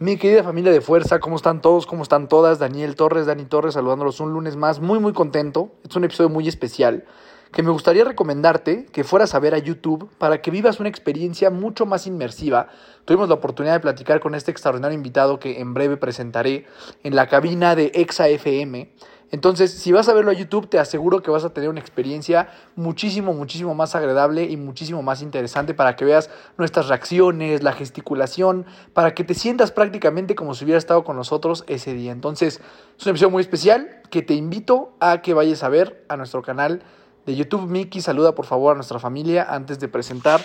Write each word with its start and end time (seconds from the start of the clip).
Mi 0.00 0.16
querida 0.16 0.44
familia 0.44 0.70
de 0.70 0.80
fuerza, 0.80 1.18
¿cómo 1.18 1.34
están 1.34 1.60
todos? 1.60 1.84
¿Cómo 1.84 2.04
están 2.04 2.28
todas? 2.28 2.60
Daniel 2.60 2.94
Torres, 2.94 3.26
Dani 3.26 3.46
Torres, 3.46 3.74
saludándolos 3.74 4.20
un 4.20 4.32
lunes 4.32 4.54
más, 4.54 4.78
muy 4.78 5.00
muy 5.00 5.12
contento. 5.12 5.72
Es 5.88 5.96
un 5.96 6.04
episodio 6.04 6.28
muy 6.28 6.46
especial 6.46 7.04
que 7.50 7.64
me 7.64 7.70
gustaría 7.70 8.04
recomendarte 8.04 8.86
que 8.92 9.02
fueras 9.02 9.34
a 9.34 9.40
ver 9.40 9.54
a 9.54 9.58
YouTube 9.58 10.08
para 10.18 10.40
que 10.40 10.52
vivas 10.52 10.78
una 10.78 10.88
experiencia 10.88 11.50
mucho 11.50 11.84
más 11.84 12.06
inmersiva. 12.06 12.68
Tuvimos 13.06 13.28
la 13.28 13.34
oportunidad 13.34 13.74
de 13.74 13.80
platicar 13.80 14.20
con 14.20 14.36
este 14.36 14.52
extraordinario 14.52 14.94
invitado 14.94 15.40
que 15.40 15.58
en 15.60 15.74
breve 15.74 15.96
presentaré 15.96 16.66
en 17.02 17.16
la 17.16 17.26
cabina 17.26 17.74
de 17.74 17.90
Exa 17.94 18.28
FM. 18.28 18.92
Entonces, 19.30 19.72
si 19.72 19.92
vas 19.92 20.08
a 20.08 20.14
verlo 20.14 20.30
a 20.30 20.34
YouTube, 20.34 20.68
te 20.68 20.78
aseguro 20.78 21.22
que 21.22 21.30
vas 21.30 21.44
a 21.44 21.50
tener 21.50 21.68
una 21.68 21.80
experiencia 21.80 22.48
muchísimo, 22.76 23.34
muchísimo 23.34 23.74
más 23.74 23.94
agradable 23.94 24.44
y 24.44 24.56
muchísimo 24.56 25.02
más 25.02 25.20
interesante 25.20 25.74
para 25.74 25.96
que 25.96 26.06
veas 26.06 26.30
nuestras 26.56 26.88
reacciones, 26.88 27.62
la 27.62 27.72
gesticulación, 27.72 28.64
para 28.94 29.14
que 29.14 29.24
te 29.24 29.34
sientas 29.34 29.70
prácticamente 29.70 30.34
como 30.34 30.54
si 30.54 30.64
hubieras 30.64 30.84
estado 30.84 31.04
con 31.04 31.16
nosotros 31.16 31.64
ese 31.66 31.92
día. 31.92 32.12
Entonces, 32.12 32.60
es 32.98 33.06
una 33.06 33.10
episodio 33.10 33.30
muy 33.30 33.42
especial 33.42 34.00
que 34.10 34.22
te 34.22 34.34
invito 34.34 34.92
a 34.98 35.20
que 35.20 35.34
vayas 35.34 35.62
a 35.62 35.68
ver 35.68 36.04
a 36.08 36.16
nuestro 36.16 36.40
canal 36.40 36.82
de 37.26 37.36
YouTube. 37.36 37.68
Miki, 37.68 38.00
saluda 38.00 38.34
por 38.34 38.46
favor 38.46 38.72
a 38.72 38.74
nuestra 38.76 38.98
familia 38.98 39.46
antes 39.50 39.78
de 39.78 39.88
presentar 39.88 40.40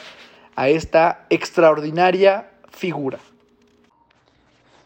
a 0.56 0.68
esta 0.68 1.26
extraordinaria 1.30 2.52
figura. 2.70 3.20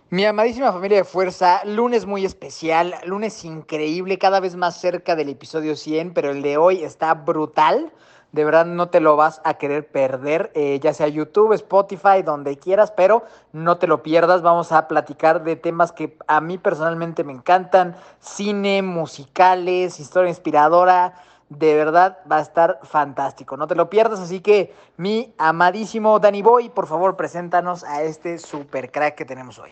Mi 0.10 0.24
amadísima 0.24 0.72
familia 0.72 1.00
de 1.00 1.04
fuerza, 1.04 1.66
lunes 1.66 2.06
muy 2.06 2.24
especial, 2.24 2.96
lunes 3.04 3.44
increíble, 3.44 4.18
cada 4.18 4.40
vez 4.40 4.56
más 4.56 4.80
cerca 4.80 5.18
del 5.18 5.28
episodio 5.28 5.76
100, 5.76 6.14
pero 6.14 6.32
el 6.32 6.42
de 6.42 6.56
hoy 6.56 6.82
está 6.82 7.14
brutal. 7.14 7.92
De 8.32 8.46
verdad 8.46 8.66
no 8.66 8.88
te 8.88 9.02
lo 9.02 9.18
vas 9.18 9.42
a 9.44 9.56
querer 9.56 9.86
perder, 9.92 10.50
eh, 10.56 10.80
ya 10.82 10.94
sea 10.94 11.10
YouTube, 11.10 11.52
Spotify, 11.52 12.22
donde 12.24 12.58
quieras, 12.58 12.92
pero 12.92 13.26
no 13.52 13.80
te 13.80 13.88
lo 13.88 14.02
pierdas. 14.02 14.42
Vamos 14.42 14.72
a 14.72 14.88
platicar 14.88 15.44
de 15.44 15.58
temas 15.58 15.92
que 15.92 16.18
a 16.26 16.40
mí 16.40 16.58
personalmente 16.58 17.26
me 17.26 17.34
encantan, 17.34 17.98
cine, 18.22 18.82
musicales, 18.84 20.00
historia 20.00 20.30
inspiradora. 20.30 21.16
De 21.50 21.76
verdad 21.76 22.20
va 22.32 22.38
a 22.38 22.42
estar 22.42 22.80
fantástico, 22.84 23.58
no 23.58 23.68
te 23.68 23.76
lo 23.76 23.90
pierdas. 23.90 24.22
Así 24.22 24.40
que 24.40 24.74
mi 24.96 25.34
amadísimo 25.38 26.18
Danny 26.20 26.42
Boy, 26.42 26.70
por 26.70 26.88
favor, 26.88 27.18
preséntanos 27.18 27.84
a 27.84 28.04
este 28.04 28.38
super 28.38 28.90
crack 28.90 29.16
que 29.16 29.26
tenemos 29.26 29.60
hoy. 29.60 29.72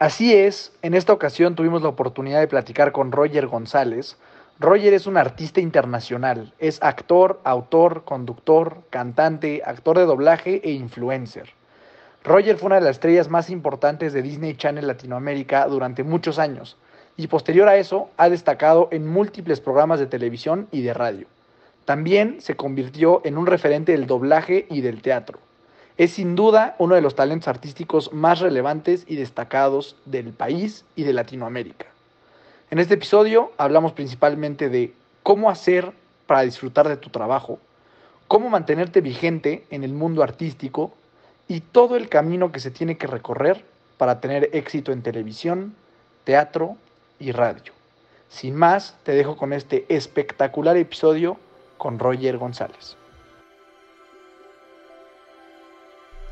Así 0.00 0.32
es, 0.32 0.72
en 0.80 0.94
esta 0.94 1.12
ocasión 1.12 1.54
tuvimos 1.54 1.82
la 1.82 1.90
oportunidad 1.90 2.40
de 2.40 2.48
platicar 2.48 2.90
con 2.90 3.12
Roger 3.12 3.48
González. 3.48 4.16
Roger 4.58 4.94
es 4.94 5.06
un 5.06 5.18
artista 5.18 5.60
internacional, 5.60 6.54
es 6.58 6.82
actor, 6.82 7.38
autor, 7.44 8.04
conductor, 8.04 8.78
cantante, 8.88 9.60
actor 9.62 9.98
de 9.98 10.06
doblaje 10.06 10.62
e 10.64 10.70
influencer. 10.70 11.50
Roger 12.24 12.56
fue 12.56 12.68
una 12.68 12.76
de 12.76 12.80
las 12.80 12.92
estrellas 12.92 13.28
más 13.28 13.50
importantes 13.50 14.14
de 14.14 14.22
Disney 14.22 14.54
Channel 14.54 14.86
Latinoamérica 14.86 15.66
durante 15.66 16.02
muchos 16.02 16.38
años 16.38 16.78
y 17.18 17.26
posterior 17.26 17.68
a 17.68 17.76
eso 17.76 18.08
ha 18.16 18.30
destacado 18.30 18.88
en 18.92 19.06
múltiples 19.06 19.60
programas 19.60 20.00
de 20.00 20.06
televisión 20.06 20.66
y 20.70 20.80
de 20.80 20.94
radio. 20.94 21.26
También 21.84 22.40
se 22.40 22.56
convirtió 22.56 23.20
en 23.26 23.36
un 23.36 23.44
referente 23.44 23.92
del 23.92 24.06
doblaje 24.06 24.64
y 24.70 24.80
del 24.80 25.02
teatro. 25.02 25.40
Es 26.00 26.12
sin 26.12 26.34
duda 26.34 26.76
uno 26.78 26.94
de 26.94 27.02
los 27.02 27.14
talentos 27.14 27.48
artísticos 27.48 28.10
más 28.14 28.40
relevantes 28.40 29.04
y 29.06 29.16
destacados 29.16 29.96
del 30.06 30.32
país 30.32 30.86
y 30.96 31.02
de 31.02 31.12
Latinoamérica. 31.12 31.88
En 32.70 32.78
este 32.78 32.94
episodio 32.94 33.52
hablamos 33.58 33.92
principalmente 33.92 34.70
de 34.70 34.94
cómo 35.22 35.50
hacer 35.50 35.92
para 36.26 36.40
disfrutar 36.40 36.88
de 36.88 36.96
tu 36.96 37.10
trabajo, 37.10 37.58
cómo 38.28 38.48
mantenerte 38.48 39.02
vigente 39.02 39.66
en 39.68 39.84
el 39.84 39.92
mundo 39.92 40.22
artístico 40.22 40.94
y 41.48 41.60
todo 41.60 41.96
el 41.96 42.08
camino 42.08 42.50
que 42.50 42.60
se 42.60 42.70
tiene 42.70 42.96
que 42.96 43.06
recorrer 43.06 43.62
para 43.98 44.22
tener 44.22 44.48
éxito 44.54 44.92
en 44.92 45.02
televisión, 45.02 45.74
teatro 46.24 46.78
y 47.18 47.32
radio. 47.32 47.74
Sin 48.30 48.56
más, 48.56 48.96
te 49.02 49.12
dejo 49.12 49.36
con 49.36 49.52
este 49.52 49.84
espectacular 49.90 50.78
episodio 50.78 51.36
con 51.76 51.98
Roger 51.98 52.38
González. 52.38 52.96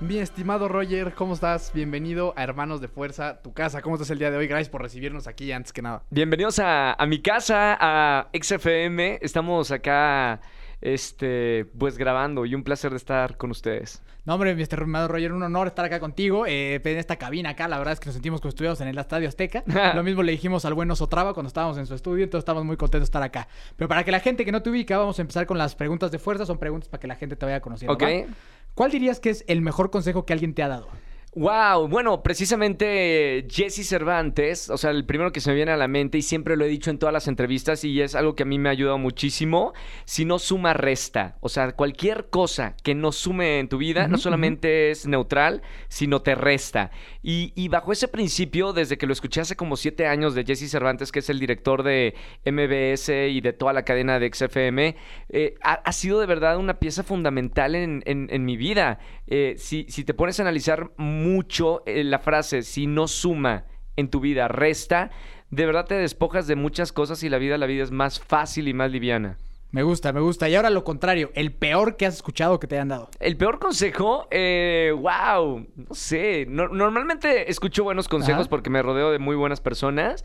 Mi 0.00 0.18
estimado 0.18 0.68
Roger, 0.68 1.12
¿cómo 1.14 1.34
estás? 1.34 1.72
Bienvenido 1.74 2.32
a 2.36 2.44
Hermanos 2.44 2.80
de 2.80 2.86
Fuerza, 2.86 3.42
tu 3.42 3.52
casa. 3.52 3.82
¿Cómo 3.82 3.96
estás 3.96 4.10
el 4.10 4.20
día 4.20 4.30
de 4.30 4.36
hoy? 4.36 4.46
Gracias 4.46 4.68
por 4.68 4.80
recibirnos 4.80 5.26
aquí 5.26 5.50
antes 5.50 5.72
que 5.72 5.82
nada. 5.82 6.04
Bienvenidos 6.10 6.60
a, 6.60 6.92
a 6.92 7.06
mi 7.06 7.20
casa, 7.20 7.76
a 7.80 8.28
XFM. 8.32 9.18
Estamos 9.20 9.72
acá, 9.72 10.40
este, 10.80 11.64
pues 11.76 11.98
grabando 11.98 12.46
y 12.46 12.54
un 12.54 12.62
placer 12.62 12.92
de 12.92 12.96
estar 12.96 13.36
con 13.36 13.50
ustedes. 13.50 14.00
No, 14.24 14.34
hombre, 14.34 14.54
mi 14.54 14.62
estimado 14.62 15.08
Roger, 15.08 15.32
un 15.32 15.42
honor 15.42 15.66
estar 15.66 15.84
acá 15.84 15.98
contigo, 15.98 16.46
eh, 16.46 16.80
en 16.84 16.98
esta 16.98 17.16
cabina 17.16 17.50
acá. 17.50 17.66
La 17.66 17.78
verdad 17.78 17.94
es 17.94 17.98
que 17.98 18.06
nos 18.06 18.14
sentimos 18.14 18.40
como 18.40 18.50
estuviéramos 18.50 18.80
en 18.80 18.86
el 18.86 18.98
Estadio 18.98 19.26
Azteca. 19.26 19.64
Lo 19.96 20.04
mismo 20.04 20.22
le 20.22 20.30
dijimos 20.30 20.64
al 20.64 20.74
buen 20.74 20.88
Osotrava 20.92 21.34
cuando 21.34 21.48
estábamos 21.48 21.76
en 21.76 21.86
su 21.86 21.94
estudio, 21.94 22.22
entonces 22.22 22.42
estamos 22.42 22.64
muy 22.64 22.76
contentos 22.76 23.08
de 23.08 23.10
estar 23.10 23.22
acá. 23.24 23.48
Pero 23.74 23.88
para 23.88 24.04
que 24.04 24.12
la 24.12 24.20
gente 24.20 24.44
que 24.44 24.52
no 24.52 24.62
te 24.62 24.70
ubica, 24.70 24.96
vamos 24.96 25.18
a 25.18 25.22
empezar 25.22 25.46
con 25.46 25.58
las 25.58 25.74
preguntas 25.74 26.12
de 26.12 26.20
fuerza. 26.20 26.46
Son 26.46 26.58
preguntas 26.58 26.88
para 26.88 27.00
que 27.00 27.08
la 27.08 27.16
gente 27.16 27.34
te 27.34 27.46
vaya 27.46 27.60
conociendo. 27.60 27.94
Ok. 27.94 28.02
¿va? 28.02 28.34
¿Cuál 28.78 28.92
dirías 28.92 29.18
que 29.18 29.30
es 29.30 29.42
el 29.48 29.60
mejor 29.60 29.90
consejo 29.90 30.24
que 30.24 30.32
alguien 30.32 30.54
te 30.54 30.62
ha 30.62 30.68
dado? 30.68 30.86
Wow, 31.34 31.88
bueno, 31.88 32.22
precisamente 32.22 33.46
Jesse 33.50 33.86
Cervantes, 33.86 34.70
o 34.70 34.78
sea, 34.78 34.90
el 34.90 35.04
primero 35.04 35.30
que 35.30 35.40
se 35.40 35.50
me 35.50 35.56
viene 35.56 35.70
a 35.72 35.76
la 35.76 35.86
mente 35.86 36.18
y 36.18 36.22
siempre 36.22 36.56
lo 36.56 36.64
he 36.64 36.68
dicho 36.68 36.90
en 36.90 36.98
todas 36.98 37.12
las 37.12 37.28
entrevistas 37.28 37.84
y 37.84 38.00
es 38.00 38.14
algo 38.14 38.34
que 38.34 38.42
a 38.44 38.46
mí 38.46 38.58
me 38.58 38.70
ha 38.70 38.72
ayudado 38.72 38.96
muchísimo, 38.98 39.72
si 40.06 40.24
no 40.24 40.38
suma 40.38 40.72
resta, 40.72 41.36
o 41.40 41.48
sea, 41.50 41.72
cualquier 41.72 42.28
cosa 42.30 42.74
que 42.82 42.94
no 42.94 43.12
sume 43.12 43.58
en 43.60 43.68
tu 43.68 43.76
vida 43.78 44.08
no 44.08 44.16
solamente 44.18 44.90
es 44.90 45.06
neutral, 45.06 45.62
sino 45.88 46.22
te 46.22 46.34
resta. 46.34 46.90
Y, 47.22 47.52
y 47.54 47.68
bajo 47.68 47.92
ese 47.92 48.08
principio, 48.08 48.72
desde 48.72 48.96
que 48.96 49.06
lo 49.06 49.12
escuché 49.12 49.42
hace 49.42 49.54
como 49.54 49.76
siete 49.76 50.06
años 50.06 50.34
de 50.34 50.44
Jesse 50.44 50.70
Cervantes, 50.70 51.12
que 51.12 51.18
es 51.18 51.28
el 51.28 51.38
director 51.38 51.82
de 51.82 52.14
MBS 52.46 53.10
y 53.30 53.40
de 53.42 53.52
toda 53.52 53.74
la 53.74 53.84
cadena 53.84 54.18
de 54.18 54.30
XFM, 54.32 54.96
eh, 55.28 55.54
ha, 55.62 55.74
ha 55.74 55.92
sido 55.92 56.20
de 56.20 56.26
verdad 56.26 56.56
una 56.56 56.78
pieza 56.80 57.02
fundamental 57.04 57.74
en, 57.74 58.02
en- 58.06 58.28
en 58.30 58.44
mi 58.46 58.56
vida. 58.56 58.98
Eh, 59.26 59.56
si, 59.58 59.84
si 59.90 60.04
te 60.04 60.14
pones 60.14 60.40
a 60.40 60.42
analizar 60.42 60.90
mucho 61.22 61.82
eh, 61.86 62.04
la 62.04 62.18
frase, 62.18 62.62
si 62.62 62.86
no 62.86 63.08
suma 63.08 63.64
en 63.96 64.08
tu 64.08 64.20
vida, 64.20 64.48
resta, 64.48 65.10
de 65.50 65.66
verdad 65.66 65.86
te 65.86 65.94
despojas 65.94 66.46
de 66.46 66.56
muchas 66.56 66.92
cosas 66.92 67.22
y 67.22 67.28
la 67.28 67.38
vida, 67.38 67.58
la 67.58 67.66
vida 67.66 67.82
es 67.82 67.90
más 67.90 68.20
fácil 68.20 68.68
y 68.68 68.74
más 68.74 68.90
liviana. 68.90 69.36
Me 69.70 69.82
gusta, 69.82 70.14
me 70.14 70.20
gusta. 70.20 70.48
Y 70.48 70.54
ahora 70.54 70.70
lo 70.70 70.82
contrario, 70.82 71.30
el 71.34 71.52
peor 71.52 71.96
que 71.98 72.06
has 72.06 72.14
escuchado 72.14 72.58
que 72.58 72.66
te 72.66 72.76
hayan 72.76 72.88
dado. 72.88 73.10
El 73.20 73.36
peor 73.36 73.58
consejo, 73.58 74.26
eh, 74.30 74.94
wow, 74.96 75.66
no 75.76 75.94
sé. 75.94 76.46
No- 76.48 76.68
normalmente 76.68 77.50
escucho 77.50 77.84
buenos 77.84 78.08
consejos 78.08 78.42
Ajá. 78.42 78.48
porque 78.50 78.70
me 78.70 78.80
rodeo 78.80 79.10
de 79.12 79.18
muy 79.18 79.36
buenas 79.36 79.60
personas, 79.60 80.24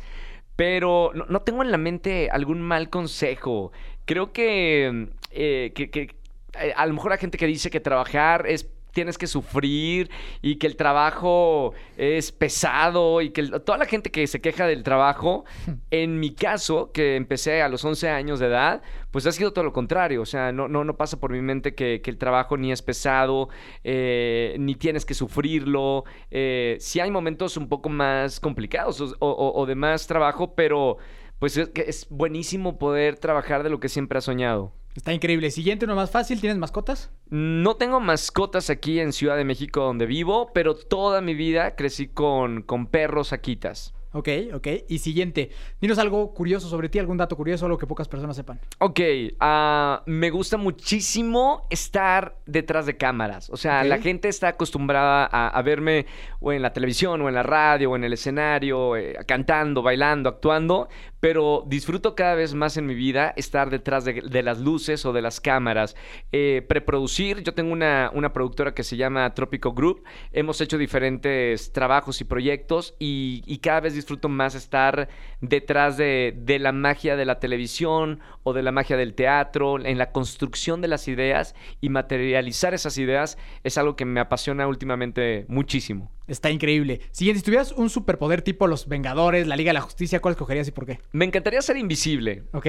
pero 0.56 1.12
no, 1.14 1.26
no 1.28 1.42
tengo 1.42 1.62
en 1.62 1.72
la 1.72 1.78
mente 1.78 2.30
algún 2.32 2.62
mal 2.62 2.90
consejo. 2.90 3.74
Creo 4.06 4.32
que, 4.32 5.10
eh, 5.32 5.74
que, 5.76 5.90
que, 5.90 6.16
eh, 6.62 6.74
a 6.76 6.86
lo 6.86 6.94
mejor 6.94 7.12
la 7.12 7.18
gente 7.18 7.38
que 7.38 7.48
dice 7.48 7.70
que 7.70 7.82
trabajar 7.82 8.46
es 8.48 8.70
tienes 8.94 9.18
que 9.18 9.28
sufrir 9.28 10.10
y 10.42 10.56
que 10.56 10.68
el 10.68 10.76
trabajo 10.76 11.74
es 11.98 12.32
pesado 12.32 13.22
y 13.22 13.32
que 13.32 13.42
el- 13.42 13.62
toda 13.64 13.78
la 13.78 13.86
gente 13.86 14.12
que 14.12 14.26
se 14.28 14.40
queja 14.40 14.68
del 14.68 14.84
trabajo, 14.84 15.44
en 15.92 16.20
mi 16.20 16.34
caso, 16.34 16.92
que 16.92 17.16
empecé 17.16 17.62
a 17.62 17.70
los 17.70 17.84
11 17.84 18.10
años 18.10 18.40
de 18.40 18.48
edad, 18.48 18.82
pues 19.12 19.26
ha 19.28 19.32
sido 19.32 19.52
todo 19.52 19.64
lo 19.66 19.74
contrario. 19.74 20.22
O 20.22 20.26
sea, 20.26 20.52
no, 20.52 20.68
no, 20.68 20.84
no 20.84 20.96
pasa 20.96 21.20
por 21.20 21.32
mi 21.32 21.42
mente 21.42 21.76
que, 21.76 22.02
que 22.02 22.12
el 22.12 22.18
trabajo 22.18 22.56
ni 22.58 22.72
es 22.72 22.82
pesado, 22.82 23.50
eh, 23.84 24.56
ni 24.60 24.76
tienes 24.76 25.06
que 25.06 25.14
sufrirlo. 25.14 26.04
Eh, 26.32 26.78
sí 26.80 27.00
hay 27.00 27.12
momentos 27.12 27.58
un 27.58 27.68
poco 27.68 27.90
más 27.90 28.40
complicados 28.40 29.02
o, 29.02 29.08
o- 29.20 29.62
o 29.62 29.66
de 29.66 29.76
más 29.76 30.08
trabajo, 30.08 30.56
pero 30.56 30.98
pues 31.40 31.58
es, 31.58 31.72
es 31.76 32.08
buenísimo 32.10 32.78
poder 32.78 33.18
trabajar 33.18 33.64
de 33.64 33.70
lo 33.70 33.80
que 33.80 33.90
siempre 33.90 34.18
has 34.18 34.24
soñado. 34.26 34.72
Está 34.96 35.14
increíble. 35.14 35.50
Siguiente, 35.52 35.86
uno 35.86 35.96
más 35.96 36.12
fácil. 36.12 36.40
¿Tienes 36.40 36.58
mascotas? 36.58 37.12
No 37.30 37.76
tengo 37.76 38.00
mascotas 38.00 38.70
aquí 38.70 39.00
en 39.00 39.12
Ciudad 39.12 39.38
de 39.38 39.46
México 39.46 39.82
donde 39.82 40.06
vivo, 40.06 40.52
pero 40.54 40.76
toda 40.76 41.22
mi 41.22 41.34
vida 41.34 41.76
crecí 41.76 42.08
con, 42.08 42.62
con 42.62 42.88
perros 42.88 43.34
akitas. 43.34 43.94
Ok, 44.16 44.30
ok. 44.54 44.68
Y 44.88 45.00
siguiente, 45.00 45.50
dinos 45.82 45.98
algo 45.98 46.36
curioso 46.36 46.70
sobre 46.70 46.88
ti, 46.88 47.00
algún 47.00 47.18
dato 47.18 47.36
curioso, 47.36 47.66
algo 47.66 47.80
que 47.80 47.88
pocas 47.88 48.08
personas 48.08 48.36
sepan. 48.36 48.60
Ok, 48.80 49.00
ah, 49.40 50.04
me 50.06 50.30
gusta 50.30 50.58
muchísimo 50.58 51.66
estar 51.72 52.38
detrás 52.46 52.86
de 52.86 52.96
cámaras. 52.96 53.50
O 53.50 53.58
sea, 53.58 53.84
la 53.84 53.98
gente 53.98 54.28
está 54.28 54.50
acostumbrada 54.50 55.28
a, 55.32 55.48
a 55.48 55.62
verme 55.64 56.06
o 56.40 56.54
en 56.54 56.62
la 56.62 56.74
televisión, 56.74 57.22
o 57.22 57.28
en 57.28 57.34
la 57.34 57.42
radio, 57.42 57.90
o 57.90 57.96
en 57.96 58.04
el 58.04 58.14
escenario, 58.14 58.96
eh, 58.96 59.18
cantando, 59.26 59.82
bailando, 59.82 60.30
actuando, 60.30 60.90
pero 61.24 61.64
disfruto 61.66 62.16
cada 62.16 62.36
vez 62.36 62.54
más 62.54 62.76
en 62.76 62.86
mi 62.86 62.96
vida 62.96 63.34
estar 63.38 63.70
detrás 63.70 64.04
de, 64.04 64.44
las 64.44 64.60
luces 64.60 65.06
o 65.06 65.14
de 65.14 65.22
las 65.22 65.40
cámaras. 65.40 65.96
Eh, 66.34 66.66
preproducir, 66.68 67.44
yo 67.44 67.54
tengo 67.54 67.72
una, 67.72 68.12
una 68.14 68.34
productora 68.34 68.74
que 68.74 68.84
se 68.84 68.98
llama 68.98 69.34
Trópico 69.34 69.72
Group. 69.72 70.04
Hemos 70.34 70.60
hecho 70.60 70.78
diferentes 70.78 71.72
trabajos 71.72 72.20
y 72.20 72.26
proyectos 72.26 72.94
y, 73.00 73.42
y 73.46 73.60
cada 73.60 73.80
vez 73.80 73.94
disfruto 73.94 74.28
más 74.28 74.54
estar 74.54 75.08
detrás 75.40 75.96
de, 75.96 76.34
de 76.36 76.60
la 76.60 76.74
magia 76.74 77.16
de 77.16 77.24
la 77.24 77.40
televisión 77.40 78.20
o 78.44 78.52
de 78.52 78.62
la 78.62 78.74
magia 78.74 78.98
del 78.98 79.14
teatro, 79.14 79.80
en 79.80 79.98
la 79.98 80.12
construcción 80.12 80.82
de 80.82 80.90
las 80.90 81.08
ideas 81.08 81.56
y 81.80 81.88
materializar 81.88 82.74
esas 82.74 82.98
ideas 82.98 83.38
es 83.64 83.78
algo 83.78 83.96
que 83.96 84.04
me 84.04 84.20
apasiona 84.20 84.68
últimamente 84.68 85.46
muchísimo. 85.48 86.12
Está 86.28 86.50
increíble. 86.52 87.02
Siguiente, 87.12 87.40
si 87.40 87.46
tuvieras 87.46 87.72
un 87.74 87.90
superpoder 87.90 88.42
tipo 88.42 88.66
los 88.68 88.88
Vengadores, 88.88 89.46
la 89.46 89.56
Liga 89.58 89.70
de 89.70 89.74
la 89.74 89.82
Justicia, 89.82 90.22
¿cuál 90.22 90.34
escogerías 90.34 90.68
y 90.68 90.72
por 90.72 90.86
qué? 90.86 91.00
Me 91.12 91.26
encantaría 91.26 91.62
ser 91.62 91.76
invisible. 91.78 92.44
¿Ok? 92.54 92.68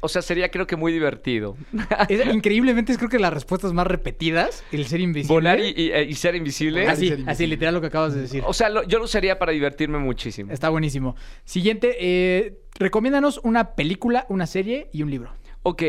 O 0.00 0.08
sea, 0.08 0.22
sería 0.22 0.50
creo 0.50 0.66
que 0.66 0.74
muy 0.76 0.92
divertido. 0.92 1.56
Es- 2.08 2.26
increíblemente 2.34 2.90
es 2.92 2.98
creo 2.98 3.08
que 3.10 3.18
las 3.18 3.32
respuestas 3.32 3.72
más 3.72 3.86
repetidas, 3.86 4.64
el 4.72 4.86
ser 4.86 5.00
invisible. 5.00 5.34
Volar 5.34 5.60
y, 5.60 5.72
y- 5.76 5.92
y 5.92 6.14
ser 6.14 6.34
invisible. 6.34 6.86
Así, 6.88 6.96
ser 7.08 7.18
invisible. 7.20 7.32
así, 7.32 7.46
literal 7.46 7.74
lo 7.74 7.80
que 7.80 7.86
acabas 7.88 8.14
de 8.14 8.22
decir. 8.22 8.42
O 8.46 8.52
sea, 8.52 8.68
lo- 8.70 8.82
yo 8.82 8.98
lo 8.98 9.04
usaría 9.04 9.38
para 9.38 9.52
divertirme 9.52 9.98
muchísimo. 9.98 10.52
Está 10.52 10.68
buenísimo. 10.68 11.14
Siguiente, 11.44 11.96
eh, 12.00 12.58
recomiéndanos 12.78 13.40
una 13.44 13.74
película, 13.76 14.26
una 14.28 14.46
serie 14.46 14.88
y 14.92 15.02
un 15.02 15.10
libro. 15.10 15.32
Ok, 15.62 15.82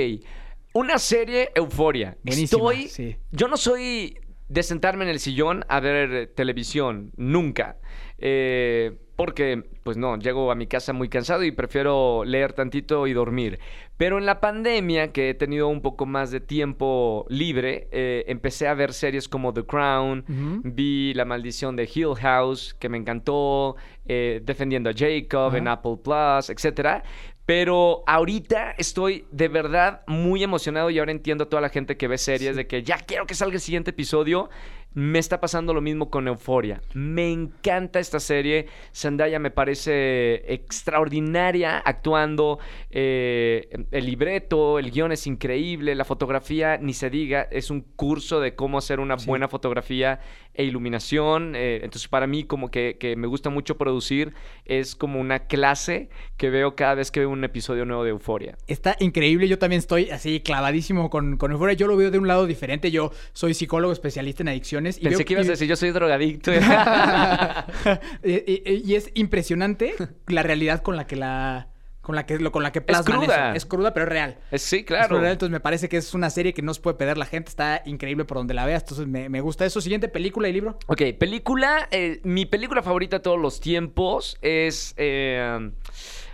una 0.74 1.00
serie 1.00 1.50
Euforia. 1.56 2.18
Estoy. 2.26 2.88
sí. 2.90 3.16
Yo 3.32 3.48
no 3.48 3.58
soy 3.58 4.20
de 4.50 4.64
sentarme 4.64 5.06
en 5.06 5.10
el 5.10 5.20
sillón 5.20 5.66
a 5.68 5.80
ver 5.80 6.12
eh, 6.14 6.28
televisión, 6.28 7.12
nunca. 7.18 7.78
Eh, 8.18 8.98
porque, 9.18 9.64
pues 9.84 9.98
no, 9.98 10.16
llego 10.18 10.52
a 10.52 10.56
mi 10.56 10.68
casa 10.68 10.94
muy 10.94 11.10
cansado 11.10 11.44
y 11.44 11.52
prefiero 11.52 12.24
leer 12.24 12.54
tantito 12.54 13.08
y 13.08 13.14
dormir. 13.14 13.60
Pero 13.98 14.20
en 14.20 14.28
la 14.28 14.40
pandemia, 14.40 15.12
que 15.12 15.32
he 15.32 15.34
tenido 15.34 15.68
un 15.70 15.82
poco 15.82 16.06
más 16.06 16.30
de 16.30 16.40
tiempo 16.40 17.26
libre, 17.28 17.88
eh, 17.92 18.26
empecé 18.28 18.68
a 18.68 18.76
ver 18.76 18.94
series 18.94 19.28
como 19.28 19.56
The 19.56 19.66
Crown, 19.66 20.24
vi 20.64 21.16
La 21.16 21.26
Maldición 21.26 21.76
de 21.76 21.90
Hill 21.92 22.14
House, 22.22 22.76
que 22.76 22.90
me 22.90 22.98
encantó, 22.98 23.76
eh, 24.06 24.40
Defendiendo 24.46 24.92
a 24.92 24.94
Jacob 24.94 25.56
en. 25.56 25.68
Apple 25.68 25.98
Plus, 26.04 26.52
etcétera. 26.52 27.04
Pero 27.48 28.04
ahorita 28.08 28.72
estoy 28.78 29.26
de 29.32 29.48
verdad 29.48 30.02
muy 30.06 30.44
emocionado 30.44 30.90
y 30.90 31.00
ahora 31.00 31.14
entiendo 31.14 31.46
a 31.46 31.50
toda 31.50 31.62
la 31.62 31.70
gente 31.70 31.96
que 31.96 32.10
ve 32.10 32.18
series 32.18 32.58
de 32.58 32.68
que 32.68 32.84
ya 32.84 32.98
quiero 32.98 33.26
que 33.26 33.36
salga 33.36 33.56
el 33.56 33.62
siguiente 33.62 33.92
episodio. 33.92 34.50
Me 34.94 35.20
está 35.20 35.40
pasando 35.40 35.74
lo 35.74 35.80
mismo 35.80 36.10
con 36.10 36.28
Euforia. 36.28 36.82
Me 36.94 37.32
encanta 37.32 38.00
esta 38.00 38.20
serie. 38.20 38.68
Zendaya 38.94 39.40
me 39.40 39.52
parece 39.52 40.52
extraordinaria 40.52 41.78
actuando. 41.78 42.60
Eh, 42.90 43.70
el 43.92 44.06
libreto, 44.06 44.78
el 44.78 44.92
guion 44.92 45.14
es 45.14 45.26
increíble. 45.26 45.96
La 45.96 46.04
fotografía, 46.04 46.78
ni 46.78 46.94
se 46.94 47.10
diga, 47.10 47.48
es 47.50 47.70
un 47.70 47.80
curso 47.82 48.42
de 48.42 48.56
cómo 48.56 48.78
hacer 48.78 49.00
una 49.00 49.16
buena 49.16 49.48
fotografía 49.48 50.20
e 50.58 50.64
iluminación. 50.66 51.54
Eh, 51.56 51.76
entonces, 51.84 52.08
para 52.10 52.28
mí, 52.28 52.44
como 52.44 52.70
que, 52.70 52.98
que 53.00 53.16
me 53.16 53.28
gusta 53.28 53.50
mucho 53.50 53.78
producir, 53.78 54.34
es 54.66 54.96
como 54.96 55.20
una 55.22 55.48
clase 55.48 56.10
que 56.36 56.50
veo 56.50 56.76
cada 56.76 56.96
vez 56.96 57.12
que 57.12 57.22
veo 57.22 57.30
un 57.30 57.44
episodio 57.44 57.86
nuevo 57.86 58.04
de 58.04 58.10
Euforia. 58.10 58.58
Está 58.68 58.98
increíble. 59.00 59.48
Yo 59.48 59.58
también 59.60 59.80
estoy 59.80 60.10
así 60.10 60.42
clavadísimo 60.42 61.10
con, 61.10 61.38
con 61.38 61.52
Euphoria. 61.52 61.74
Yo 61.76 61.88
lo 61.88 61.96
veo 61.96 62.12
de 62.12 62.18
un 62.20 62.28
lado 62.28 62.46
diferente. 62.46 62.92
Yo 62.92 63.12
soy 63.34 63.54
psicólogo 63.54 63.94
especialista 63.94 64.44
en 64.44 64.50
adicciones. 64.50 64.98
Y 64.98 65.02
Pensé 65.04 65.18
veo- 65.20 65.26
que 65.26 65.34
ibas 65.34 65.46
y- 65.46 65.50
a 65.50 65.52
decir, 65.52 65.68
yo 65.70 65.76
soy 65.76 65.92
drogadicto. 65.92 66.52
y, 68.24 68.32
y- 68.34 68.82
y 68.86 68.96
es 68.96 69.12
impresionante 69.14 69.94
la 70.28 70.44
realidad 70.44 70.82
con 70.82 70.96
la 70.96 71.08
que 71.08 71.16
la 71.16 71.70
con 72.08 72.16
la 72.16 72.26
que 72.26 72.40
con 72.50 72.64
la 72.64 72.72
que 72.72 72.80
plasman 72.82 73.20
cruda. 73.20 73.50
eso. 73.50 73.58
Es 73.58 73.66
cruda, 73.66 73.94
pero 73.94 74.06
es 74.06 74.10
real. 74.12 74.38
Eh, 74.50 74.58
sí, 74.58 74.78
Es 74.78 74.86
claro. 74.86 75.20
real, 75.20 75.34
entonces 75.34 75.52
me 75.52 75.60
parece 75.60 75.90
que 75.90 75.98
es 75.98 76.14
una 76.14 76.30
serie 76.30 76.54
que 76.54 76.62
no 76.62 76.74
se 76.74 76.80
puede 76.82 76.96
perder 76.96 77.18
la 77.18 77.26
gente. 77.26 77.50
Está 77.50 77.82
increíble 77.86 78.24
por 78.24 78.38
donde 78.38 78.54
la 78.54 78.66
veas. 78.66 78.82
Entonces 78.84 79.06
me, 79.08 79.28
me 79.28 79.42
gusta 79.42 79.66
eso. 79.66 79.82
Siguiente 79.82 80.08
película 80.08 80.48
y 80.48 80.54
libro. 80.54 80.80
Ok, 80.88 81.02
película. 81.20 81.88
eh, 81.92 82.22
mi 82.24 82.46
película 82.46 82.82
favorita 82.82 83.18
de 83.18 83.24
todos 83.24 83.38
los 83.40 83.60
tiempos 83.60 84.38
es. 84.42 84.94
eh, 84.98 85.70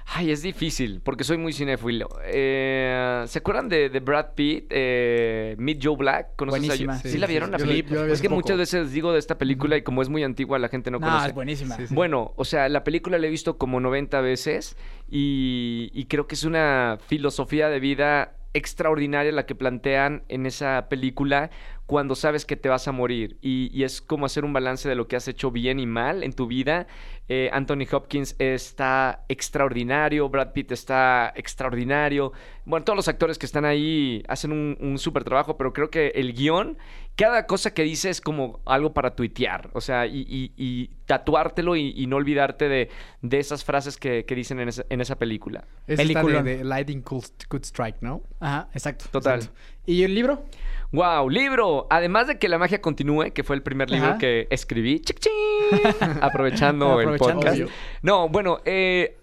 ay, 0.05 0.31
es 0.31 0.41
difícil 0.41 1.01
porque 1.03 1.23
soy 1.23 1.37
muy 1.37 1.53
cinéfilo. 1.53 2.07
Eh, 2.25 3.23
¿Se 3.27 3.39
acuerdan 3.39 3.69
de, 3.69 3.89
de 3.89 3.99
Brad 3.99 4.33
Pitt? 4.35 4.65
Eh, 4.69 5.55
Meet 5.57 5.79
Joe 5.83 5.95
Black. 5.97 6.35
¿Conoces 6.35 6.69
a. 6.69 6.73
¿Sí, 6.97 7.09
Sí, 7.09 7.17
la 7.17 7.27
sí, 7.27 7.33
vieron 7.33 7.47
sí. 7.49 7.51
la 7.53 7.57
la- 7.57 7.65
película? 7.65 8.07
yo 8.07 8.13
es 8.13 8.21
que 8.21 8.29
muchas 8.29 8.57
veces 8.57 8.91
digo 8.91 9.11
de 9.13 9.19
esta 9.19 9.37
película 9.37 9.77
y 9.77 9.81
como 9.81 10.01
es 10.01 10.09
muy 10.09 10.23
antigua 10.23 10.59
la 10.59 10.69
gente 10.69 10.91
no 10.91 10.99
No, 10.99 11.07
conoce. 11.07 11.27
es 11.29 11.33
buenísima. 11.33 11.75
Sí, 11.77 11.87
sí. 11.87 11.93
Bueno, 11.95 12.33
o 12.35 12.45
sea, 12.45 12.69
la 12.69 12.83
película 12.83 13.17
la 13.17 13.27
he 13.27 13.29
visto 13.29 13.57
como 13.57 13.79
90 13.79 14.21
veces 14.21 14.75
y, 15.09 15.89
y 15.93 16.05
creo 16.05 16.27
que 16.27 16.35
es 16.35 16.43
una 16.43 16.97
filosofía 17.07 17.69
de 17.69 17.79
vida 17.79 18.35
extraordinaria 18.55 19.31
la 19.31 19.45
que 19.47 19.55
plantean 19.55 20.23
en 20.29 20.45
esa 20.45 20.87
película 20.89 21.49
cuando 21.85 22.15
sabes 22.15 22.45
que 22.45 22.55
te 22.55 22.69
vas 22.69 22.87
a 22.87 22.91
morir 22.91 23.37
y, 23.41 23.83
es 23.83 24.01
como 24.01 24.25
hacer 24.25 24.45
un 24.45 24.53
balance 24.53 24.87
de 24.87 24.95
lo 24.95 25.07
que 25.07 25.15
has 25.15 25.27
hecho 25.27 25.51
bien 25.51 25.79
y 25.79 25.85
mal 25.85 26.23
en 26.23 26.33
tu 26.33 26.47
vida. 26.47 26.87
Eh, 27.27 27.49
Anthony 27.51 27.85
Hopkins 27.91 28.35
está 28.39 29.25
extraordinario, 29.27 30.29
Brad 30.29 30.53
Pitt 30.53 30.71
está 30.71 31.33
extraordinario. 31.35 32.31
Bueno, 32.65 32.85
todos 32.85 32.95
los 32.95 33.07
actores 33.07 33.37
que 33.37 33.45
están 33.45 33.65
ahí 33.65 34.23
hacen 34.27 34.51
un, 34.51 34.77
un 34.79 34.97
súper 34.97 35.23
trabajo, 35.23 35.57
pero 35.57 35.73
creo 35.73 35.89
que 35.89 36.13
el 36.15 36.33
guion, 36.33 36.77
cada 37.15 37.45
cosa 37.45 37.73
que 37.73 37.83
dice 37.83 38.09
es 38.09 38.21
como 38.21 38.59
algo 38.65 38.93
para 38.93 39.15
tuitear, 39.15 39.69
o 39.73 39.81
sea, 39.81 40.07
y, 40.07 40.21
y- 40.27 40.51
y 40.57 40.87
tatuártelo 41.05 41.75
y, 41.75 41.93
y 41.95 42.07
no 42.07 42.15
olvidarte 42.15 42.67
de, 42.69 42.89
de 43.21 43.39
esas 43.39 43.63
frases 43.63 43.97
que, 43.97 44.25
que 44.25 44.33
dicen 44.35 44.59
en 44.59 44.69
esa, 44.69 44.83
en 44.89 44.99
esa 45.01 45.17
película. 45.17 45.65
Es 45.85 45.99
esta 45.99 46.23
de, 46.23 46.41
de 46.43 46.63
Lightning 46.63 47.01
Could, 47.01 47.25
Could 47.49 47.63
Strike, 47.65 47.97
¿no? 48.01 48.23
Ajá, 48.39 48.67
exacto. 48.73 49.05
Total. 49.11 49.39
exacto. 49.39 49.59
¿Y 49.85 50.03
el 50.03 50.15
libro? 50.15 50.43
Wow, 50.91 51.29
libro. 51.29 51.87
Además 51.89 52.27
de 52.27 52.39
que 52.39 52.47
la 52.47 52.57
magia 52.57 52.81
continúe, 52.81 53.31
que 53.33 53.43
fue 53.43 53.55
el 53.55 53.61
primer 53.63 53.89
libro 53.91 54.09
Ajá. 54.09 54.17
que 54.17 54.47
escribí, 54.49 54.99
chic, 55.01 55.19
chic, 55.19 55.31
aprovechando, 56.21 56.99
el 57.01 57.17
podcast. 57.17 57.55
Obvio. 57.57 57.67
No, 58.01 58.29
bueno, 58.29 58.59
eh, 58.65 59.17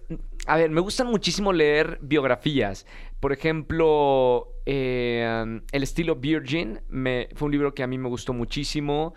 a 0.47 0.57
ver, 0.57 0.69
me 0.69 0.81
gusta 0.81 1.03
muchísimo 1.03 1.53
leer 1.53 1.99
biografías. 2.01 2.85
Por 3.19 3.31
ejemplo, 3.31 4.47
eh, 4.65 5.61
el 5.71 5.83
estilo 5.83 6.15
Virgin 6.15 6.81
me, 6.89 7.29
fue 7.35 7.47
un 7.47 7.51
libro 7.51 7.73
que 7.73 7.83
a 7.83 7.87
mí 7.87 7.97
me 7.97 8.09
gustó 8.09 8.33
muchísimo. 8.33 9.13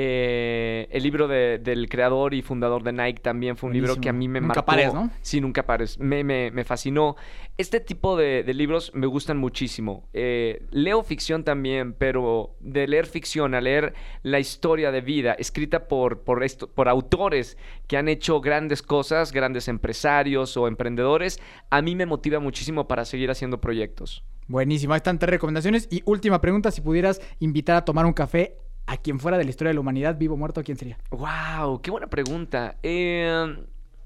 Eh, 0.00 0.86
el 0.92 1.02
libro 1.02 1.26
de- 1.26 1.58
del 1.58 1.88
creador 1.88 2.32
y 2.32 2.40
fundador 2.42 2.84
de 2.84 2.92
Nike 2.92 3.20
también 3.20 3.56
fue 3.56 3.66
un 3.68 3.74
libro 3.74 3.96
que 3.96 4.08
a 4.08 4.12
mí 4.12 4.28
me 4.28 4.40
Nunca 4.40 4.60
marcó. 4.60 4.66
pares, 4.66 4.94
¿no? 4.94 5.10
Sí, 5.22 5.40
nunca 5.40 5.66
pares. 5.66 5.98
Me, 5.98 6.22
me- 6.22 6.52
me 6.52 6.62
fascinó. 6.62 7.16
Este 7.56 7.80
tipo 7.80 8.16
de, 8.16 8.44
de 8.44 8.54
libros 8.54 8.92
me 8.94 9.08
gustan 9.08 9.38
muchísimo. 9.38 10.08
Eh, 10.12 10.62
leo 10.70 11.02
ficción 11.02 11.42
también, 11.42 11.94
pero 11.94 12.54
de 12.60 12.86
leer 12.86 13.06
ficción 13.06 13.54
a 13.56 13.60
leer 13.60 13.92
la 14.22 14.38
historia 14.38 14.92
de 14.92 15.00
vida 15.00 15.32
escrita 15.32 15.88
por, 15.88 16.20
por, 16.22 16.44
esto, 16.44 16.68
por 16.72 16.88
autores 16.88 17.58
que 17.88 17.96
han 17.96 18.08
hecho 18.08 18.40
grandes 18.40 18.82
cosas, 18.82 19.32
grandes 19.32 19.66
empresarios 19.66 20.56
o 20.56 20.68
emprendedores, 20.68 21.40
a 21.70 21.82
mí 21.82 21.96
me 21.96 22.06
motiva 22.06 22.38
muchísimo 22.38 22.86
para 22.86 23.04
seguir 23.04 23.32
haciendo 23.32 23.60
proyectos. 23.60 24.22
Buenísimo, 24.46 24.94
están 24.94 25.18
tres 25.18 25.30
recomendaciones. 25.30 25.88
Y 25.90 26.02
última 26.04 26.40
pregunta, 26.40 26.70
si 26.70 26.82
pudieras 26.82 27.20
invitar 27.40 27.74
a 27.74 27.84
tomar 27.84 28.06
un 28.06 28.12
café 28.12 28.58
a 28.88 28.96
quien 28.96 29.20
fuera 29.20 29.36
de 29.36 29.44
la 29.44 29.50
historia 29.50 29.68
de 29.68 29.74
la 29.74 29.80
humanidad, 29.80 30.16
vivo 30.16 30.34
o 30.34 30.36
muerto, 30.38 30.64
¿quién 30.64 30.78
sería? 30.78 30.96
¡Wow! 31.10 31.82
¡Qué 31.82 31.90
buena 31.90 32.06
pregunta! 32.06 32.76
Eh, 32.82 33.54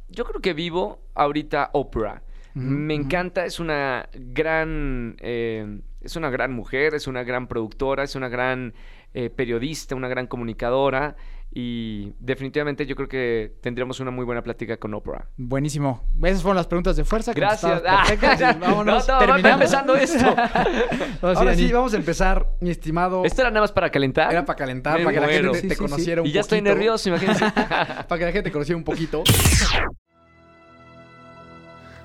yo 0.09 0.25
creo 0.25 0.41
que 0.41 0.55
vivo 0.55 1.01
ahorita 1.15 1.71
Oprah. 1.73 2.23
Me 2.55 2.95
encanta, 2.95 3.47
es 3.47 3.61
una 3.61 4.11
gran. 4.13 5.17
eh, 5.21 5.81
es 6.03 6.17
una 6.17 6.31
gran 6.31 6.53
mujer, 6.53 6.95
es 6.95 7.07
una 7.07 7.23
gran 7.23 7.47
productora, 7.47 8.03
es 8.03 8.17
una 8.17 8.29
gran 8.29 8.75
eh, 9.15 9.31
periodista, 9.31 9.95
una 9.95 10.09
gran 10.09 10.27
comunicadora. 10.27 11.17
Y 11.55 12.15
definitivamente 12.19 12.87
yo 12.87 12.97
creo 12.97 13.09
que 13.09 13.57
tendríamos 13.61 14.01
una 14.01 14.11
muy 14.11 14.25
buena 14.25 14.43
plática 14.43 14.79
con 14.79 14.95
Oprah. 14.95 15.29
Buenísimo. 15.37 16.03
Esas 16.23 16.41
fueron 16.41 16.57
las 16.57 16.67
preguntas 16.67 16.97
de 16.97 17.05
fuerza. 17.05 17.35
Gracias. 17.35 17.83
perfectas. 17.83 18.59
Vámonos. 18.61 19.07
no, 19.07 19.13
no, 19.15 19.19
terminamos. 19.19 19.53
empezando 19.61 19.95
esto. 19.95 20.25
Ahora 20.27 20.49
sí, 20.55 21.19
Ahora 21.23 21.55
sí, 21.55 21.63
Dani. 21.63 21.73
vamos 21.73 21.93
a 21.93 21.97
empezar, 21.99 22.47
mi 22.61 22.71
estimado. 22.71 23.25
Esto 23.27 23.43
era 23.43 23.51
nada 23.51 23.61
más 23.63 23.73
para 23.73 23.91
calentar. 23.91 24.33
Era 24.33 24.47
para 24.47 24.57
calentar, 24.57 25.03
para 25.03 25.13
que 25.13 25.21
la 25.21 25.29
gente 25.29 25.49
te, 25.49 25.53
te 25.53 25.61
Sí, 25.61 25.69
sí, 25.69 25.75
sí. 25.75 25.77
conociera 25.77 26.23
un 26.23 26.27
y 26.29 26.33
ya 26.33 26.41
estoy 26.41 26.61
poquito. 26.61 26.75
nervioso, 26.75 27.09
imagínense. 27.11 27.45
para 27.55 28.19
que 28.19 28.25
la 28.25 28.33
gente 28.33 28.43
te 28.45 28.53
conociera 28.53 28.79
un 28.79 28.85
poquito. 28.85 29.23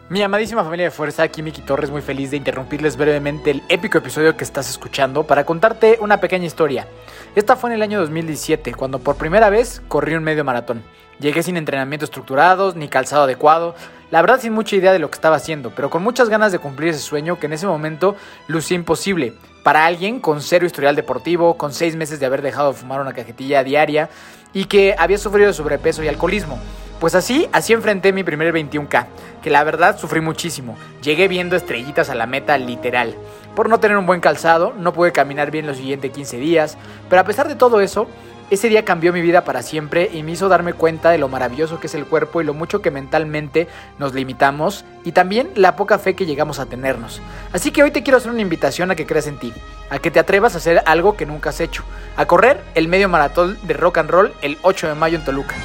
Mi 0.10 0.22
amadísima 0.22 0.64
familia 0.64 0.86
de 0.86 0.92
fuerza, 0.92 1.24
aquí 1.24 1.44
Miki 1.44 1.62
Torres, 1.62 1.92
muy 1.92 2.02
feliz 2.02 2.32
de 2.32 2.38
interrumpirles 2.38 2.96
brevemente 2.96 3.52
el 3.52 3.62
épico 3.68 3.98
episodio 3.98 4.38
que 4.38 4.46
estás 4.46 4.70
escuchando 4.70 5.24
para 5.24 5.46
contarte 5.46 5.98
una 6.00 6.22
pequeña 6.22 6.46
historia. 6.46 6.88
Esta 7.36 7.58
fue 7.58 7.72
en 7.72 7.76
el 7.76 7.82
año 7.82 8.00
2017, 8.00 8.74
cuando 8.74 9.00
por 9.00 9.18
primera 9.18 9.50
vez 9.50 9.82
corrí 9.90 10.16
un 10.16 10.24
medio 10.24 10.46
maratón. 10.46 10.82
Llegué 11.20 11.44
sin 11.44 11.58
entrenamiento 11.58 12.06
estructurados, 12.06 12.78
ni 12.78 12.88
calzado 12.88 13.24
adecuado, 13.24 13.76
la 14.10 14.22
verdad 14.22 14.40
sin 14.40 14.54
mucha 14.54 14.78
idea 14.78 14.94
de 14.94 15.00
lo 15.00 15.12
que 15.12 15.16
estaba 15.16 15.36
haciendo, 15.36 15.74
pero 15.76 15.90
con 15.90 16.04
muchas 16.04 16.30
ganas 16.30 16.54
de 16.54 16.60
cumplir 16.60 16.92
ese 16.92 17.02
sueño 17.02 17.38
que 17.38 17.48
en 17.48 17.54
ese 17.54 17.68
momento 17.68 18.16
lucía 18.48 18.76
imposible. 18.76 19.34
Para 19.68 19.86
alguien 19.86 20.22
con 20.22 20.42
cero 20.42 20.66
historial 20.66 20.96
deportivo, 20.96 21.58
con 21.58 21.74
seis 21.74 21.94
meses 21.98 22.22
de 22.22 22.26
haber 22.26 22.42
dejado 22.42 22.72
de 22.72 22.78
fumar 22.78 23.02
una 23.02 23.12
cajetilla 23.12 23.66
diaria 23.66 24.10
y 24.54 24.64
que 24.64 24.96
había 24.98 25.18
sufrido 25.18 25.48
de 25.48 25.54
sobrepeso 25.54 26.02
y 26.02 26.08
alcoholismo. 26.08 26.58
Pues 27.02 27.16
así, 27.16 27.50
así 27.52 27.74
enfrenté 27.74 28.14
mi 28.14 28.24
primer 28.24 28.54
21K, 28.54 29.08
que 29.44 29.50
la 29.50 29.66
verdad 29.66 30.00
sufrí 30.00 30.22
muchísimo. 30.22 30.78
Llegué 31.02 31.28
viendo 31.28 31.58
estrellitas 31.58 32.10
a 32.10 32.16
la 32.16 32.28
meta 32.28 32.58
literal. 32.58 33.16
Por 33.58 33.68
no 33.68 33.82
tener 33.82 33.98
un 33.98 34.06
buen 34.06 34.22
calzado, 34.22 34.72
no 34.72 34.94
pude 34.94 35.12
caminar 35.12 35.52
bien 35.52 35.68
los 35.68 35.76
siguientes 35.76 36.12
15 36.12 36.38
días, 36.38 36.78
pero 37.10 37.22
a 37.22 37.26
pesar 37.26 37.50
de 37.50 37.56
todo 37.56 37.82
eso, 37.82 38.08
ese 38.50 38.70
día 38.70 38.86
cambió 38.86 39.12
mi 39.12 39.22
vida 39.22 39.44
para 39.44 39.62
siempre 39.62 40.10
y 40.14 40.24
me 40.24 40.32
hizo 40.32 40.48
darme 40.48 40.74
cuenta 40.74 41.10
de 41.10 41.18
lo 41.18 41.28
maravilloso 41.28 41.82
que 41.82 41.88
es 41.88 41.96
el 41.96 42.06
cuerpo 42.06 42.42
y 42.42 42.46
lo 42.46 42.54
mucho 42.54 42.82
que 42.82 42.92
mentalmente 42.92 43.68
nos 44.00 44.14
limitamos 44.14 44.86
y 45.04 45.12
también 45.12 45.52
la 45.56 45.76
poca 45.76 46.00
fe 46.00 46.16
que 46.16 46.26
llegamos 46.26 46.60
a 46.60 46.66
tenernos. 46.66 47.22
Así 47.52 47.72
que 47.72 47.84
hoy 47.84 47.92
te 47.92 48.04
quiero 48.04 48.18
hacer 48.18 48.32
una 48.32 48.42
invitación 48.42 48.90
a 48.90 48.96
que 48.96 49.06
creas 49.06 49.28
en 49.28 49.38
ti, 49.38 49.54
a 49.90 50.00
que 50.00 50.12
te 50.12 50.20
atrevas 50.20 50.54
a 50.54 50.60
hacer 50.60 50.82
algo 50.86 51.18
que 51.18 51.26
nunca 51.26 51.50
has 51.50 51.60
hecho, 51.60 51.84
a 52.16 52.26
correr 52.26 52.64
el 52.74 52.88
medio 52.88 53.10
maratón 53.10 53.58
de 53.64 53.74
rock 53.74 53.98
and 53.98 54.10
roll 54.10 54.34
el 54.42 54.58
8 54.62 54.88
de 54.88 54.96
mayo 54.96 55.18
en 55.18 55.26
Toluca. 55.26 55.56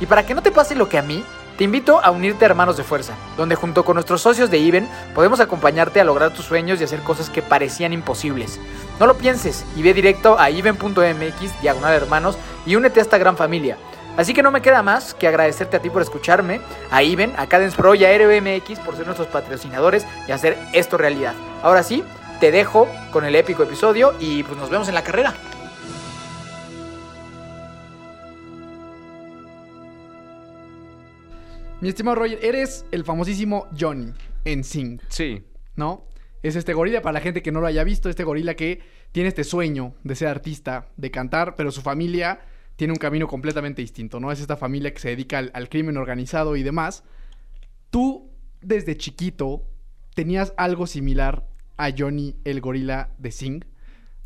Y 0.00 0.06
para 0.06 0.24
que 0.24 0.34
no 0.34 0.42
te 0.42 0.52
pase 0.52 0.76
lo 0.76 0.88
que 0.88 0.98
a 0.98 1.02
mí, 1.02 1.24
te 1.58 1.64
invito 1.64 2.00
a 2.00 2.12
unirte 2.12 2.44
a 2.44 2.48
Hermanos 2.48 2.76
de 2.76 2.84
Fuerza, 2.84 3.14
donde 3.36 3.56
junto 3.56 3.84
con 3.84 3.94
nuestros 3.94 4.22
socios 4.22 4.48
de 4.48 4.58
IBEN 4.58 4.88
podemos 5.12 5.40
acompañarte 5.40 6.00
a 6.00 6.04
lograr 6.04 6.32
tus 6.32 6.44
sueños 6.44 6.80
y 6.80 6.84
hacer 6.84 7.00
cosas 7.00 7.30
que 7.30 7.42
parecían 7.42 7.92
imposibles. 7.92 8.60
No 9.00 9.06
lo 9.08 9.18
pienses 9.18 9.64
y 9.74 9.82
ve 9.82 9.92
directo 9.92 10.38
a 10.38 10.50
iben.mx, 10.50 11.60
diagonal 11.60 11.94
hermanos, 11.94 12.38
y 12.64 12.76
únete 12.76 13.00
a 13.00 13.02
esta 13.02 13.18
gran 13.18 13.36
familia. 13.36 13.76
Así 14.16 14.34
que 14.34 14.42
no 14.42 14.52
me 14.52 14.62
queda 14.62 14.84
más 14.84 15.14
que 15.14 15.26
agradecerte 15.26 15.76
a 15.76 15.80
ti 15.80 15.90
por 15.90 16.00
escucharme, 16.00 16.60
a 16.92 17.02
Iben, 17.02 17.34
a 17.36 17.48
Cadence 17.48 17.76
Pro 17.76 17.96
y 17.96 18.04
a 18.04 18.16
RBMX 18.16 18.78
por 18.78 18.96
ser 18.96 19.06
nuestros 19.06 19.28
patrocinadores 19.28 20.06
y 20.28 20.32
hacer 20.32 20.56
esto 20.72 20.96
realidad. 20.96 21.34
Ahora 21.64 21.82
sí, 21.82 22.04
te 22.38 22.52
dejo 22.52 22.88
con 23.10 23.24
el 23.24 23.34
épico 23.34 23.64
episodio 23.64 24.14
y 24.20 24.44
pues 24.44 24.56
nos 24.58 24.70
vemos 24.70 24.88
en 24.88 24.94
la 24.94 25.02
carrera. 25.02 25.34
Mi 31.80 31.88
estimado 31.88 32.16
Roger, 32.16 32.40
eres 32.42 32.84
el 32.90 33.04
famosísimo 33.04 33.68
Johnny 33.78 34.12
en 34.44 34.64
Sing, 34.64 35.00
Sí. 35.08 35.44
¿no? 35.76 36.06
Es 36.42 36.56
este 36.56 36.74
gorila, 36.74 37.02
para 37.02 37.14
la 37.14 37.20
gente 37.20 37.42
que 37.42 37.52
no 37.52 37.60
lo 37.60 37.66
haya 37.66 37.84
visto, 37.84 38.08
este 38.08 38.24
gorila 38.24 38.54
que 38.54 38.80
tiene 39.12 39.28
este 39.28 39.44
sueño 39.44 39.94
de 40.02 40.14
ser 40.16 40.28
artista, 40.28 40.88
de 40.96 41.10
cantar, 41.10 41.54
pero 41.56 41.70
su 41.70 41.80
familia 41.80 42.40
tiene 42.76 42.92
un 42.92 42.98
camino 42.98 43.26
completamente 43.26 43.82
distinto, 43.82 44.20
¿no? 44.20 44.30
Es 44.30 44.40
esta 44.40 44.56
familia 44.56 44.92
que 44.92 45.00
se 45.00 45.08
dedica 45.08 45.38
al, 45.38 45.50
al 45.54 45.68
crimen 45.68 45.96
organizado 45.96 46.56
y 46.56 46.62
demás. 46.62 47.02
Tú, 47.90 48.30
desde 48.60 48.96
chiquito, 48.96 49.62
tenías 50.14 50.54
algo 50.56 50.86
similar 50.86 51.46
a 51.76 51.90
Johnny 51.96 52.36
el 52.44 52.60
gorila 52.60 53.10
de 53.18 53.30
Sing. 53.32 53.64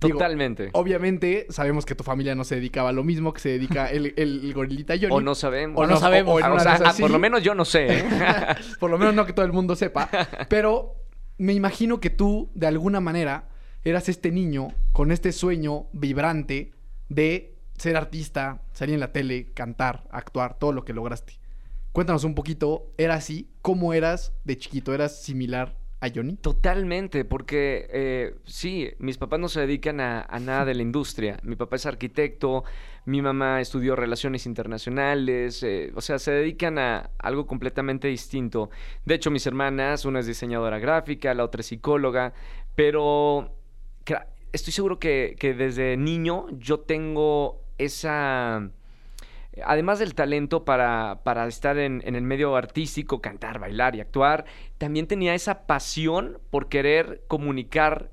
Digo, 0.07 0.19
Totalmente. 0.19 0.71
Obviamente, 0.73 1.47
sabemos 1.51 1.85
que 1.87 1.95
tu 1.95 2.05
familia 2.05 2.35
no 2.35 2.45
se 2.45 2.57
dedicaba 2.57 2.91
a 2.91 2.93
lo 2.93 3.05
mismo 3.05 3.33
que 3.33 3.41
se 3.41 3.49
dedica 3.51 3.87
el, 3.91 4.15
el- 4.17 4.45
el 4.45 4.55
gorilita 4.55 4.95
Johnny. 4.95 5.15
O 5.15 5.21
no 5.21 5.35
sabemos. 5.35 5.81
O 5.81 5.87
no 5.87 5.97
sabemos. 5.97 6.35
O- 6.35 6.41
en 6.47 6.53
o 6.53 6.61
sea, 6.61 6.79
ah, 6.85 6.95
por 6.99 7.11
lo 7.11 7.19
menos 7.19 7.43
yo 7.43 7.55
no 7.55 7.65
sé. 7.65 7.99
¿eh? 7.99 8.05
Por 8.81 8.91
lo 8.91 8.99
menos 8.99 9.15
no 9.15 9.27
que 9.27 9.33
todo 9.33 9.45
el 9.47 9.53
mundo 9.53 9.77
sepa. 9.77 10.09
Pero 10.49 10.97
me 11.39 11.53
imagino 11.55 12.01
que 12.01 12.11
tú, 12.11 12.51
de 12.55 12.67
alguna 12.67 13.01
manera, 13.01 13.49
eras 13.85 14.09
este 14.09 14.31
niño 14.31 14.69
con 14.93 15.11
este 15.13 15.33
sueño 15.33 15.87
vibrante 15.93 16.73
de 17.09 17.57
ser 17.77 17.97
artista, 17.97 18.63
salir 18.73 18.95
en 18.95 19.01
la 19.01 19.13
tele, 19.13 19.53
cantar, 19.55 20.05
actuar, 20.11 20.59
todo 20.59 20.73
lo 20.73 20.85
que 20.85 20.93
lograste. 20.93 21.41
Cuéntanos 21.93 22.25
un 22.25 22.35
poquito, 22.35 22.93
¿era 22.97 23.15
así? 23.17 23.51
¿Cómo 23.61 23.93
eras 23.93 24.33
de 24.45 24.57
chiquito? 24.57 24.95
¿Eras 24.95 25.23
similar 25.23 25.77
a 26.03 26.11
Johnny? 26.13 26.35
Totalmente, 26.37 27.25
porque 27.25 27.89
eh, 27.93 28.35
sí, 28.45 28.91
mis 28.99 29.19
papás 29.19 29.39
no 29.39 29.49
se 29.49 29.61
dedican 29.61 30.01
a, 30.01 30.27
nada 30.41 30.65
de 30.65 30.75
la 30.75 30.83
industria. 30.83 31.39
Mi 31.45 31.55
papá 31.55 31.77
es 31.77 31.87
arquitecto, 31.87 32.65
mi 33.05 33.23
mamá 33.23 33.61
estudió 33.61 33.95
relaciones 33.95 34.45
internacionales, 34.45 35.63
eh, 35.63 35.93
o 35.95 36.01
sea, 36.01 36.19
se 36.19 36.33
dedican 36.33 36.79
a 36.79 37.11
algo 37.19 37.47
completamente 37.47 38.09
distinto. 38.09 38.69
De 39.05 39.15
hecho, 39.15 39.31
mis 39.31 39.47
hermanas, 39.47 40.05
una 40.05 40.19
es 40.19 40.27
diseñadora 40.27 40.81
gráfica, 40.81 41.33
la 41.35 41.45
otra 41.45 41.61
es 41.61 41.67
psicóloga, 41.67 42.35
pero 42.75 43.57
estoy 44.53 44.73
seguro 44.73 44.99
que 44.99 45.37
desde 45.57 45.97
niño 45.97 46.47
yo 46.59 46.81
tengo 46.81 47.63
esa... 47.79 48.73
Además 49.65 49.99
del 49.99 50.15
talento 50.15 50.65
para, 50.65 51.21
para 51.25 51.47
estar 51.47 51.79
en, 51.79 52.03
en 52.05 52.15
el 52.15 52.23
medio 52.23 52.57
artístico, 52.57 53.21
cantar, 53.21 53.59
bailar 53.59 53.95
y 53.95 54.01
actuar, 54.01 54.45
también 54.79 55.07
tenía 55.07 55.35
esa 55.35 55.67
pasión 55.67 56.39
por 56.51 56.69
querer 56.69 57.23
comunicar 57.29 58.11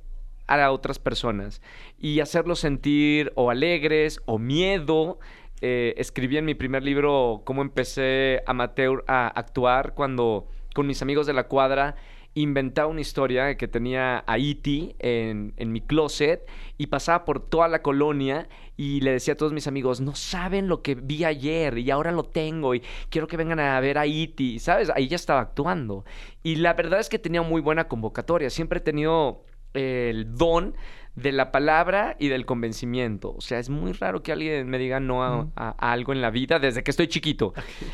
a 0.50 0.72
otras 0.72 1.00
personas 1.00 1.62
y 1.98 2.20
hacerlos 2.20 2.60
sentir 2.60 3.32
o 3.36 3.52
alegres 3.52 4.20
o 4.26 4.40
miedo. 4.40 5.20
Eh, 5.62 5.94
escribí 5.98 6.38
en 6.38 6.46
mi 6.46 6.56
primer 6.56 6.84
libro 6.84 7.44
cómo 7.46 7.62
empecé 7.62 8.42
amateur 8.48 9.04
a 9.08 9.28
actuar 9.28 9.94
cuando 9.94 10.48
con 10.74 10.88
mis 10.88 11.02
amigos 11.02 11.28
de 11.28 11.34
la 11.34 11.48
cuadra 11.48 11.96
inventaba 12.36 12.88
una 12.88 13.02
historia 13.02 13.56
que 13.58 13.68
tenía 13.68 14.24
a 14.26 14.38
E.T. 14.38 14.96
En, 15.00 15.54
en 15.58 15.72
mi 15.72 15.82
closet 15.82 16.48
y 16.78 16.88
pasaba 16.88 17.26
por 17.26 17.40
toda 17.40 17.68
la 17.68 17.82
colonia 17.82 18.48
y 18.78 19.02
le 19.02 19.12
decía 19.12 19.34
a 19.34 19.38
todos 19.38 19.52
mis 19.52 19.68
amigos, 19.68 20.00
no 20.00 20.16
saben 20.16 20.68
lo 20.68 20.82
que 20.82 20.96
vi 20.96 21.26
ayer 21.26 21.78
y 21.78 21.92
ahora 21.92 22.12
lo 22.12 22.24
tengo 22.24 22.76
y 22.76 22.82
quiero 23.10 23.28
que 23.28 23.36
vengan 23.36 23.60
a 23.60 23.80
ver 23.80 23.98
a 23.98 24.06
E.T. 24.06 24.60
¿Sabes? 24.60 24.90
Ahí 24.96 25.08
ya 25.08 25.16
estaba 25.16 25.42
actuando. 25.42 26.06
Y 26.44 26.56
la 26.56 26.74
verdad 26.74 27.00
es 27.00 27.10
que 27.10 27.20
tenía 27.20 27.42
muy 27.42 27.62
buena 27.62 27.88
convocatoria. 27.88 28.50
Siempre 28.50 28.80
he 28.80 28.82
tenido 28.82 29.44
eh, 29.74 30.10
el 30.12 30.36
don 30.36 30.76
de 31.16 31.32
la 31.34 31.52
palabra 31.52 32.16
y 32.18 32.30
del 32.30 32.46
convencimiento. 32.46 33.34
O 33.36 33.42
sea, 33.42 33.60
es 33.60 33.70
muy 33.70 33.92
raro 33.92 34.24
que 34.24 34.32
alguien 34.32 34.70
me 34.70 34.78
diga 34.78 35.00
no 35.02 35.24
a, 35.24 35.48
a- 35.56 35.76
a 35.78 35.92
algo 35.92 36.14
en 36.14 36.22
la 36.22 36.30
vida 36.30 36.60
desde 36.60 36.82
que 36.84 36.92
estoy 36.92 37.08
chiquito. 37.08 37.54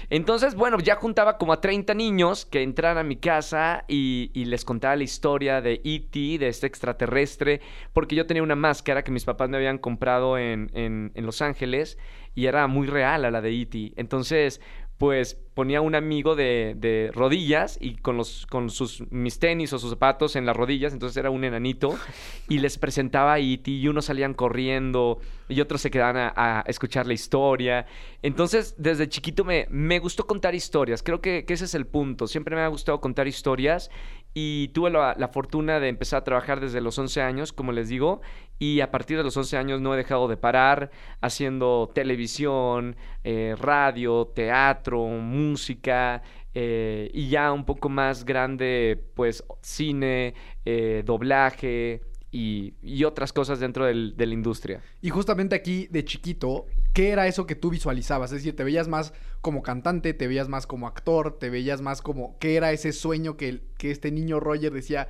Entonces, 0.10 0.53
bueno, 0.55 0.77
ya 0.79 0.95
juntaba 0.95 1.38
como 1.38 1.53
a 1.53 1.62
30 1.62 1.93
niños 1.95 2.45
que 2.45 2.62
entraran 2.62 2.98
a 3.00 3.03
mi 3.03 3.15
casa 3.15 3.84
y, 3.88 4.29
y 4.34 4.45
les 4.45 4.63
contaba 4.65 4.95
la 4.95 5.03
historia 5.03 5.62
de 5.62 5.81
E.T., 5.84 6.38
de 6.38 6.48
este 6.48 6.67
extraterrestre, 6.67 7.62
porque 7.93 8.15
yo 8.15 8.25
tenía 8.27 8.43
una 8.43 8.55
máscara 8.55 9.03
que 9.03 9.12
mis 9.12 9.25
papás 9.25 9.50
me 9.50 9.57
habían 9.57 9.77
comprado 9.79 10.38
en, 10.38 10.69
en- 10.74 11.12
en 11.15 11.25
Los 11.25 11.41
Ángeles 11.41 11.98
y 12.36 12.45
era 12.48 12.67
muy 12.67 12.86
real 12.86 13.25
a 13.25 13.31
la 13.31 13.41
de 13.41 13.62
E.T. 13.62 13.93
Entonces, 13.95 14.62
pues 14.98 15.38
ponía 15.54 15.82
un 15.82 15.96
amigo 15.96 16.36
de, 16.36 16.74
de 16.78 17.12
rodillas 17.14 17.78
y 17.82 17.96
con, 17.96 18.18
los, 18.18 18.46
con 18.46 18.70
sus, 18.70 19.04
mis 19.12 19.40
tenis 19.40 19.74
o 19.74 19.80
sus 19.80 19.90
zapatos 19.90 20.36
en 20.36 20.46
las 20.46 20.56
rodillas, 20.56 20.94
entonces 20.94 21.18
era 21.18 21.30
un 21.30 21.44
enanito, 21.44 21.98
y 22.50 22.60
les 22.60 22.78
presentaba 22.78 23.34
a 23.34 23.40
E.T. 23.40 23.72
y 23.72 23.88
unos 23.88 24.06
salían 24.06 24.34
corriendo 24.34 25.20
y 25.48 25.62
otros 25.62 25.82
se 25.82 25.92
quedaban 25.92 26.18
a, 26.18 26.34
a 26.36 26.62
escuchar 26.62 27.08
la 27.08 27.14
historia. 27.14 27.86
Entonces, 28.22 28.75
desde 28.78 29.10
chiquito 29.10 29.44
me, 29.44 29.68
me 29.70 30.00
gustó 30.00 30.25
contar 30.28 30.56
historias, 30.56 31.04
creo 31.04 31.22
que, 31.22 31.46
que 31.46 31.54
ese 31.54 31.66
es 31.66 31.75
el 31.75 31.88
punto, 31.88 32.28
siempre 32.28 32.56
me 32.56 32.62
ha 32.62 32.68
gustado 32.68 33.02
contar 33.02 33.28
historias 33.28 33.90
y 34.38 34.68
tuve 34.70 34.92
la, 34.92 35.30
fortuna 35.34 35.80
de 35.80 35.88
empezar 35.88 36.20
a 36.20 36.24
trabajar 36.25 36.60
desde 36.60 36.82
los 36.82 37.00
11 37.00 37.22
años, 37.22 37.54
como 37.54 37.72
les 37.72 37.88
digo, 37.89 38.22
y 38.60 38.82
a 38.82 38.92
partir 38.92 39.15
de 39.18 39.24
los 39.24 39.36
11 39.38 39.56
años 39.58 39.80
no 39.82 39.94
he 39.94 39.98
dejado 39.98 40.27
de 40.27 40.36
parar 40.38 40.92
haciendo 41.22 41.89
televisión, 41.96 42.98
eh, 43.24 43.56
radio, 43.58 44.27
teatro, 44.27 45.06
música. 45.08 46.22
eh, 46.58 47.12
y 47.13 47.27
ya 47.27 47.51
un 47.51 47.65
poco 47.65 47.89
más 47.89 48.24
grande, 48.24 49.04
pues 49.13 49.44
cine, 49.62 50.34
eh, 50.63 51.04
doblaje 51.06 52.00
y, 52.32 52.75
y 52.82 53.04
otras 53.04 53.34
cosas 53.34 53.60
dentro 53.60 53.86
del- 53.86 54.15
de 54.15 54.25
la 54.25 54.34
industria. 54.34 54.82
Y 55.01 55.10
justamente 55.10 55.54
aquí, 55.56 55.88
de 55.92 56.06
chiquito, 56.06 56.65
¿qué 56.96 57.10
era 57.10 57.28
eso 57.28 57.46
que 57.46 57.56
tú 57.56 57.70
visualizabas? 57.70 58.32
Es 58.32 58.38
decir, 58.38 58.56
¿te 58.56 58.64
veías 58.64 58.88
más 58.88 59.14
como 59.42 59.62
cantante, 59.62 60.14
te 60.14 60.28
veías 60.28 60.48
más 60.48 60.66
como 60.66 60.88
actor, 60.88 61.38
te 61.38 61.50
veías 61.50 61.82
más 61.82 62.02
como... 62.02 62.40
¿Qué 62.40 62.56
era 62.56 62.72
ese 62.72 62.94
sueño 62.94 63.36
que, 63.36 63.62
que 63.78 63.92
este 63.92 64.12
niño 64.12 64.40
Roger 64.40 64.72
decía, 64.72 65.10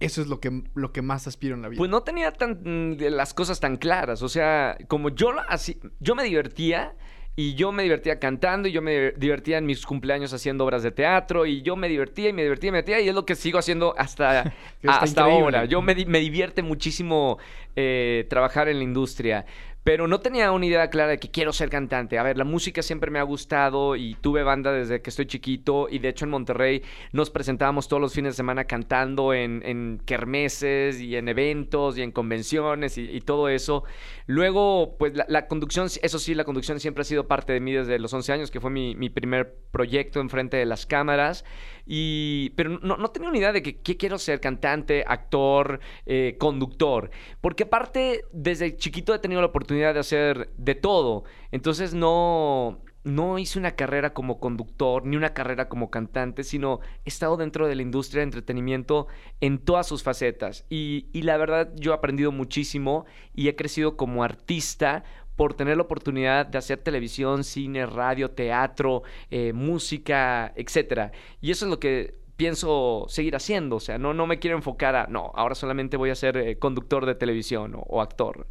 eso 0.00 0.22
es 0.22 0.28
lo 0.28 0.40
que, 0.40 0.62
lo 0.74 0.92
que 0.92 1.02
más 1.02 1.26
aspiro 1.26 1.54
en 1.54 1.62
la 1.62 1.68
vida? 1.68 1.78
Pues 1.78 1.90
no 1.90 2.02
tenía 2.02 2.32
tan, 2.32 2.96
las 2.98 3.34
cosas 3.34 3.60
tan 3.60 3.76
claras. 3.76 4.22
O 4.22 4.30
sea, 4.30 4.78
como 4.88 5.10
yo, 5.10 5.32
así, 5.46 5.78
yo 6.00 6.14
me 6.14 6.24
divertía 6.24 6.96
y 7.36 7.54
yo 7.54 7.70
me 7.70 7.82
divertía 7.82 8.18
cantando 8.18 8.68
y 8.68 8.72
yo 8.72 8.82
me 8.82 9.12
divertía 9.12 9.58
en 9.58 9.66
mis 9.66 9.86
cumpleaños 9.86 10.32
haciendo 10.32 10.64
obras 10.64 10.82
de 10.82 10.90
teatro 10.90 11.46
y 11.46 11.62
yo 11.62 11.76
me 11.76 11.88
divertía 11.88 12.30
y 12.30 12.32
me 12.32 12.42
divertía 12.42 12.68
y 12.68 12.72
me 12.72 12.78
divertía 12.78 13.00
y 13.00 13.08
es 13.08 13.14
lo 13.14 13.24
que 13.24 13.34
sigo 13.34 13.58
haciendo 13.58 13.94
hasta, 13.96 14.54
hasta 14.86 15.06
increíble. 15.06 15.44
ahora. 15.44 15.64
Yo 15.66 15.80
me, 15.80 15.94
me 16.06 16.18
divierte 16.18 16.62
muchísimo 16.62 17.38
eh, 17.76 18.26
trabajar 18.28 18.68
en 18.68 18.78
la 18.78 18.84
industria. 18.84 19.46
Pero 19.84 20.06
no 20.06 20.20
tenía 20.20 20.52
una 20.52 20.66
idea 20.66 20.90
clara 20.90 21.10
de 21.10 21.18
que 21.18 21.30
quiero 21.30 21.52
ser 21.52 21.70
cantante. 21.70 22.18
A 22.18 22.22
ver, 22.22 22.36
la 22.36 22.44
música 22.44 22.82
siempre 22.82 23.10
me 23.10 23.18
ha 23.18 23.22
gustado 23.22 23.96
y 23.96 24.14
tuve 24.14 24.42
banda 24.42 24.72
desde 24.72 25.00
que 25.00 25.10
estoy 25.10 25.26
chiquito 25.26 25.88
y 25.90 25.98
de 25.98 26.08
hecho 26.10 26.26
en 26.26 26.30
Monterrey 26.30 26.82
nos 27.12 27.30
presentábamos 27.30 27.88
todos 27.88 28.00
los 28.00 28.12
fines 28.12 28.34
de 28.34 28.36
semana 28.36 28.64
cantando 28.64 29.32
en, 29.32 29.62
en 29.64 30.02
kermeses 30.04 31.00
y 31.00 31.16
en 31.16 31.28
eventos 31.28 31.96
y 31.96 32.02
en 32.02 32.12
convenciones 32.12 32.98
y, 32.98 33.02
y 33.10 33.20
todo 33.22 33.48
eso. 33.48 33.84
Luego, 34.26 34.96
pues 34.98 35.14
la, 35.14 35.24
la, 35.28 35.48
conducción, 35.48 35.88
eso 36.02 36.18
sí, 36.18 36.34
la 36.34 36.44
conducción 36.44 36.78
siempre 36.78 37.02
ha 37.02 37.04
sido 37.04 37.26
parte 37.26 37.52
de 37.52 37.60
mí 37.60 37.72
desde 37.72 37.98
los 37.98 38.12
11 38.12 38.32
años, 38.32 38.50
que 38.50 38.60
fue 38.60 38.70
mi, 38.70 38.94
mi 38.94 39.10
primer 39.10 39.56
proyecto 39.72 40.20
enfrente 40.20 40.56
de 40.56 40.66
las 40.66 40.86
cámaras. 40.86 41.44
Y, 41.86 42.50
pero 42.50 42.78
no, 42.78 42.96
no 42.96 43.10
tenía 43.10 43.28
una 43.28 43.38
idea 43.38 43.52
de 43.52 43.62
que, 43.62 43.96
quiero 43.96 44.18
ser, 44.18 44.40
cantante, 44.40 45.04
actor, 45.04 45.80
eh, 46.06 46.36
conductor. 46.38 47.10
Porque 47.40 47.64
aparte, 47.64 48.24
desde 48.32 48.76
chiquito 48.76 49.12
he 49.12 49.18
tenido 49.18 49.40
la 49.40 49.48
oportunidad 49.48 49.69
de 49.78 49.98
hacer 49.98 50.50
de 50.56 50.74
todo. 50.74 51.24
Entonces 51.50 51.94
no, 51.94 52.80
no 53.04 53.38
hice 53.38 53.58
una 53.58 53.72
carrera 53.72 54.12
como 54.12 54.40
conductor 54.40 55.04
ni 55.06 55.16
una 55.16 55.32
carrera 55.32 55.68
como 55.68 55.90
cantante, 55.90 56.44
sino 56.44 56.80
he 57.04 57.08
estado 57.08 57.36
dentro 57.36 57.66
de 57.66 57.74
la 57.74 57.82
industria 57.82 58.20
de 58.20 58.24
entretenimiento 58.24 59.06
en 59.40 59.58
todas 59.58 59.86
sus 59.86 60.02
facetas. 60.02 60.66
Y, 60.68 61.08
la 61.22 61.36
verdad, 61.36 61.72
yo 61.76 61.92
he 61.92 61.94
aprendido 61.94 62.32
muchísimo 62.32 63.06
y 63.34 63.48
he 63.48 63.56
crecido 63.56 63.96
como 63.96 64.22
artista 64.24 65.04
por 65.36 65.54
tener 65.54 65.76
la 65.76 65.84
oportunidad 65.84 66.46
de 66.46 66.58
hacer 66.58 66.78
televisión, 66.78 67.44
cine, 67.44 67.86
radio, 67.86 68.32
teatro, 68.32 69.02
eh, 69.30 69.54
música, 69.54 70.52
etc. 70.54 71.12
Y 71.40 71.50
eso 71.50 71.64
es 71.64 71.70
lo 71.70 71.80
que 71.80 72.20
pienso 72.36 73.06
seguir 73.08 73.36
haciendo. 73.36 73.76
O 73.76 73.80
sea, 73.80 73.96
no, 73.96 74.12
no 74.12 74.26
me 74.26 74.38
quiero 74.38 74.56
enfocar 74.58 74.96
a, 74.96 75.06
no, 75.06 75.32
ahora 75.34 75.54
solamente 75.54 75.96
voy 75.96 76.10
a 76.10 76.14
ser 76.14 76.36
eh, 76.36 76.58
conductor 76.58 77.06
de 77.06 77.14
televisión 77.14 77.74
o 77.74 78.02
actor. 78.02 78.46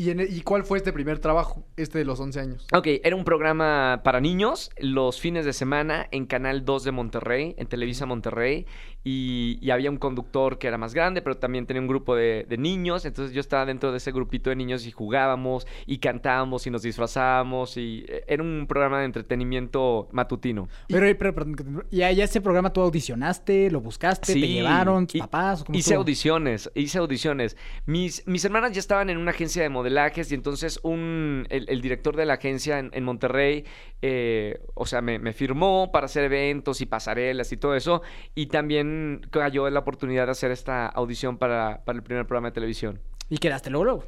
¿Y, 0.00 0.08
en, 0.08 0.20
¿Y, 0.20 0.40
cuál 0.40 0.64
fue 0.64 0.78
este 0.78 0.94
primer 0.94 1.18
trabajo, 1.18 1.62
este 1.76 1.98
de 1.98 2.06
los 2.06 2.18
11 2.18 2.40
años? 2.40 2.66
Ok, 2.72 2.86
era 3.04 3.14
un 3.14 3.24
programa 3.24 4.00
para 4.02 4.18
niños 4.18 4.70
los 4.78 5.20
fines 5.20 5.44
de 5.44 5.52
semana 5.52 6.08
en 6.10 6.24
Canal 6.24 6.64
2 6.64 6.84
de 6.84 6.90
Monterrey, 6.90 7.54
en 7.58 7.66
Televisa 7.66 8.06
Monterrey. 8.06 8.64
Y, 9.02 9.58
y 9.62 9.70
había 9.70 9.90
un 9.90 9.96
conductor 9.96 10.58
que 10.58 10.66
era 10.66 10.76
más 10.76 10.92
grande, 10.92 11.22
pero 11.22 11.36
también 11.38 11.66
tenía 11.66 11.80
un 11.80 11.88
grupo 11.88 12.14
de, 12.14 12.44
de, 12.48 12.58
niños. 12.58 13.04
Entonces 13.06 13.34
yo 13.34 13.40
estaba 13.40 13.64
dentro 13.64 13.92
de 13.92 13.96
ese 13.96 14.12
grupito 14.12 14.50
de 14.50 14.56
niños 14.56 14.86
y 14.86 14.90
jugábamos 14.90 15.66
y 15.86 15.98
cantábamos 15.98 16.66
y 16.66 16.70
nos 16.70 16.82
disfrazábamos. 16.82 17.76
Y 17.76 18.04
eh, 18.08 18.24
era 18.26 18.42
un 18.42 18.66
programa 18.68 18.98
de 18.98 19.06
entretenimiento 19.06 20.08
matutino. 20.12 20.68
Pero, 20.88 21.06
pero, 21.18 21.34
pero 21.34 21.84
¿y 21.90 22.02
allá 22.02 22.24
ese 22.24 22.40
programa 22.40 22.72
tú 22.72 22.82
audicionaste, 22.82 23.70
lo 23.70 23.80
buscaste, 23.80 24.34
sí, 24.34 24.40
te 24.40 24.48
llevaron, 24.48 25.06
tus 25.06 25.20
papás? 25.20 25.64
¿cómo 25.64 25.78
hice 25.78 25.94
audiciones, 25.94 26.70
hice 26.74 26.98
audiciones. 26.98 27.56
Mis, 27.86 28.26
mis 28.26 28.44
hermanas 28.44 28.72
ya 28.72 28.80
estaban 28.80 29.08
en 29.08 29.16
una 29.16 29.30
agencia 29.30 29.62
de 29.62 29.68
modelajes 29.70 30.30
y 30.30 30.34
entonces 30.34 30.78
un, 30.82 31.46
el, 31.48 31.66
el 31.68 31.80
director 31.80 32.16
de 32.16 32.26
la 32.26 32.34
agencia 32.34 32.78
en, 32.78 32.90
en 32.92 33.04
Monterrey, 33.04 33.64
eh, 34.02 34.60
o 34.74 34.86
sea, 34.86 35.02
me, 35.02 35.18
me, 35.18 35.32
firmó 35.32 35.90
para 35.92 36.06
hacer 36.06 36.24
eventos 36.24 36.80
y 36.80 36.86
pasarelas 36.86 37.52
y 37.52 37.56
todo 37.56 37.74
eso. 37.74 38.02
Y 38.34 38.46
también 38.46 38.89
cayó 39.30 39.68
la 39.70 39.80
oportunidad 39.80 40.26
de 40.26 40.32
hacer 40.32 40.50
esta 40.50 40.86
audición 40.86 41.38
para, 41.38 41.82
para 41.84 41.96
el 41.96 42.02
primer 42.02 42.26
programa 42.26 42.48
de 42.48 42.52
televisión. 42.52 43.00
¿Y 43.28 43.38
quedaste 43.38 43.70
luego? 43.70 43.84
luego? 43.84 44.04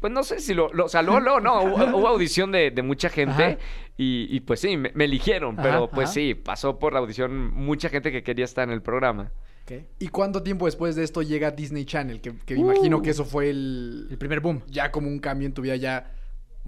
Pues 0.00 0.12
no 0.12 0.22
sé 0.22 0.38
si 0.38 0.54
lo, 0.54 0.72
lo 0.72 0.84
o 0.84 0.88
sea, 0.88 1.02
luego, 1.02 1.20
luego 1.20 1.40
no, 1.40 1.62
hubo, 1.62 1.84
hubo, 1.98 2.08
audición 2.08 2.52
de, 2.52 2.70
de 2.70 2.82
mucha 2.82 3.08
gente 3.08 3.58
y, 3.96 4.28
y, 4.30 4.40
pues 4.40 4.60
sí, 4.60 4.76
me, 4.76 4.92
me 4.94 5.06
eligieron, 5.06 5.56
pero 5.56 5.84
ajá, 5.84 5.90
pues 5.90 6.04
ajá. 6.06 6.14
sí, 6.14 6.34
pasó 6.34 6.78
por 6.78 6.92
la 6.92 7.00
audición 7.00 7.52
mucha 7.52 7.88
gente 7.88 8.12
que 8.12 8.22
quería 8.22 8.44
estar 8.44 8.68
en 8.68 8.72
el 8.72 8.82
programa. 8.82 9.32
Okay. 9.64 9.86
¿Y 9.98 10.08
cuánto 10.08 10.42
tiempo 10.42 10.66
después 10.66 10.94
de 10.94 11.02
esto 11.02 11.20
llega 11.22 11.50
Disney 11.50 11.84
Channel? 11.84 12.20
Que, 12.20 12.32
que 12.46 12.54
me 12.54 12.60
uh, 12.60 12.72
imagino 12.72 13.02
que 13.02 13.10
eso 13.10 13.24
fue 13.24 13.50
el, 13.50 14.06
el 14.10 14.18
primer 14.18 14.40
boom. 14.40 14.62
Ya 14.68 14.90
como 14.92 15.08
un 15.08 15.18
cambio 15.18 15.46
en 15.46 15.52
tu 15.52 15.62
vida 15.62 15.76
ya 15.76 16.12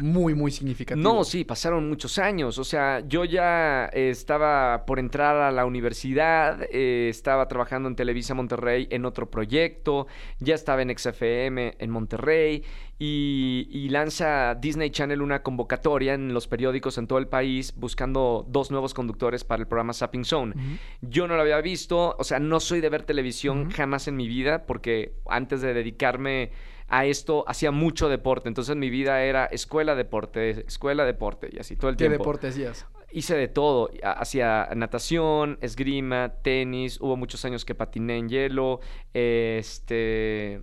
muy, 0.00 0.34
muy 0.34 0.50
significativo. 0.50 1.02
No, 1.02 1.24
sí, 1.24 1.44
pasaron 1.44 1.88
muchos 1.88 2.18
años. 2.18 2.58
O 2.58 2.64
sea, 2.64 3.00
yo 3.06 3.24
ya 3.24 3.90
eh, 3.92 4.10
estaba 4.10 4.84
por 4.86 4.98
entrar 4.98 5.36
a 5.36 5.50
la 5.50 5.64
universidad, 5.64 6.62
eh, 6.70 7.08
estaba 7.08 7.46
trabajando 7.48 7.88
en 7.88 7.96
Televisa 7.96 8.34
Monterrey 8.34 8.88
en 8.90 9.04
otro 9.04 9.30
proyecto, 9.30 10.06
ya 10.38 10.54
estaba 10.54 10.82
en 10.82 10.96
XFM 10.96 11.76
en 11.78 11.90
Monterrey 11.90 12.64
y, 12.98 13.66
y, 13.70 13.88
lanza 13.88 14.54
Disney 14.56 14.90
Channel 14.90 15.22
una 15.22 15.42
convocatoria 15.42 16.12
en 16.12 16.34
los 16.34 16.46
periódicos 16.46 16.98
en 16.98 17.06
todo 17.06 17.18
el 17.18 17.28
país 17.28 17.72
buscando 17.74 18.44
dos 18.46 18.70
nuevos 18.70 18.92
conductores 18.92 19.42
para 19.42 19.62
el 19.62 19.66
programa 19.66 19.94
Sapping 19.94 20.26
Zone. 20.26 20.52
Uh 20.54 20.58
-huh. 20.58 20.78
Yo 21.00 21.26
no 21.26 21.34
lo 21.34 21.40
había 21.40 21.62
visto, 21.62 22.14
o 22.18 22.24
sea, 22.24 22.38
no 22.38 22.60
soy 22.60 22.82
de 22.82 22.90
ver 22.90 23.04
televisión 23.04 23.60
uh 23.60 23.64
-huh. 23.64 23.72
jamás 23.72 24.06
en 24.06 24.16
mi 24.16 24.28
vida 24.28 24.66
porque 24.66 25.14
antes 25.26 25.62
de 25.62 25.72
dedicarme 25.72 26.50
a 26.90 27.06
esto 27.06 27.44
hacía 27.46 27.70
mucho 27.70 28.08
deporte. 28.08 28.48
Entonces 28.48 28.76
mi 28.76 28.90
vida 28.90 29.22
era 29.22 29.46
escuela, 29.46 29.94
deporte, 29.94 30.66
escuela, 30.66 31.04
deporte 31.04 31.48
y 31.52 31.58
así 31.58 31.76
todo 31.76 31.88
el 31.88 31.96
¿Qué 31.96 32.04
tiempo. 32.04 32.18
¿Qué 32.18 32.18
deporte 32.18 32.48
hacías? 32.48 32.86
Hice 33.12 33.36
de 33.36 33.48
todo. 33.48 33.90
Hacía 34.02 34.68
natación, 34.74 35.58
esgrima, 35.60 36.34
tenis. 36.42 37.00
Hubo 37.00 37.16
muchos 37.16 37.44
años 37.44 37.64
que 37.64 37.74
patiné 37.74 38.18
en 38.18 38.28
hielo, 38.28 38.80
este, 39.14 40.60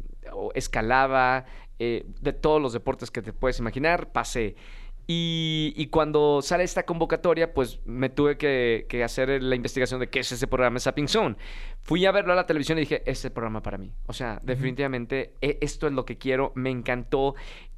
escalaba. 0.53 1.45
Eh, 1.79 2.05
de 2.21 2.33
todos 2.33 2.61
los 2.61 2.73
deportes 2.73 3.11
que 3.11 3.21
te 3.21 3.33
puedes 3.33 3.59
imaginar, 3.59 4.11
pasé. 4.11 4.55
Y, 5.09 5.73
y, 5.77 5.87
cuando 5.87 6.41
sale 6.41 6.65
esta 6.65 6.85
convocatoria, 6.85 7.53
pues 7.53 7.79
me 7.85 8.09
tuve 8.09 8.37
que, 8.37 8.85
que, 8.89 9.05
hacer 9.05 9.41
la 9.41 9.55
investigación 9.55 10.01
de 10.01 10.09
qué 10.09 10.19
es 10.19 10.29
ese 10.33 10.47
programa 10.47 10.79
Sapping 10.79 11.07
Zone. 11.07 11.37
Fui 11.81 12.05
a 12.05 12.11
verlo 12.11 12.33
a 12.33 12.35
la 12.35 12.45
televisión 12.45 12.77
y 12.77 12.81
dije, 12.81 12.97
este 12.97 13.11
es 13.11 13.25
el 13.25 13.31
programa 13.31 13.61
para 13.61 13.77
mí. 13.77 13.93
O 14.05 14.11
sea, 14.11 14.41
definitivamente 14.43 15.33
uh 15.35 15.45
-huh. 15.45 15.57
esto 15.61 15.87
es 15.87 15.93
lo 15.93 16.03
que 16.03 16.17
quiero, 16.17 16.51
me 16.55 16.71
encantó. 16.71 17.35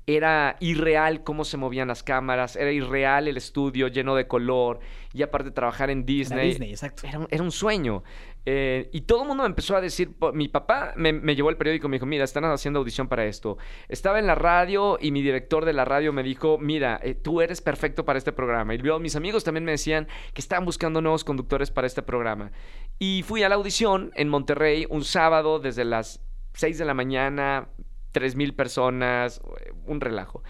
Era 0.10 0.58
irreal 0.60 1.24
cómo 1.24 1.45
se 1.45 1.56
movían 1.56 1.88
las 1.88 2.02
cámaras, 2.02 2.56
era 2.56 2.72
irreal 2.72 3.28
el 3.28 3.38
estudio 3.38 3.89
lleno 3.89 4.15
de 4.15 4.26
color 4.26 4.80
y 5.13 5.22
aparte 5.22 5.52
trabajar 5.52 5.91
en 5.91 6.04
Disney. 6.04 6.39
Era 6.39 6.48
Disney, 6.48 6.72
exacto. 6.72 7.06
Era 7.06 7.19
un, 7.19 7.28
era 7.30 7.43
un 7.43 7.52
sueño. 7.52 8.04
Eh, 8.43 8.89
y 8.91 9.02
todo 9.02 9.22
el 9.22 9.28
mundo 9.28 9.43
me 9.43 9.50
empezó 9.50 9.76
a 9.76 9.82
decir, 9.82 10.15
mi 10.34 10.48
papá 10.48 10.93
me, 10.95 11.13
me, 11.13 11.36
llevó 11.36 11.52
el 11.52 11.58
periódico 11.58 11.86
y 11.86 11.89
me 11.91 11.98
dijo, 11.98 12.08
mira, 12.08 12.24
están 12.24 12.43
haciendo 12.45 12.80
audición 12.80 13.08
para 13.08 13.26
esto. 13.26 13.60
Estaba 13.88 14.17
en 14.17 14.26
la 14.26 14.34
radio 14.34 14.98
y 15.00 15.12
mi 15.12 15.22
director 15.22 15.63
de 15.63 15.74
la 15.74 15.86
radio 15.86 16.12
me 16.12 16.24
dijo, 16.24 16.58
mira, 16.58 17.00
eh, 17.04 17.13
tú 17.13 17.41
eres 17.41 17.62
perfecto 17.62 18.04
para 18.04 18.17
este 18.17 18.32
programa. 18.32 18.74
Y 18.74 18.80
luego 18.80 18.98
mis 18.98 19.15
amigos 19.15 19.43
también 19.43 19.63
me 19.63 19.74
decían 19.74 20.08
que 20.34 20.41
estaban 20.41 20.65
buscando 20.65 21.02
nuevos 21.02 21.24
conductores 21.24 21.69
para 21.69 21.86
este 21.86 22.02
programa. 22.02 22.52
Y 22.98 23.24
fui 23.28 23.43
a 23.43 23.50
la 23.50 23.56
audición 23.56 24.12
en 24.15 24.28
Monterrey 24.28 24.88
un 24.89 25.04
sábado 25.04 25.60
desde 25.60 25.86
las 25.86 26.19
6 26.54 26.80
de 26.80 26.86
la 26.86 26.95
mañana, 26.95 27.69
3 28.12 28.36
mil 28.36 28.54
personas, 28.54 29.41
un 29.86 30.02
relajo. 30.02 30.43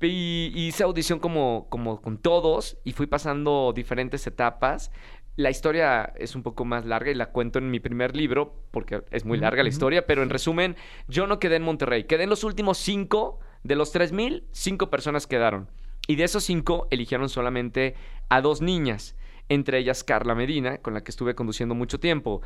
Y, 0.00 0.52
y 0.54 0.66
hice 0.66 0.82
audición 0.82 1.18
como, 1.18 1.66
como 1.70 2.02
con 2.02 2.18
todos 2.18 2.76
y 2.84 2.92
fui 2.92 3.06
pasando 3.06 3.72
diferentes 3.74 4.26
etapas. 4.26 4.90
La 5.36 5.50
historia 5.50 6.12
es 6.16 6.36
un 6.36 6.42
poco 6.42 6.64
más 6.64 6.84
larga 6.84 7.10
y 7.10 7.14
la 7.14 7.30
cuento 7.30 7.58
en 7.58 7.70
mi 7.70 7.80
primer 7.80 8.14
libro 8.14 8.54
porque 8.70 9.02
es 9.10 9.24
muy 9.24 9.38
larga 9.38 9.62
la 9.62 9.68
historia, 9.68 10.06
pero 10.06 10.22
en 10.22 10.30
resumen, 10.30 10.76
yo 11.08 11.26
no 11.26 11.38
quedé 11.38 11.56
en 11.56 11.62
Monterrey, 11.62 12.04
quedé 12.04 12.24
en 12.24 12.30
los 12.30 12.44
últimos 12.44 12.78
cinco, 12.78 13.40
de 13.64 13.76
los 13.76 13.90
3000, 13.92 14.44
cinco 14.52 14.90
personas 14.90 15.26
quedaron. 15.26 15.68
Y 16.06 16.16
de 16.16 16.24
esos 16.24 16.44
cinco 16.44 16.86
eligieron 16.90 17.28
solamente 17.28 17.94
a 18.28 18.42
dos 18.42 18.60
niñas, 18.60 19.16
entre 19.48 19.78
ellas 19.78 20.04
Carla 20.04 20.34
Medina, 20.34 20.78
con 20.78 20.94
la 20.94 21.02
que 21.02 21.10
estuve 21.10 21.34
conduciendo 21.34 21.74
mucho 21.74 21.98
tiempo. 21.98 22.42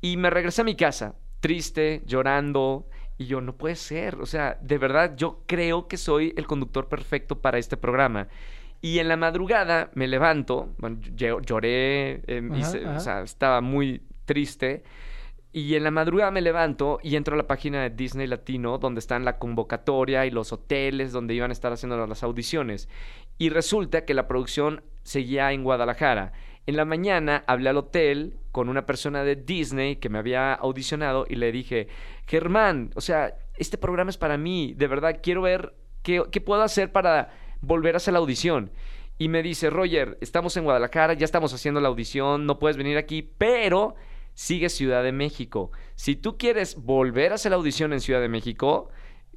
Y 0.00 0.16
me 0.16 0.28
regresé 0.28 0.62
a 0.62 0.64
mi 0.64 0.76
casa, 0.76 1.14
triste, 1.40 2.02
llorando, 2.04 2.88
y 3.18 3.26
yo, 3.26 3.40
no 3.40 3.56
puede 3.56 3.76
ser, 3.76 4.16
o 4.16 4.26
sea, 4.26 4.58
de 4.60 4.78
verdad 4.78 5.16
yo 5.16 5.42
creo 5.46 5.88
que 5.88 5.96
soy 5.96 6.34
el 6.36 6.46
conductor 6.46 6.88
perfecto 6.88 7.40
para 7.40 7.58
este 7.58 7.76
programa. 7.76 8.28
Y 8.82 8.98
en 8.98 9.08
la 9.08 9.16
madrugada 9.16 9.90
me 9.94 10.06
levanto, 10.06 10.74
bueno, 10.78 10.98
lloré, 11.00 12.22
eh, 12.26 12.42
ajá, 12.44 12.58
hice, 12.58 12.84
ajá. 12.84 12.96
O 12.96 13.00
sea, 13.00 13.22
estaba 13.22 13.60
muy 13.60 14.02
triste. 14.26 14.84
Y 15.52 15.74
en 15.74 15.84
la 15.84 15.90
madrugada 15.90 16.30
me 16.30 16.42
levanto 16.42 16.98
y 17.02 17.16
entro 17.16 17.32
a 17.32 17.38
la 17.38 17.46
página 17.46 17.82
de 17.82 17.88
Disney 17.88 18.26
Latino, 18.26 18.76
donde 18.76 18.98
están 18.98 19.24
la 19.24 19.38
convocatoria 19.38 20.26
y 20.26 20.30
los 20.30 20.52
hoteles 20.52 21.12
donde 21.12 21.32
iban 21.32 21.50
a 21.50 21.54
estar 21.54 21.72
haciendo 21.72 22.06
las 22.06 22.22
audiciones. 22.22 22.90
Y 23.38 23.48
resulta 23.48 24.04
que 24.04 24.12
la 24.12 24.28
producción 24.28 24.82
seguía 25.02 25.50
en 25.52 25.64
Guadalajara. 25.64 26.34
En 26.66 26.76
la 26.76 26.84
mañana 26.84 27.44
hablé 27.46 27.70
al 27.70 27.76
hotel 27.76 28.34
con 28.50 28.68
una 28.68 28.86
persona 28.86 29.22
de 29.22 29.36
Disney 29.36 29.96
que 29.96 30.08
me 30.08 30.18
había 30.18 30.52
audicionado 30.52 31.24
y 31.28 31.36
le 31.36 31.52
dije, 31.52 31.86
Germán, 32.26 32.90
o 32.96 33.00
sea, 33.00 33.36
este 33.56 33.78
programa 33.78 34.10
es 34.10 34.16
para 34.16 34.36
mí, 34.36 34.74
de 34.76 34.88
verdad 34.88 35.20
quiero 35.22 35.42
ver 35.42 35.74
qué, 36.02 36.40
puedo 36.44 36.62
hacer 36.62 36.90
para 36.90 37.30
volver 37.60 37.94
a 37.94 37.98
hacer 37.98 38.14
la 38.14 38.18
audición. 38.18 38.72
Y 39.16 39.28
me 39.28 39.42
dice, 39.42 39.70
Roger, 39.70 40.18
estamos 40.20 40.56
en 40.56 40.64
Guadalajara, 40.64 41.14
ya 41.14 41.24
estamos 41.24 41.54
haciendo 41.54 41.80
la 41.80 41.88
audición, 41.88 42.46
no 42.46 42.58
puedes 42.58 42.76
venir 42.76 42.98
aquí, 42.98 43.22
pero 43.22 43.94
sigue 44.34 44.68
Ciudad 44.68 45.04
de 45.04 45.12
México. 45.12 45.70
Si 45.94 46.16
tú 46.16 46.36
quieres 46.36 46.76
volver 46.76 47.32
a 47.32 47.36
hacer 47.36 47.50
la 47.50 47.56
audición 47.56 47.92
en 47.92 48.00
Ciudad 48.00 48.20
de 48.20 48.28
México 48.28 48.90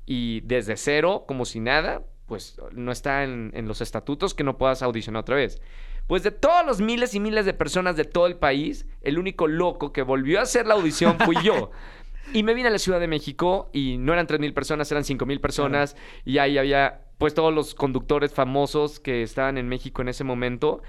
y 0.06 0.42
desde 0.42 0.78
cero, 0.78 1.26
como 1.28 1.46
si 1.46 1.60
nada, 1.60 2.02
pues 2.26 2.60
no 2.72 2.92
está 2.92 3.24
en, 3.24 3.52
en 3.54 3.68
los 3.68 3.82
estatutos 3.82 4.34
que 4.34 4.44
no 4.44 4.58
puedas 4.58 4.82
audicionar 4.82 5.22
otra 5.22 5.36
vez. 5.36 5.62
Pues 6.10 6.24
de 6.24 6.32
todos 6.32 6.66
los 6.66 6.82
miles 6.82 7.14
y 7.14 7.20
miles 7.20 7.46
de 7.46 7.54
personas 7.54 7.96
de 7.96 8.04
todo 8.04 8.26
el 8.26 8.36
país, 8.36 8.88
el 9.02 9.20
único 9.20 9.46
loco 9.46 9.94
que 9.94 10.02
volvió 10.02 10.40
a 10.40 10.42
hacer 10.42 10.66
la 10.66 10.74
audición 10.74 11.20
fui 11.20 11.36
yo. 11.44 11.70
Y 12.34 12.44
me 12.44 12.54
vine 12.54 12.68
a 12.68 12.72
la 12.72 12.78
Ciudad 12.78 13.00
de 13.00 13.08
México 13.08 13.70
y 13.74 13.98
no 13.98 14.14
eran 14.14 14.28
3.000 14.28 14.54
personas, 14.54 14.92
eran 14.92 15.04
5.000 15.04 15.40
personas. 15.40 15.96
Y 16.26 16.38
ahí 16.38 16.60
había 16.60 17.02
pues 17.18 17.34
todos 17.34 17.52
los 17.54 17.74
conductores 17.74 18.34
famosos 18.34 19.00
que 19.00 19.24
estaban 19.24 19.58
en 19.58 19.68
México 19.68 20.02
en 20.02 20.10
ese 20.10 20.24
momento. 20.24 20.82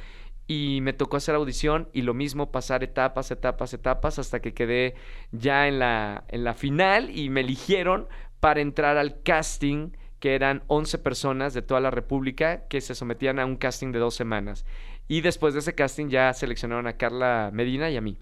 Y 0.46 0.80
me 0.82 0.92
tocó 0.92 1.18
hacer 1.18 1.34
audición 1.34 1.88
y 1.94 2.02
lo 2.02 2.12
mismo, 2.12 2.50
pasar 2.50 2.82
etapas, 2.82 3.30
etapas, 3.30 3.72
etapas, 3.72 4.18
hasta 4.18 4.40
que 4.40 4.52
quedé 4.52 4.94
ya 5.32 5.66
en 5.68 5.78
la, 5.78 6.24
en 6.28 6.44
la 6.44 6.54
final 6.54 7.10
y 7.10 7.28
me 7.30 7.40
eligieron 7.40 8.08
para 8.40 8.60
entrar 8.60 8.96
al 8.96 9.22
casting, 9.22 9.92
que 10.18 10.34
eran 10.34 10.62
11 10.66 10.98
personas 10.98 11.54
de 11.54 11.62
toda 11.62 11.80
la 11.80 11.90
República 11.90 12.66
que 12.68 12.80
se 12.82 12.94
sometían 12.94 13.38
a 13.38 13.46
un 13.46 13.56
casting 13.56 13.92
de 13.92 13.98
dos 13.98 14.14
semanas. 14.14 14.64
Y 15.10 15.22
después 15.22 15.54
de 15.54 15.58
ese 15.58 15.74
casting 15.74 16.06
ya 16.06 16.32
seleccionaron 16.32 16.86
a 16.86 16.92
Carla 16.92 17.50
Medina 17.52 17.90
y 17.90 17.96
a 17.96 18.00
mí. 18.00 18.16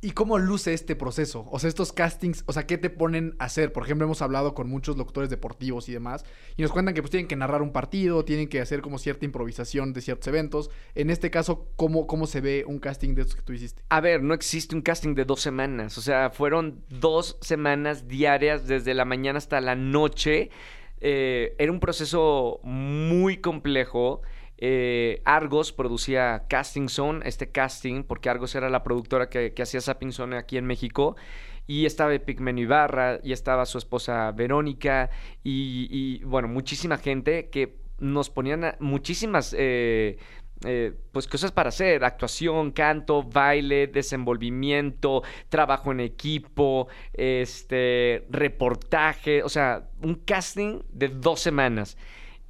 ¿Y 0.00 0.12
cómo 0.12 0.38
luce 0.38 0.72
este 0.72 0.96
proceso? 0.96 1.46
O 1.50 1.58
sea, 1.58 1.68
estos 1.68 1.92
castings, 1.92 2.42
o 2.46 2.54
sea, 2.54 2.66
¿qué 2.66 2.78
te 2.78 2.88
ponen 2.88 3.36
a 3.38 3.44
hacer? 3.44 3.70
Por 3.70 3.82
ejemplo, 3.82 4.06
hemos 4.06 4.22
hablado 4.22 4.54
con 4.54 4.66
muchos 4.66 4.96
locutores 4.96 5.28
deportivos 5.28 5.90
y 5.90 5.92
demás, 5.92 6.24
y 6.56 6.62
nos 6.62 6.72
cuentan 6.72 6.94
que 6.94 7.02
pues 7.02 7.10
tienen 7.10 7.28
que 7.28 7.36
narrar 7.36 7.60
un 7.60 7.70
partido, 7.70 8.24
tienen 8.24 8.48
que 8.48 8.62
hacer 8.62 8.80
como 8.80 8.96
cierta 8.96 9.26
improvisación 9.26 9.92
de 9.92 10.00
ciertos 10.00 10.26
eventos. 10.28 10.70
En 10.94 11.10
este 11.10 11.30
caso, 11.30 11.68
¿cómo, 11.76 12.06
cómo 12.06 12.26
se 12.26 12.40
ve 12.40 12.64
un 12.66 12.78
casting 12.78 13.14
de 13.14 13.20
estos 13.20 13.36
que 13.36 13.42
tú 13.42 13.52
hiciste? 13.52 13.82
A 13.90 14.00
ver, 14.00 14.22
no 14.22 14.32
existe 14.32 14.74
un 14.74 14.80
casting 14.80 15.14
de 15.14 15.26
dos 15.26 15.42
semanas. 15.42 15.98
O 15.98 16.00
sea, 16.00 16.30
fueron 16.30 16.82
dos 16.88 17.36
semanas 17.42 18.08
diarias 18.08 18.66
desde 18.66 18.94
la 18.94 19.04
mañana 19.04 19.36
hasta 19.36 19.60
la 19.60 19.74
noche. 19.74 20.48
Eh, 21.02 21.54
era 21.58 21.70
un 21.70 21.78
proceso 21.78 22.60
muy 22.62 23.36
complejo. 23.36 24.22
Eh, 24.60 25.22
Argos 25.24 25.72
producía 25.72 26.44
Casting 26.48 26.88
Zone, 26.88 27.20
este 27.24 27.50
casting, 27.50 28.04
porque 28.04 28.28
Argos 28.28 28.54
era 28.54 28.68
la 28.68 28.82
productora 28.82 29.28
que, 29.30 29.54
hacía 29.60 29.80
Zapping 29.80 30.12
Zone 30.12 30.36
aquí 30.36 30.58
en 30.58 30.66
México. 30.66 31.16
Y 31.66 31.86
estaba 31.86 32.14
Epigmenio 32.14 32.64
Ibarra, 32.64 33.20
y 33.22 33.32
estaba 33.32 33.64
su 33.64 33.78
esposa 33.78 34.30
Verónica, 34.32 35.10
y, 35.42 36.22
bueno, 36.24 36.48
muchísima 36.48 36.98
gente 36.98 37.48
que 37.48 37.78
nos 37.98 38.30
ponían 38.30 38.76
muchísimas 38.80 39.54
eh, 39.56 40.18
eh, 40.64 40.92
pues 41.12 41.26
cosas 41.26 41.52
para 41.52 41.70
hacer, 41.70 42.04
actuación, 42.04 42.72
canto, 42.72 43.22
baile, 43.22 43.86
desenvolvimiento, 43.86 45.22
trabajo 45.48 45.90
en 45.90 46.00
equipo, 46.00 46.88
este, 47.14 48.26
reportaje, 48.28 49.42
o 49.42 49.48
sea, 49.48 49.88
un 50.02 50.16
casting 50.16 50.80
de 50.92 51.08
dos 51.08 51.40
semanas. 51.40 51.96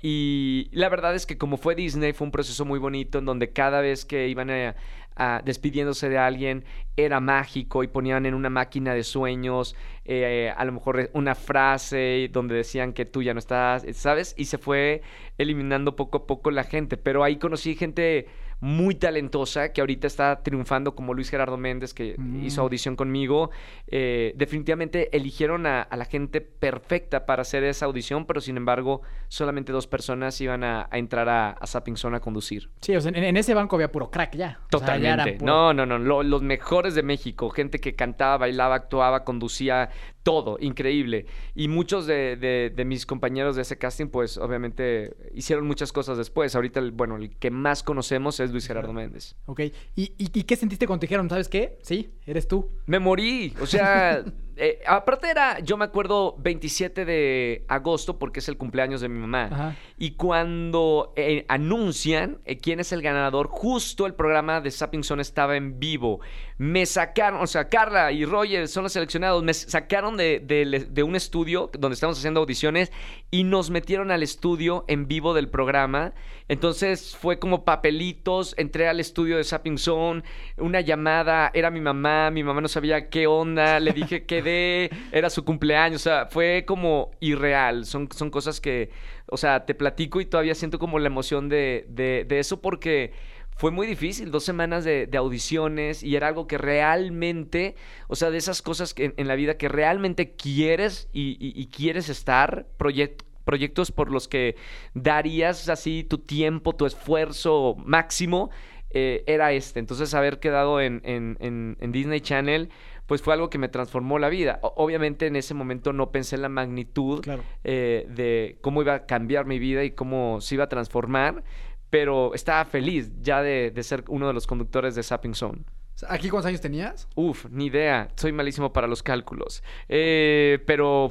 Y 0.02 0.68
la 0.72 0.88
verdad 0.88 1.14
es 1.14 1.26
que 1.26 1.36
como 1.36 1.56
fue 1.56 1.74
Disney, 1.74 2.12
fue 2.12 2.26
un 2.26 2.30
proceso 2.30 2.64
muy 2.64 2.78
bonito 2.78 3.18
en 3.18 3.26
donde 3.26 3.52
cada 3.52 3.80
vez 3.80 4.04
que 4.04 4.28
iban 4.28 4.50
a, 4.50 5.42
despidiéndose 5.44 6.08
de 6.08 6.16
alguien 6.16 6.64
era 6.96 7.20
mágico 7.20 7.82
y 7.84 7.88
ponían 7.88 8.24
en 8.24 8.32
una 8.32 8.48
máquina 8.48 8.94
de 8.94 9.04
sueños 9.04 9.76
eh, 10.06 10.50
a 10.56 10.64
lo 10.64 10.72
mejor 10.72 11.10
una 11.12 11.34
frase 11.34 12.30
donde 12.32 12.54
decían 12.54 12.94
que 12.94 13.04
tú 13.04 13.22
ya 13.22 13.34
no 13.34 13.38
estás, 13.38 13.84
¿sabes? 13.92 14.34
Y 14.38 14.46
se 14.46 14.56
fue 14.56 15.02
eliminando 15.36 15.94
poco 15.94 16.18
a 16.18 16.26
poco 16.26 16.50
la 16.50 16.64
gente. 16.64 16.96
Pero 16.96 17.22
ahí 17.22 17.36
conocí 17.36 17.74
gente 17.74 18.28
muy 18.60 18.94
talentosa 18.94 19.72
que 19.72 19.80
ahorita 19.80 20.06
está 20.06 20.42
triunfando 20.42 20.94
como 20.94 21.14
Luis 21.14 21.30
Gerardo 21.30 21.56
Méndez 21.56 21.94
que 21.94 22.14
Mm. 22.18 22.44
hizo 22.44 22.60
audición 22.60 22.94
conmigo. 22.96 23.50
Eh, 23.86 24.32
definitivamente 24.36 25.14
eligieron 25.16 25.66
a, 25.66 25.82
a 25.82 25.96
la 25.96 26.04
gente 26.04 26.40
perfecta 26.40 27.24
para 27.26 27.42
hacer 27.42 27.64
esa 27.64 27.86
audición, 27.86 28.26
pero 28.26 28.40
sin 28.40 28.56
embargo 28.56 29.02
solamente 29.28 29.72
dos 29.72 29.86
personas 29.86 30.40
iban 30.40 30.62
a, 30.64 30.88
a 30.90 30.98
entrar 30.98 31.28
a, 31.28 31.50
a 31.52 31.66
Zapping 31.66 31.96
Zone 31.96 32.16
a 32.18 32.20
conducir. 32.20 32.70
Sí, 32.80 32.94
o 32.94 33.00
sea, 33.00 33.10
en, 33.14 33.24
en 33.24 33.36
ese 33.36 33.54
banco 33.54 33.76
había 33.76 33.90
puro 33.90 34.10
crack 34.10 34.36
ya. 34.36 34.46
O 34.72 34.78
sea, 34.78 34.96
ya 34.96 35.16
Totalmente. 35.16 35.22
eran 35.22 35.38
puro- 35.38 35.46
No, 35.52 35.74
no, 35.74 35.86
no. 35.86 35.98
lo- 35.98 36.22
los 36.22 36.42
mejores 36.42 36.94
de 36.94 37.02
México. 37.02 37.50
Gente 37.50 37.78
que 37.80 37.94
cantaba, 37.94 38.36
bailaba, 38.38 38.74
actuaba, 38.74 39.24
conducía, 39.24 39.90
todo. 40.22 40.58
Increíble. 40.60 41.26
Y 41.54 41.68
muchos 41.68 42.06
de, 42.06 42.36
de- 42.36 42.72
de 42.74 42.84
mis 42.84 43.06
compañeros 43.06 43.56
de 43.56 43.62
ese 43.62 43.78
casting, 43.78 44.06
pues 44.08 44.36
obviamente 44.38 45.14
hicieron 45.34 45.66
muchas 45.66 45.92
cosas 45.92 46.18
después. 46.18 46.54
Ahorita, 46.54 46.80
el, 46.80 46.90
bueno, 46.92 47.16
el 47.16 47.36
que 47.38 47.50
más 47.50 47.82
conocemos 47.82 48.38
es 48.40 48.50
Luis 48.50 48.66
Gerardo 48.66 48.92
Méndez. 48.92 49.36
Ok. 49.46 49.60
¿Y, 49.96 50.02
y, 50.18 50.30
y 50.32 50.42
qué 50.44 50.56
sentiste 50.56 50.86
cuando 50.86 51.00
te 51.00 51.06
dijeron, 51.06 51.28
sabes 51.30 51.48
qué? 51.48 51.78
Sí, 51.82 52.10
eres 52.26 52.46
tú. 52.48 52.70
Me 52.86 52.98
morí. 52.98 53.54
O 53.60 53.66
sea, 53.66 54.22
eh, 54.60 54.80
aparte 54.86 55.28
era, 55.30 55.58
yo 55.60 55.76
me 55.76 55.84
acuerdo, 55.86 56.36
27 56.38 57.04
de 57.04 57.64
agosto, 57.68 58.18
porque 58.18 58.40
es 58.40 58.48
el 58.48 58.56
cumpleaños 58.56 59.00
de 59.00 59.08
mi 59.08 59.18
mamá. 59.18 59.44
Ajá. 59.50 59.76
Y 59.98 60.12
cuando 60.12 61.12
eh, 61.16 61.44
anuncian 61.48 62.38
eh, 62.44 62.58
quién 62.58 62.80
es 62.80 62.92
el 62.92 63.02
ganador, 63.02 63.48
justo 63.48 64.06
el 64.06 64.14
programa 64.14 64.60
de 64.60 64.70
Zapping 64.70 65.02
Zone 65.04 65.22
estaba 65.22 65.56
en 65.56 65.78
vivo. 65.80 66.20
Me 66.58 66.84
sacaron, 66.86 67.40
o 67.40 67.46
sea, 67.46 67.68
Carla 67.68 68.12
y 68.12 68.24
Roger 68.24 68.68
son 68.68 68.82
los 68.84 68.92
seleccionados, 68.92 69.42
me 69.42 69.54
sacaron 69.54 70.16
de, 70.16 70.40
de- 70.40 70.86
de 70.90 71.02
un 71.02 71.16
estudio 71.16 71.70
donde 71.78 71.94
estamos 71.94 72.18
haciendo 72.18 72.40
audiciones 72.40 72.92
y 73.30 73.44
nos 73.44 73.70
metieron 73.70 74.10
al 74.10 74.22
estudio 74.22 74.84
en 74.88 75.08
vivo 75.08 75.32
del 75.34 75.48
programa. 75.48 76.12
Entonces 76.50 77.16
fue 77.16 77.38
como 77.38 77.64
papelitos, 77.64 78.54
entré 78.58 78.88
al 78.88 78.98
estudio 78.98 79.36
de 79.36 79.44
Zapping 79.44 79.78
Zone, 79.78 80.24
una 80.56 80.80
llamada, 80.80 81.52
era 81.54 81.70
mi 81.70 81.80
mamá, 81.80 82.32
mi 82.32 82.42
mamá 82.42 82.60
no 82.60 82.66
sabía 82.66 83.08
qué 83.08 83.28
onda, 83.28 83.78
le 83.78 83.92
dije 83.92 84.26
quedé, 84.26 84.90
era 85.12 85.30
su 85.30 85.44
cumpleaños, 85.44 86.00
o 86.00 86.04
sea, 86.10 86.26
fue 86.26 86.64
como 86.66 87.12
irreal, 87.20 87.86
son, 87.86 88.08
son 88.10 88.30
cosas 88.30 88.60
que, 88.60 88.90
o 89.26 89.36
sea, 89.36 89.64
te 89.64 89.76
platico 89.76 90.20
y 90.20 90.26
todavía 90.26 90.56
siento 90.56 90.80
como 90.80 90.98
la 90.98 91.06
emoción 91.06 91.48
de, 91.48 91.86
de- 91.88 92.26
eso 92.40 92.60
porque 92.60 93.12
fue 93.56 93.70
muy 93.70 93.86
difícil, 93.86 94.32
dos 94.32 94.42
semanas 94.42 94.82
de, 94.82 95.08
audiciones 95.16 96.02
y 96.02 96.16
era 96.16 96.26
algo 96.26 96.48
que 96.48 96.58
realmente, 96.58 97.76
o 98.08 98.16
sea, 98.16 98.30
de 98.30 98.38
esas 98.38 98.60
cosas 98.60 98.92
que 98.92 99.14
en, 99.16 99.28
la 99.28 99.36
vida 99.36 99.56
que 99.56 99.68
realmente 99.68 100.32
quieres 100.32 101.08
y, 101.12 101.36
y- 101.38 101.66
quieres 101.68 102.08
estar, 102.08 102.66
proyec- 102.76 103.22
proyectos 103.50 103.90
por 103.90 104.12
los 104.12 104.28
que 104.28 104.54
darías 104.94 105.68
así 105.68 106.04
tu 106.04 106.18
tiempo, 106.18 106.72
tu 106.74 106.86
esfuerzo 106.86 107.74
máximo, 107.84 108.50
eh, 108.90 109.24
era 109.26 109.52
este. 109.52 109.80
Entonces, 109.80 110.14
haber 110.14 110.38
quedado 110.38 110.80
en, 110.80 111.00
en- 111.04 111.36
en- 111.40 111.76
en 111.80 111.90
Disney 111.92 112.20
Channel, 112.20 112.68
pues 113.06 113.22
fue 113.22 113.34
algo 113.34 113.50
que 113.50 113.58
me 113.58 113.68
transformó 113.68 114.18
la 114.20 114.28
vida. 114.28 114.60
O- 114.62 114.72
obviamente 114.76 115.26
en 115.26 115.34
ese 115.34 115.52
momento 115.54 115.92
no 115.92 116.10
pensé 116.12 116.36
en 116.36 116.42
la 116.42 116.48
magnitud 116.48 117.20
Claro. 117.22 117.42
eh, 117.64 118.06
de 118.08 118.58
cómo 118.60 118.82
iba 118.82 118.94
a 118.94 119.06
cambiar 119.06 119.46
mi 119.46 119.58
vida 119.58 119.82
y 119.82 119.90
cómo 119.90 120.40
se 120.40 120.54
iba 120.54 120.64
a 120.64 120.68
transformar, 120.68 121.42
pero 121.90 122.34
estaba 122.34 122.64
feliz 122.64 123.10
ya 123.20 123.42
de, 123.42 123.72
de 123.72 123.82
ser 123.82 124.04
uno 124.06 124.28
de 124.28 124.32
los 124.32 124.46
conductores 124.46 124.94
de 124.94 125.02
Zapping 125.02 125.34
Zone. 125.34 125.62
¿Aquí 126.08 126.30
cuántos 126.30 126.46
años 126.48 126.60
tenías? 126.62 127.08
Uf, 127.14 127.44
ni 127.50 127.66
idea, 127.66 128.08
soy 128.16 128.32
malísimo 128.32 128.72
para 128.72 128.86
los 128.86 129.02
cálculos, 129.02 129.62
Eh, 129.88 130.58
pero 130.66 131.10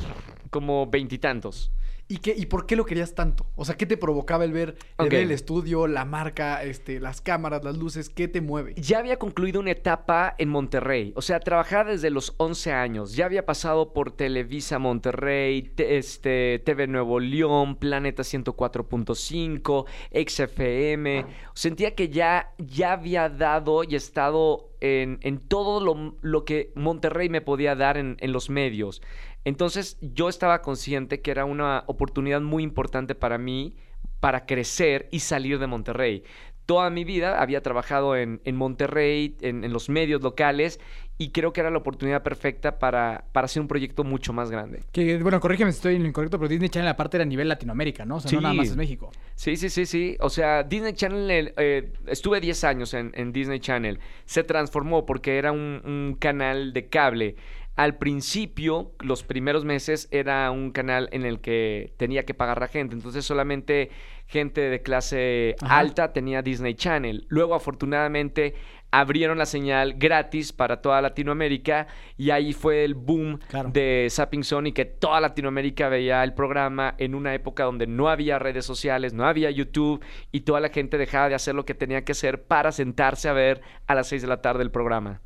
como 0.49 0.87
veintitantos. 0.87 1.71
¿Y, 2.11 2.17
qué, 2.17 2.33
¿Y 2.35 2.47
por 2.47 2.65
qué 2.65 2.75
lo 2.75 2.85
querías 2.85 3.13
tanto? 3.13 3.45
O 3.55 3.63
sea, 3.65 3.77
¿qué 3.77 3.85
te 3.85 3.95
provocaba 3.95 4.43
el 4.43 4.51
ver, 4.51 4.75
el, 4.97 5.09
ver 5.09 5.21
el 5.21 5.31
estudio, 5.31 5.85
la 5.85 6.05
marca, 6.05 6.63
este, 6.63 6.99
las 6.99 7.21
cámaras, 7.21 7.63
las 7.63 7.77
luces? 7.77 8.09
¿Qué 8.09 8.27
te 8.27 8.41
mueve? 8.41 8.73
Ya 8.77 8.97
había 8.97 9.19
concluido 9.19 9.59
una 9.59 9.69
etapa 9.71 10.33
en 10.39 10.49
Monterrey, 10.49 11.13
o 11.15 11.21
sea, 11.21 11.39
trabajaba 11.39 11.91
desde 11.91 12.09
los 12.09 12.33
11 12.37 12.71
años, 12.73 13.15
ya 13.15 13.25
había 13.25 13.45
pasado 13.45 13.93
por 13.93 14.09
Televisa 14.11 14.79
Monterrey, 14.79 15.61
te- 15.61 15.97
este, 15.97 16.57
TV 16.65 16.87
Nuevo 16.87 17.19
León, 17.19 17.75
Planeta 17.75 18.23
104.5, 18.23 19.85
XFM, 20.25 21.25
sentía 21.53 21.93
que 21.95 22.09
ya, 22.09 22.53
ya 22.57 22.93
había 22.93 23.29
dado 23.29 23.83
y 23.83 23.93
estado 23.95 24.69
en, 24.81 25.19
en 25.21 25.39
todo 25.39 25.83
lo, 25.83 26.15
lo 26.21 26.45
que 26.45 26.71
Monterrey 26.75 27.29
me 27.29 27.41
podía 27.41 27.75
dar 27.75 27.97
en, 27.97 28.17
en 28.19 28.31
los 28.31 28.49
medios. 28.49 29.01
Entonces 29.45 29.97
yo 30.01 30.29
estaba 30.29 30.61
consciente 30.61 31.21
que 31.21 31.31
era 31.31 31.45
una 31.45 31.83
oportunidad 31.87 32.41
muy 32.41 32.63
importante 32.63 33.15
para 33.15 33.37
mí 33.37 33.75
para 34.19 34.45
crecer 34.45 35.07
y 35.11 35.19
salir 35.19 35.59
de 35.59 35.67
Monterrey. 35.67 36.23
Toda 36.65 36.89
mi 36.91 37.03
vida 37.03 37.41
había 37.41 37.61
trabajado 37.61 38.15
en, 38.15 38.41
en 38.43 38.55
Monterrey, 38.55 39.35
en, 39.41 39.63
en 39.63 39.73
los 39.73 39.89
medios 39.89 40.21
locales, 40.21 40.79
y 41.17 41.31
creo 41.31 41.51
que 41.51 41.59
era 41.61 41.69
la 41.69 41.79
oportunidad 41.79 42.23
perfecta 42.23 42.79
para, 42.79 43.25
para 43.33 43.45
hacer 43.45 43.61
un 43.61 43.67
proyecto 43.67 44.03
mucho 44.05 44.31
más 44.31 44.51
grande. 44.51 44.83
Que, 44.91 45.17
bueno, 45.17 45.39
corrígeme 45.39 45.71
si 45.71 45.77
estoy 45.77 45.95
en 45.95 46.03
lo 46.03 46.07
incorrecto, 46.07 46.37
pero 46.37 46.47
Disney 46.47 46.69
Channel 46.69 46.87
aparte 46.87 47.17
era 47.17 47.23
a 47.23 47.25
nivel 47.25 47.49
Latinoamérica, 47.49 48.05
¿no? 48.05 48.17
O 48.17 48.19
sea, 48.21 48.31
no 48.31 48.41
nada 48.41 48.53
más 48.53 48.67
es 48.67 48.77
México. 48.77 49.11
Sí, 49.35 49.57
sí, 49.57 49.69
sí, 49.69 49.85
sí. 49.85 50.15
O 50.21 50.29
sea, 50.29 50.63
Disney 50.63 50.93
Channel, 50.93 51.53
eh, 51.57 51.91
estuve 52.07 52.39
10 52.39 52.63
años 52.63 52.93
en, 52.93 53.11
en 53.15 53.33
Disney 53.33 53.59
Channel. 53.59 53.99
Se 54.25 54.43
transformó 54.43 55.05
porque 55.05 55.37
era 55.37 55.51
un, 55.51 55.81
un 55.83 56.15
canal 56.17 56.71
de 56.71 56.87
cable. 56.87 57.35
Al 57.79 57.97
principio, 57.97 58.91
los 58.99 59.23
primeros 59.23 59.63
meses, 59.63 60.09
era 60.11 60.51
un 60.51 60.71
canal 60.71 61.07
en 61.13 61.25
el 61.25 61.39
que 61.39 61.93
tenía 61.95 62.25
que 62.25 62.33
pagar 62.33 62.59
la 62.59 62.67
gente. 62.67 62.93
Entonces, 62.93 63.23
solamente 63.23 63.89
gente 64.27 64.59
de 64.59 64.81
clase 64.81 65.55
Ajá. 65.61 65.79
alta 65.79 66.11
tenía 66.11 66.41
Disney 66.41 66.73
Channel. 66.73 67.25
Luego, 67.29 67.55
afortunadamente, 67.55 68.53
abrieron 68.91 69.37
la 69.37 69.45
señal 69.45 69.93
gratis 69.93 70.51
para 70.51 70.81
toda 70.81 71.01
Latinoamérica 71.01 71.87
y 72.17 72.31
ahí 72.31 72.51
fue 72.51 72.83
el 72.83 72.95
boom 72.95 73.39
Claro. 73.47 73.69
de 73.71 74.07
Zapping 74.11 74.43
Zone 74.43 74.69
y 74.69 74.71
que 74.73 74.83
toda 74.83 75.21
Latinoamérica 75.21 75.87
veía 75.87 76.21
el 76.25 76.33
programa 76.33 76.95
en 76.97 77.15
una 77.15 77.33
época 77.33 77.63
donde 77.63 77.87
no 77.87 78.09
había 78.09 78.39
redes 78.39 78.65
sociales, 78.65 79.13
no 79.13 79.25
había 79.25 79.51
YouTube 79.51 80.03
y 80.33 80.41
toda 80.41 80.59
la 80.59 80.67
gente 80.69 80.97
dejaba 80.97 81.29
de 81.29 81.35
hacer 81.35 81.55
lo 81.55 81.63
que 81.63 81.75
tenía 81.75 82.03
que 82.03 82.11
hacer 82.11 82.43
para 82.43 82.73
sentarse 82.73 83.29
a 83.29 83.33
ver 83.33 83.61
a 83.87 83.95
las 83.95 84.07
6 84.09 84.23
de 84.23 84.27
la 84.27 84.41
tarde 84.41 84.63
el 84.63 84.71
programa. 84.71 85.21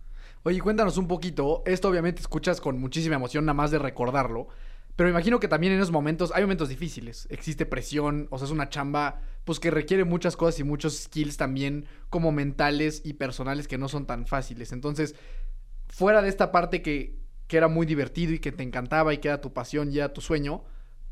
Oye, 0.45 0.59
cuéntanos 0.59 0.97
un 0.97 1.07
poquito. 1.07 1.63
Esto 1.65 1.87
obviamente 1.87 2.19
escuchas 2.19 2.59
con 2.59 2.77
muchísima 2.77 3.15
emoción 3.15 3.45
nada 3.45 3.53
más 3.53 3.71
de 3.71 3.79
recordarlo. 3.79 4.47
Pero 4.95 5.07
me 5.07 5.11
imagino 5.11 5.39
que 5.39 5.47
también 5.47 5.71
en 5.71 5.79
esos 5.79 5.91
momentos 5.91 6.33
hay 6.35 6.41
momentos 6.43 6.67
difíciles. 6.67 7.27
Existe 7.31 7.65
presión, 7.65 8.27
o 8.29 8.37
sea, 8.37 8.45
es 8.45 8.51
una 8.51 8.69
chamba 8.69 9.21
pues 9.45 9.59
que 9.59 9.71
requiere 9.71 10.03
muchas 10.03 10.35
cosas 10.35 10.59
y 10.59 10.63
muchos 10.65 11.03
skills 11.03 11.37
también 11.37 11.85
como 12.09 12.31
mentales 12.31 13.01
y 13.05 13.13
personales 13.13 13.69
que 13.69 13.77
no 13.77 13.87
son 13.87 14.05
tan 14.05 14.27
fáciles. 14.27 14.73
Entonces, 14.73 15.15
fuera 15.87 16.21
de 16.21 16.27
esta 16.29 16.51
parte 16.51 16.81
que, 16.81 17.19
que 17.47 17.57
era 17.57 17.69
muy 17.69 17.85
divertido 17.85 18.33
y 18.33 18.39
que 18.39 18.51
te 18.51 18.63
encantaba 18.63 19.13
y 19.13 19.19
que 19.19 19.29
era 19.29 19.41
tu 19.41 19.53
pasión 19.53 19.91
y 19.91 19.97
era 19.97 20.11
tu 20.11 20.19
sueño, 20.19 20.63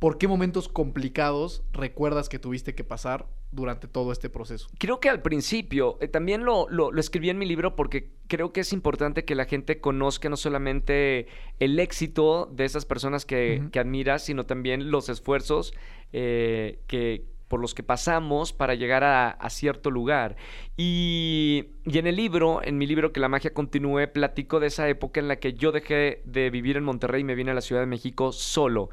¿por 0.01 0.17
qué 0.17 0.27
momentos 0.27 0.67
complicados 0.67 1.63
recuerdas 1.73 2.27
que 2.27 2.39
tuviste 2.39 2.73
que 2.73 2.83
pasar 2.83 3.27
durante 3.51 3.87
todo 3.87 4.11
este 4.11 4.31
proceso? 4.31 4.67
Creo 4.79 4.99
que 4.99 5.09
al 5.09 5.21
principio, 5.21 5.99
eh, 6.01 6.07
también 6.07 6.43
lo, 6.43 6.67
lo, 6.69 6.91
lo, 6.91 6.99
escribí 6.99 7.29
en 7.29 7.37
mi 7.37 7.45
libro 7.45 7.75
porque 7.75 8.09
creo 8.27 8.51
que 8.51 8.61
es 8.61 8.73
importante 8.73 9.25
que 9.25 9.35
la 9.35 9.45
gente 9.45 9.79
conozca 9.79 10.27
no 10.27 10.37
solamente 10.37 11.27
el 11.59 11.79
éxito 11.79 12.49
de 12.51 12.65
esas 12.65 12.85
personas 12.85 13.27
que, 13.27 13.59
uh 13.61 13.65
-huh. 13.65 13.69
que 13.69 13.79
admiras, 13.79 14.25
sino 14.25 14.47
también 14.47 14.89
los 14.89 15.07
esfuerzos 15.07 15.71
eh, 16.13 16.79
que, 16.87 17.23
por 17.47 17.59
los 17.59 17.75
que 17.75 17.83
pasamos 17.83 18.53
para 18.53 18.73
llegar 18.73 19.03
a, 19.03 19.29
a 19.29 19.49
cierto 19.51 19.91
lugar. 19.91 20.35
Y, 20.77 21.73
y, 21.85 21.99
en 21.99 22.07
el 22.07 22.15
libro, 22.15 22.63
en 22.63 22.79
mi 22.79 22.87
libro 22.87 23.13
Que 23.13 23.19
la 23.19 23.29
magia 23.29 23.53
continúe, 23.53 24.11
platico 24.11 24.59
de 24.59 24.65
esa 24.65 24.89
época 24.89 25.19
en 25.19 25.27
la 25.27 25.35
que 25.35 25.53
yo 25.53 25.71
dejé 25.71 26.23
de 26.25 26.49
vivir 26.49 26.77
en 26.77 26.85
Monterrey 26.85 27.21
y 27.21 27.23
me 27.23 27.35
vine 27.35 27.51
a 27.51 27.53
la 27.53 27.61
Ciudad 27.61 27.83
de 27.83 27.87
México 27.87 28.31
solo. 28.31 28.89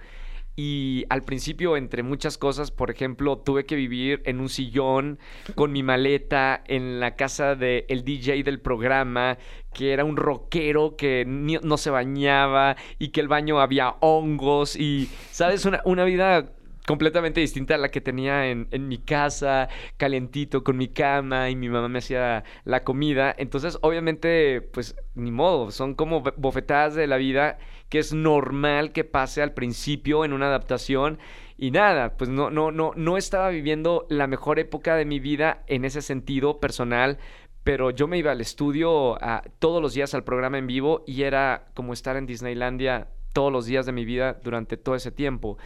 Y 0.60 1.04
al 1.08 1.22
principio, 1.22 1.76
entre 1.76 2.02
muchas 2.02 2.36
cosas, 2.36 2.72
por 2.72 2.90
ejemplo, 2.90 3.38
tuve 3.38 3.64
que 3.64 3.76
vivir 3.76 4.22
en 4.24 4.40
un 4.40 4.48
sillón 4.48 5.20
con 5.54 5.70
mi 5.70 5.84
maleta 5.84 6.64
en 6.66 6.98
la 6.98 7.14
casa 7.14 7.54
del 7.54 7.84
el 7.86 8.02
DJ 8.02 8.42
del 8.42 8.58
programa, 8.58 9.38
que 9.72 9.92
era 9.92 10.04
un 10.04 10.16
rockero 10.16 10.96
que 10.96 11.24
no 11.28 11.76
se 11.76 11.90
bañaba 11.90 12.74
y 12.98 13.10
que 13.10 13.20
el 13.20 13.28
baño 13.28 13.60
había 13.60 13.90
hongos 14.00 14.74
y, 14.74 15.08
¿sabes? 15.30 15.64
Una, 15.64 15.80
una 15.84 16.02
vida 16.02 16.50
completamente 16.88 17.40
distinta 17.40 17.74
a 17.74 17.78
la 17.78 17.90
que 17.90 18.00
tenía 18.00 18.46
en, 18.48 18.88
mi 18.88 18.96
casa, 18.96 19.68
calentito 19.98 20.64
con 20.64 20.78
mi 20.78 20.88
cama 20.88 21.50
y 21.50 21.54
mi 21.54 21.68
mamá 21.68 21.86
me 21.88 21.98
hacía 21.98 22.44
la 22.64 22.82
comida. 22.82 23.34
Entonces, 23.36 23.76
obviamente, 23.82 24.62
pues 24.62 24.96
ni 25.14 25.30
modo, 25.30 25.70
son 25.70 25.94
como 25.94 26.22
bofetadas 26.38 26.94
de 26.94 27.06
la 27.06 27.18
vida 27.18 27.58
que 27.90 27.98
es 27.98 28.14
normal 28.14 28.92
que 28.92 29.04
pase 29.04 29.42
al 29.42 29.52
principio 29.52 30.24
en 30.24 30.32
una 30.32 30.46
adaptación. 30.46 31.18
Y 31.58 31.72
nada, 31.72 32.16
pues 32.16 32.30
no, 32.30 32.48
no, 32.48 32.72
no, 32.72 32.92
no 32.96 33.18
estaba 33.18 33.50
viviendo 33.50 34.06
la 34.08 34.26
mejor 34.26 34.58
época 34.58 34.96
de 34.96 35.04
mi 35.04 35.20
vida 35.20 35.64
en 35.66 35.84
ese 35.84 36.00
sentido 36.00 36.58
personal, 36.58 37.18
pero 37.64 37.90
yo 37.90 38.08
me 38.08 38.16
iba 38.16 38.32
al 38.32 38.40
estudio 38.40 39.18
todos 39.58 39.82
los 39.82 39.92
días 39.92 40.14
al 40.14 40.24
programa 40.24 40.56
en 40.56 40.66
vivo 40.66 41.04
y 41.06 41.24
era 41.24 41.66
como 41.74 41.92
estar 41.92 42.16
en 42.16 42.24
Disneylandia 42.24 43.08
todos 43.32 43.52
los 43.52 43.66
días 43.66 43.86
de 43.86 43.92
mi 43.92 44.04
vida 44.04 44.40
durante 44.42 44.76
todo 44.76 44.94
ese 44.94 45.12
tiempo. 45.12 45.58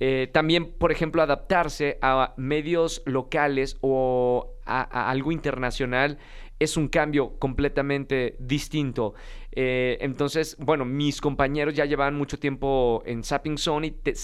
Eh, 0.00 0.28
también, 0.32 0.72
por 0.72 0.92
ejemplo, 0.92 1.22
adaptarse 1.22 1.98
a 2.02 2.34
medios 2.36 3.02
locales 3.06 3.76
o 3.80 4.54
a, 4.64 5.10
algo 5.10 5.32
internacional 5.32 6.18
es 6.58 6.76
un 6.76 6.88
cambio 6.88 7.38
completamente 7.38 8.36
distinto. 8.38 9.14
Eh, 9.52 9.98
entonces, 10.00 10.56
bueno, 10.58 10.84
mis 10.84 11.20
compañeros 11.20 11.74
ya 11.74 11.84
llevaban 11.84 12.14
mucho 12.14 12.38
tiempo 12.38 13.02
en 13.06 13.22
Sapping 13.22 13.58
Zone 13.58 13.86
y 13.88 13.90
te, 13.90 14.14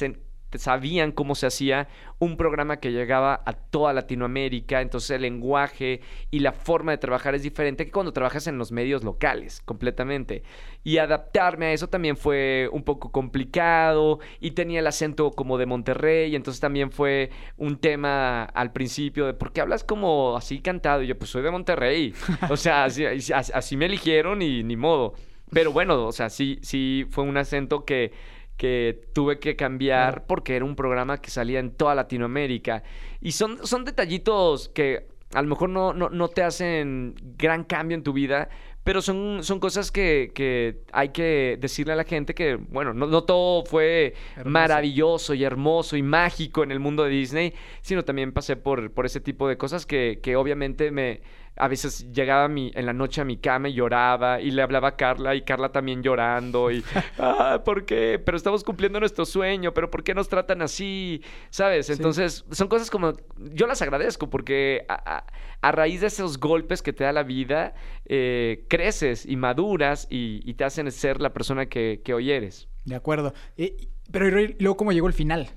sabían 0.59 1.13
cómo 1.13 1.35
se 1.35 1.47
hacía 1.47 1.89
un 2.19 2.37
programa 2.37 2.79
que 2.79 2.93
llegaba 2.93 3.43
a 3.45 3.53
toda 3.53 3.93
Latinoamérica, 3.93 4.81
entonces 4.81 5.11
el 5.11 5.23
lenguaje 5.23 6.01
y 6.31 6.41
la 6.41 6.53
forma 6.53 6.93
de 6.93 6.99
trabajar 6.99 7.35
es 7.35 7.43
diferente 7.43 7.85
que 7.85 7.93
cuando 7.93 8.13
trabajas 8.13 8.47
en 8.47 8.59
los 8.59 8.73
medios 8.73 9.05
locales, 9.05 9.63
completamente. 9.65 10.43
Y 10.83 10.99
adaptarme 10.99 11.67
a 11.67 11.73
eso 11.73 11.89
también 11.89 12.17
fue 12.17 12.69
un 12.73 12.83
poco 12.83 13.13
complicado 13.13 14.19
y 14.41 14.53
tenía 14.53 14.81
el 14.81 14.87
acento 14.87 15.31
como 15.31 15.59
de 15.59 15.67
Monterrey, 15.67 16.35
entonces 16.35 16.61
también 16.61 16.91
fue 16.91 17.31
un 17.57 17.79
tema 17.79 18.45
al 18.45 18.73
principio 18.73 19.27
de 19.27 19.35
por 19.35 19.53
qué 19.53 19.61
hablas 19.61 19.85
como 19.85 20.37
así 20.37 20.61
cantado. 20.61 21.03
Y 21.03 21.07
yo, 21.07 21.19
pues 21.19 21.31
soy 21.31 21.43
de 21.43 21.51
Monterrey, 21.51 22.15
o 22.49 22.57
sea, 22.57 22.85
así, 22.87 23.05
así 23.05 23.77
me 23.77 23.87
eligieron 23.87 24.43
y 24.43 24.63
ni 24.63 24.77
modo. 24.77 25.15
Pero 25.53 25.73
bueno, 25.73 26.07
o 26.07 26.13
sea, 26.13 26.31
sí, 26.31 26.59
sí 26.63 27.07
fue 27.11 27.25
un 27.25 27.37
acento 27.37 27.85
que 27.85 28.13
que 28.61 29.09
tuve 29.15 29.39
que 29.39 29.57
cambiar 29.57 30.27
porque 30.27 30.55
era 30.55 30.67
un 30.67 30.77
programa 30.77 31.17
que 31.23 31.31
salía 31.31 31.61
en 31.61 31.71
toda 31.71 31.95
Latinoamérica. 31.95 32.83
Y 33.23 33.33
son, 33.33 33.67
son 33.67 33.87
detallitos 33.87 34.69
que 34.69 35.09
a 35.33 35.41
lo 35.41 35.49
mejor 35.49 35.71
no, 35.71 35.95
no, 35.95 36.11
no 36.11 36.29
te 36.29 36.43
hacen 36.43 37.15
gran 37.39 37.65
cambio 37.65 37.95
en 37.95 38.03
tu 38.03 38.13
vida, 38.13 38.51
pero 38.85 39.01
son, 39.01 39.43
son 39.45 39.61
cosas 39.61 39.91
que, 39.91 40.31
que, 40.35 40.83
hay 40.93 41.09
que 41.09 41.57
decirle 41.59 41.95
a 41.95 41.97
la 41.97 42.05
gente 42.05 42.35
que, 42.35 42.57
bueno, 42.57 42.93
no, 42.93 43.07
no 43.07 43.25
todo 43.25 43.65
fue 43.65 44.13
hermoso. 44.33 44.51
maravilloso 44.51 45.33
y 45.33 45.43
hermoso 45.43 45.97
y 45.97 46.03
mágico 46.03 46.63
en 46.63 46.71
el 46.71 46.81
mundo 46.81 47.05
de 47.05 47.09
Disney, 47.09 47.55
sino 47.81 48.05
también 48.05 48.31
pasé 48.31 48.57
por, 48.57 48.91
por 48.93 49.07
ese 49.07 49.21
tipo 49.21 49.49
de 49.49 49.57
cosas 49.57 49.87
que, 49.87 50.19
que 50.23 50.37
obviamente 50.37 50.91
me, 50.91 51.23
a 51.57 51.69
veces 51.69 52.11
llegaba 52.13 52.49
mi, 52.49 52.73
en 52.75 52.87
la 52.87 52.93
noche 52.93 53.21
a 53.21 53.25
mi 53.25 53.37
cama 53.37 53.69
y 53.69 53.75
lloraba 53.75 54.41
y 54.41 54.51
le 54.51 54.63
hablaba 54.63 54.89
a 54.89 54.97
Carla 54.97 55.35
y 55.35 55.43
Carla 55.43 55.73
también 55.73 56.03
llorando 56.03 56.71
y, 56.71 56.83
ah, 57.19 57.63
¿por 57.65 57.85
qué? 57.85 58.21
Pero 58.25 58.37
estamos 58.37 58.65
cumpliendo 58.65 58.99
nuestro 59.01 59.25
sueño, 59.25 59.75
pero 59.75 59.91
¿por 59.91 60.03
qué 60.03 60.15
nos 60.15 60.29
tratan 60.29 60.63
así? 60.63 61.23
¿Sabes? 61.51 61.91
Entonces, 61.91 62.45
sí. 62.49 62.55
son 62.55 62.69
cosas 62.69 62.91
como, 62.91 63.13
yo 63.37 63.67
las 63.67 63.83
agradezco 63.83 64.31
porque 64.31 64.85
a, 64.89 65.17
a, 65.17 65.27
a, 65.61 65.73
raíz 65.73 66.01
de 66.01 66.07
esos 66.07 66.39
golpes 66.39 66.83
que 66.83 66.93
te 66.93 67.05
da 67.05 67.13
la 67.13 67.23
vida, 67.23 67.75
eh, 68.07 68.65
creces 68.69 69.27
y 69.27 69.37
maduras 69.37 70.07
y, 70.11 70.41
y, 70.45 70.55
te 70.55 70.65
hacen 70.65 70.91
ser 70.91 71.21
la 71.21 71.33
persona 71.33 71.67
que, 71.67 72.01
que 72.05 72.15
hoy 72.15 72.31
eres. 72.31 72.69
De 72.85 72.95
acuerdo. 72.95 73.35
Eh, 73.57 73.89
pero 74.11 74.29
luego, 74.31 74.77
¿cómo 74.77 74.93
llegó 74.93 75.07
el 75.07 75.13
final? 75.13 75.51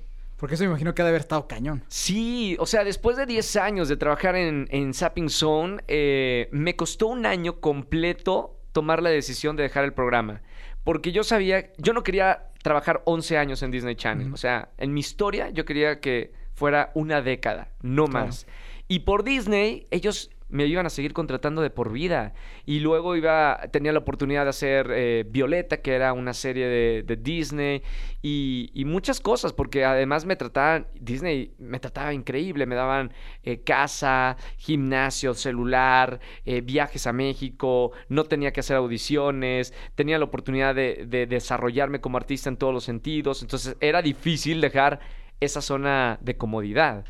Porque 0.44 0.56
eso 0.56 0.64
me 0.64 0.68
imagino 0.68 0.94
que 0.94 1.00
ha 1.00 1.06
de 1.06 1.08
haber 1.08 1.22
estado 1.22 1.48
cañón. 1.48 1.82
Sí, 1.88 2.54
o 2.60 2.66
sea, 2.66 2.84
después 2.84 3.16
de 3.16 3.24
10 3.24 3.56
años 3.56 3.88
de 3.88 3.96
trabajar 3.96 4.36
en, 4.36 4.68
en 4.70 4.92
Sapping 4.92 5.30
Zone, 5.30 5.82
eh, 5.88 6.50
me 6.52 6.76
costó 6.76 7.06
un 7.06 7.24
año 7.24 7.62
completo 7.62 8.60
tomar 8.72 9.02
la 9.02 9.08
decisión 9.08 9.56
de 9.56 9.62
dejar 9.62 9.84
el 9.84 9.94
programa. 9.94 10.42
Porque 10.84 11.12
yo 11.12 11.24
sabía, 11.24 11.72
yo 11.78 11.94
no 11.94 12.02
quería 12.02 12.50
trabajar 12.62 13.00
11 13.06 13.38
años 13.38 13.62
en 13.62 13.70
Disney 13.70 13.94
Channel. 13.94 14.34
O 14.34 14.36
sea, 14.36 14.68
en 14.76 14.92
mi 14.92 15.00
historia 15.00 15.48
yo 15.48 15.64
quería 15.64 15.98
que 16.00 16.34
fuera 16.52 16.90
una 16.92 17.22
década, 17.22 17.70
no 17.80 18.06
más. 18.06 18.44
Claro. 18.44 18.58
Y 18.86 18.98
por 18.98 19.24
Disney, 19.24 19.86
ellos 19.90 20.30
me 20.48 20.66
iban 20.66 20.86
a 20.86 20.90
seguir 20.90 21.12
contratando 21.12 21.62
de 21.62 21.70
por 21.70 21.92
vida. 21.92 22.34
Y 22.66 22.80
luego 22.80 23.16
iba, 23.16 23.60
tenía 23.70 23.92
la 23.92 23.98
oportunidad 24.00 24.44
de 24.44 24.50
hacer 24.50 24.88
eh, 24.90 25.24
Violeta, 25.28 25.78
que 25.78 25.94
era 25.94 26.12
una 26.12 26.34
serie 26.34 26.66
de, 26.66 27.16
Disney, 27.16 27.82
y, 28.22 28.84
muchas 28.86 29.20
cosas, 29.20 29.52
porque 29.52 29.84
además 29.84 30.24
me 30.24 30.36
trataban, 30.36 30.86
Disney 30.94 31.54
me 31.58 31.80
trataba 31.80 32.12
increíble, 32.12 32.66
me 32.66 32.74
daban 32.74 33.12
eh, 33.42 33.62
casa, 33.62 34.36
gimnasio, 34.56 35.34
celular, 35.34 36.20
eh, 36.44 36.60
viajes 36.60 37.06
a 37.06 37.12
México, 37.12 37.92
no 38.08 38.24
tenía 38.24 38.52
que 38.52 38.60
hacer 38.60 38.76
audiciones, 38.76 39.74
tenía 39.94 40.18
la 40.18 40.24
oportunidad 40.24 40.74
de 40.74 41.26
desarrollarme 41.28 42.00
como 42.00 42.18
artista 42.18 42.48
en 42.48 42.56
todos 42.56 42.74
los 42.74 42.84
sentidos, 42.84 43.42
entonces 43.42 43.76
era 43.80 44.02
difícil 44.02 44.60
dejar 44.60 45.00
esa 45.40 45.60
zona 45.60 46.18
de 46.20 46.36
comodidad 46.36 47.04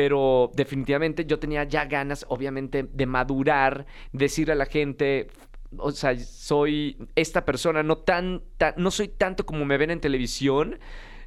pero 0.00 0.50
definitivamente 0.54 1.26
yo 1.26 1.38
tenía 1.38 1.64
ya 1.64 1.84
ganas, 1.84 2.24
obviamente, 2.30 2.88
de 2.90 3.04
madurar, 3.04 3.84
decirle 4.14 4.54
a 4.54 4.56
la 4.56 4.64
gente, 4.64 5.28
o 5.76 5.90
sea, 5.90 6.18
soy 6.18 6.96
esta 7.16 7.44
persona, 7.44 7.82
no 7.82 7.98
tan, 7.98 8.42
tan 8.56 8.72
no 8.78 8.90
soy 8.90 9.08
tanto 9.08 9.44
como 9.44 9.66
me 9.66 9.76
ven 9.76 9.90
en 9.90 10.00
televisión. 10.00 10.78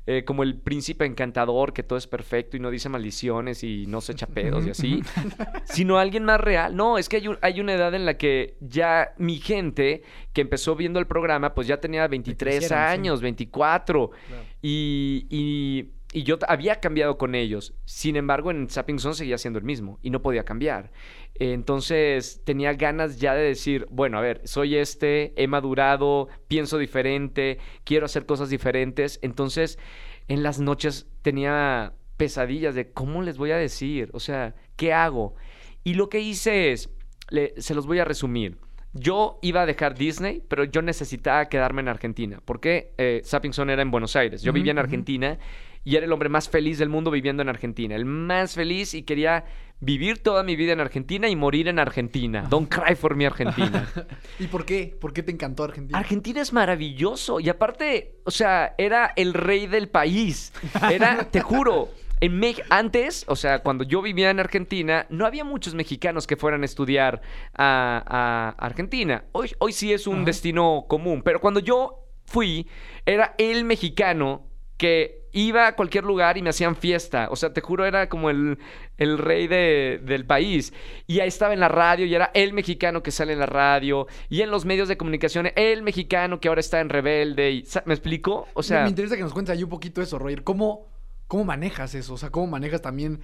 Eh, 0.06 0.26
como 0.26 0.44
el 0.44 0.60
príncipe 0.60 1.06
encantador, 1.06 1.72
que 1.72 1.82
todo 1.82 1.98
es 1.98 2.08
perfecto 2.08 2.58
y 2.58 2.60
no 2.60 2.70
dice 2.72 2.90
maldiciones 2.90 3.64
y 3.64 3.86
no 3.88 4.02
se 4.02 4.12
echa 4.12 4.28
pedos 4.28 4.68
y 4.68 4.72
así, 4.72 5.02
sino 5.64 5.98
alguien 5.98 6.26
más 6.26 6.42
real. 6.42 6.76
No, 6.76 6.98
es 6.98 7.08
que 7.08 7.16
hay, 7.16 7.30
un, 7.30 7.38
hay, 7.42 7.62
una 7.62 7.74
edad 7.74 7.96
en 7.96 8.06
la 8.06 8.18
que 8.18 8.58
ya 8.60 9.14
mi 9.18 9.38
gente 9.38 10.04
que 10.34 10.42
empezó 10.42 10.76
viendo 10.76 11.00
el 11.00 11.08
programa, 11.08 11.54
pues 11.54 11.68
ya 11.68 11.80
tenía 11.80 12.06
23 12.10 12.70
años, 12.74 13.20
sí. 13.20 13.24
24. 13.24 14.10
Claro. 14.10 14.44
Y, 14.62 15.26
y 15.30 15.92
y 16.14 16.24
yo 16.24 16.38
había 16.48 16.80
cambiado 16.80 17.18
con 17.18 17.34
ellos. 17.34 17.74
Sin 17.86 18.16
embargo, 18.16 18.52
en 18.52 18.70
Sapping 18.70 19.00
Zone 19.00 19.16
seguía 19.16 19.38
siendo 19.40 19.58
el 19.58 19.66
mismo 19.66 20.00
y 20.04 20.12
no 20.12 20.22
podía 20.22 20.46
cambiar. 20.46 20.92
Entonces 21.36 22.42
tenía 22.46 22.74
ganas 22.74 23.20
ya 23.20 23.34
de 23.34 23.42
decir, 23.42 23.88
bueno, 23.90 24.20
a 24.20 24.22
ver, 24.22 24.42
soy 24.46 24.76
este, 24.76 25.34
he 25.36 25.48
madurado, 25.48 26.30
pienso 26.48 26.78
diferente, 26.78 27.58
quiero 27.84 28.06
hacer 28.06 28.28
cosas 28.28 28.50
diferentes. 28.50 29.20
Entonces, 29.24 29.80
en 30.28 30.44
las 30.44 30.60
noches 30.60 31.08
tenía 31.24 31.94
pesadillas 32.16 32.76
de 32.76 32.92
cómo 32.92 33.24
les 33.24 33.38
voy 33.38 33.52
a 33.52 33.58
decir, 33.58 34.12
o 34.14 34.20
sea, 34.20 34.54
¿qué 34.76 34.94
hago? 34.94 35.34
Y 35.84 35.96
lo 35.96 36.10
que 36.10 36.20
hice 36.20 36.72
es, 36.72 36.92
le, 37.30 37.60
se 37.60 37.74
los 37.74 37.88
voy 37.88 38.00
a 38.00 38.06
resumir. 38.06 38.60
Yo 38.96 39.40
iba 39.42 39.64
a 39.64 39.66
dejar 39.66 39.96
Disney, 39.96 40.44
pero 40.48 40.66
yo 40.66 40.84
necesitaba 40.84 41.50
quedarme 41.50 41.82
en 41.82 41.88
Argentina. 41.88 42.40
porque 42.46 42.94
eh, 43.00 43.22
Sapping 43.24 43.52
Zone 43.52 43.74
era 43.74 43.82
en 43.82 43.90
Buenos 43.90 44.16
Aires. 44.16 44.44
Yo 44.44 44.52
uh 44.52 44.54
-huh, 44.54 44.56
vivía 44.56 44.72
en 44.72 44.78
Argentina. 44.78 45.40
Uh 45.40 45.42
-huh 45.42 45.73
y 45.84 45.96
era 45.96 46.06
el 46.06 46.12
hombre 46.12 46.30
más 46.30 46.50
feliz 46.50 46.78
del 46.78 46.90
mundo 46.90 47.12
viviendo 47.12 47.42
en 47.42 47.50
Argentina. 47.50 47.96
El 47.96 48.06
más 48.06 48.56
feliz 48.56 48.94
y 48.94 49.04
quería 49.04 49.46
vivir 49.80 50.20
toda 50.20 50.44
mi 50.44 50.56
vida 50.56 50.72
en 50.72 50.80
Argentina 50.80 51.28
y 51.28 51.36
morir 51.36 51.68
en 51.68 51.78
Argentina. 51.78 52.46
Don't 52.50 52.74
cry 52.74 52.96
for 52.96 53.16
me, 53.16 53.26
Argentina. 53.26 53.88
¿Y 54.40 54.48
por 54.48 54.66
qué? 54.66 54.96
¿Por 55.00 55.12
qué 55.12 55.24
te 55.24 55.32
encantó 55.32 55.66
Argentina? 55.66 55.98
Argentina 55.98 56.42
es 56.42 56.54
maravilloso 56.54 57.40
y 57.40 57.50
aparte, 57.50 58.16
o 58.24 58.32
sea, 58.32 58.76
era 58.78 59.12
el 59.16 59.34
rey 59.34 59.68
del 59.68 59.90
país. 59.90 60.54
Era, 60.90 61.30
te 61.30 61.42
juro, 61.42 61.90
en 62.22 62.42
antes, 62.70 63.26
o 63.28 63.36
sea, 63.36 63.60
cuando 63.60 63.84
yo 63.84 64.02
vivía 64.02 64.30
en 64.30 64.40
Argentina, 64.40 65.06
no 65.10 65.26
había 65.26 65.44
muchos 65.44 65.76
mexicanos 65.76 66.26
que 66.26 66.38
fueran 66.38 66.62
a 66.62 66.66
estudiar 66.66 67.22
a, 67.54 68.56
a 68.58 68.66
Argentina. 68.66 69.26
Hoy, 69.34 69.52
hoy 69.60 69.74
sí 69.74 69.92
es 69.92 70.08
un 70.08 70.18
Ajá. 70.18 70.26
destino 70.26 70.86
común, 70.88 71.22
pero 71.22 71.42
cuando 71.42 71.60
yo 71.60 72.06
fui, 72.26 72.70
era 73.06 73.36
el 73.38 73.66
mexicano 73.66 74.48
que 74.84 75.30
iba 75.32 75.66
a 75.66 75.76
cualquier 75.78 76.04
lugar 76.04 76.38
y 76.38 76.42
me 76.42 76.50
hacían 76.50 76.76
fiesta. 76.76 77.30
O 77.32 77.38
sea, 77.38 77.54
te 77.54 77.62
juro, 77.62 77.86
era 77.86 78.10
como 78.10 78.30
el, 78.30 78.58
el 78.98 79.18
rey 79.18 79.48
de- 79.48 80.02
del 80.04 80.26
país. 80.26 80.74
Y 81.08 81.22
ahí 81.22 81.30
estaba 81.30 81.54
en 81.54 81.62
la 81.62 81.70
radio 81.70 82.06
y 82.06 82.14
era 82.14 82.32
el 82.34 82.52
mexicano 82.52 83.02
que 83.02 83.10
sale 83.12 83.32
en 83.32 83.40
la 83.40 83.46
radio. 83.46 84.08
Y 84.30 84.42
en 84.42 84.52
los 84.52 84.66
medios 84.66 84.90
de 84.90 84.98
comunicación, 84.98 85.50
el 85.56 85.84
mexicano 85.84 86.42
que 86.42 86.50
ahora 86.50 86.60
está 86.60 86.82
en 86.82 86.90
Rebelde. 86.90 87.50
Y, 87.52 87.64
¿Me 87.86 87.94
explico? 87.94 88.48
O 88.56 88.60
Me- 88.60 88.64
sea, 88.64 88.84
me 88.84 88.90
interesa 88.90 89.16
que 89.16 89.22
nos 89.24 89.32
cuentes 89.34 89.56
ahí 89.56 89.64
un 89.64 89.70
poquito 89.70 90.02
eso, 90.02 90.20
Roger. 90.20 90.44
¿Cómo, 90.44 90.88
¿Cómo 91.28 91.46
manejas 91.46 91.96
eso? 91.96 92.14
O 92.16 92.18
sea, 92.18 92.30
¿cómo 92.30 92.48
manejas 92.48 92.82
también 92.82 93.22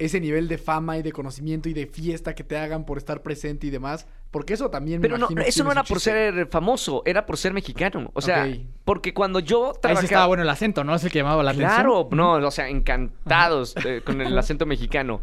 ese 0.00 0.18
nivel 0.18 0.48
de 0.48 0.58
fama 0.58 0.98
y 0.98 1.02
de 1.02 1.12
conocimiento 1.12 1.68
y 1.68 1.74
de 1.74 1.86
fiesta 1.86 2.34
que 2.34 2.42
te 2.42 2.56
hagan 2.56 2.84
por 2.84 2.98
estar 2.98 3.22
presente 3.22 3.66
y 3.66 3.70
demás? 3.70 4.06
Porque 4.30 4.54
eso 4.54 4.70
también 4.70 5.00
me 5.00 5.02
Pero 5.02 5.18
no, 5.18 5.26
imagino 5.26 5.42
que 5.42 5.48
eso 5.48 5.64
no 5.64 5.72
era 5.72 5.84
por 5.84 6.00
ser 6.00 6.46
famoso, 6.48 7.02
era 7.04 7.26
por 7.26 7.36
ser 7.36 7.52
mexicano. 7.52 8.10
O 8.14 8.20
sea, 8.20 8.48
porque 8.84 9.12
cuando 9.12 9.40
yo 9.40 9.68
Ahí 9.68 9.72
sí 9.74 9.80
trabajaba... 9.80 10.04
estaba 10.04 10.26
bueno 10.26 10.42
el 10.42 10.48
acento, 10.48 10.84
¿no? 10.84 10.94
Es 10.94 11.04
el 11.04 11.10
que 11.10 11.18
llamaba 11.18 11.42
la 11.42 11.50
atención. 11.50 11.74
Claro, 11.74 12.08
no, 12.12 12.34
o 12.34 12.50
sea, 12.50 12.68
encantados 12.68 13.74
eh, 13.84 14.02
con 14.04 14.20
el 14.20 14.36
acento 14.38 14.66
mexicano. 14.66 15.20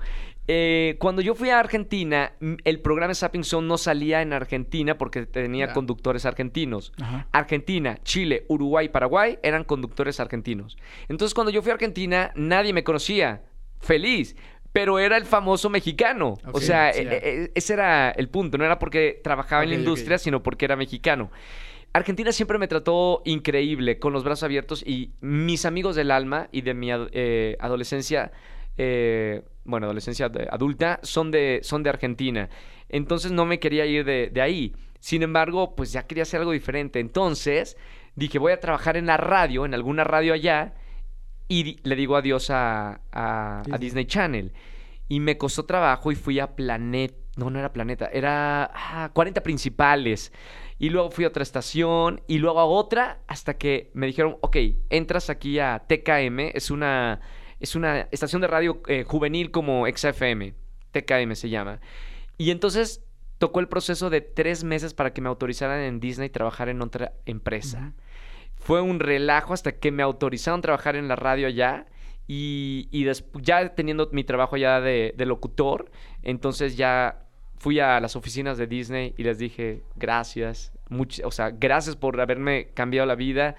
Eh, 0.49 0.95
cuando 0.99 1.21
yo 1.21 1.35
fui 1.35 1.49
a 1.49 1.59
Argentina, 1.59 2.31
el 2.63 2.79
programa 2.79 3.13
Sapping 3.13 3.43
Zone 3.43 3.67
no 3.67 3.77
salía 3.77 4.21
en 4.21 4.31
Argentina 4.31 4.97
porque 4.97 5.25
tenía 5.25 5.73
conductores 5.73 6.25
argentinos. 6.25 6.93
Ajá. 7.01 7.27
Argentina, 7.33 7.97
Chile, 8.03 8.45
Uruguay, 8.47 8.87
Paraguay 8.87 9.39
eran 9.43 9.65
conductores 9.65 10.21
argentinos. 10.21 10.77
Entonces, 11.09 11.33
cuando 11.33 11.51
yo 11.51 11.61
fui 11.61 11.71
a 11.71 11.73
Argentina, 11.73 12.31
nadie 12.35 12.71
me 12.71 12.85
conocía. 12.85 13.43
Feliz. 13.79 14.35
Pero 14.79 14.99
era 14.99 15.17
el 15.17 15.25
famoso 15.25 15.69
mexicano. 15.69 16.37
o 16.51 16.59
sea, 16.61 16.93
sí, 16.93 17.01
e- 17.01 17.43
e- 17.45 17.51
ese 17.55 17.73
era 17.73 18.11
el 18.11 18.29
punto. 18.29 18.57
No 18.57 18.65
era 18.65 18.77
porque 18.77 19.19
trabajaba 19.23 19.63
en 19.63 19.69
la 19.69 19.75
industria, 19.75 20.17
sino 20.17 20.43
porque 20.43 20.65
era 20.65 20.75
mexicano. 20.75 21.31
Argentina 21.93 22.31
siempre 22.31 22.59
me 22.59 22.67
trató 22.67 23.21
increíble, 23.25 23.97
con 23.97 24.13
los 24.13 24.23
brazos 24.23 24.43
abiertos 24.43 24.83
y 24.85 25.13
mis 25.21 25.65
amigos 25.65 25.95
del 25.95 26.11
alma 26.11 26.47
y 26.51 26.61
de 26.61 26.73
mi 26.75 26.89
eh, 26.91 27.57
adolescencia, 27.59 28.31
eh, 28.77 29.41
bueno, 29.63 29.87
adolescencia 29.87 30.29
adulta, 30.51 30.99
son 31.01 31.31
de, 31.31 31.61
son 31.63 31.81
de 31.81 31.89
Argentina. 31.89 32.49
Entonces 32.89 33.31
no 33.31 33.45
me 33.45 33.59
quería 33.59 33.85
ir 33.85 34.05
de, 34.05 34.29
de 34.31 34.41
ahí. 34.41 34.75
Sin 34.99 35.23
embargo, 35.23 35.75
pues 35.75 35.91
ya 35.91 36.05
quería 36.05 36.21
hacer 36.23 36.39
algo 36.39 36.51
diferente. 36.51 36.99
Entonces 36.99 37.77
dije, 38.15 38.37
voy 38.37 38.51
a 38.51 38.59
trabajar 38.59 38.95
en 38.95 39.07
la 39.07 39.17
radio, 39.17 39.65
en 39.65 39.73
alguna 39.73 40.03
radio 40.03 40.33
allá, 40.33 40.75
y 41.47 41.77
le 41.87 41.95
digo 41.95 42.15
adiós 42.15 42.49
a, 42.49 43.01
a- 43.11 43.63
a 43.71 43.77
Disney. 43.77 44.05
Channel. 44.05 44.51
Y 45.09 45.19
me 45.19 45.37
costó 45.37 45.65
trabajo 45.65 46.11
y 46.11 46.15
fui 46.15 46.39
a 46.39 46.55
Planet. 46.55 47.15
No, 47.37 47.49
no 47.49 47.59
era 47.59 47.71
Planeta, 47.71 48.09
era 48.11 48.69
ah, 48.73 49.11
40 49.13 49.41
principales. 49.43 50.33
Y 50.79 50.89
luego 50.89 51.11
fui 51.11 51.23
a 51.25 51.29
otra 51.29 51.43
estación 51.43 52.21
y 52.27 52.39
luego 52.39 52.59
a 52.59 52.65
otra 52.65 53.19
hasta 53.27 53.57
que 53.57 53.89
me 53.93 54.07
dijeron, 54.07 54.37
ok, 54.41 54.57
entras 54.89 55.29
aquí 55.29 55.59
a 55.59 55.83
TKM, 55.87 56.39
es 56.53 56.69
una, 56.71 57.21
es 57.59 57.75
una 57.75 58.07
estación 58.11 58.41
de 58.41 58.47
radio 58.47 58.81
eh, 58.87 59.03
juvenil 59.07 59.49
como 59.51 59.85
XFM, 59.87 60.53
TKM 60.91 61.33
se 61.35 61.49
llama. 61.49 61.79
Y 62.37 62.51
entonces 62.51 63.03
tocó 63.39 63.59
el 63.59 63.67
proceso 63.67 64.09
de 64.09 64.21
tres 64.21 64.63
meses 64.63 64.93
para 64.93 65.13
que 65.13 65.21
me 65.21 65.29
autorizaran 65.29 65.81
en 65.81 65.99
Disney 65.99 66.29
trabajar 66.29 66.69
en 66.69 66.81
otra 66.81 67.13
empresa. 67.25 67.93
Fue 68.59 68.81
un 68.81 68.99
relajo 68.99 69.53
hasta 69.53 69.73
que 69.73 69.91
me 69.91 70.03
autorizaron 70.03 70.61
trabajar 70.61 70.95
en 70.95 71.07
la 71.07 71.15
radio 71.15 71.47
allá. 71.47 71.87
Y, 72.27 72.89
ya 73.41 73.69
teniendo 73.73 74.09
mi 74.11 74.23
trabajo 74.25 74.57
allá 74.57 74.81
de, 74.81 75.13
locutor, 75.19 75.89
entonces 76.23 76.75
ya 76.75 77.23
fui 77.57 77.79
a 77.79 77.99
las 78.01 78.15
oficinas 78.15 78.57
de 78.57 78.67
Disney 78.67 79.13
y 79.17 79.23
les 79.23 79.39
dije 79.39 79.81
gracias, 79.95 80.73
much- 80.89 81.23
o 81.23 81.31
sea, 81.31 81.51
gracias 81.51 81.95
por 81.95 82.19
haberme 82.19 82.69
cambiado 82.73 83.07
la 83.07 83.15
vida. 83.15 83.55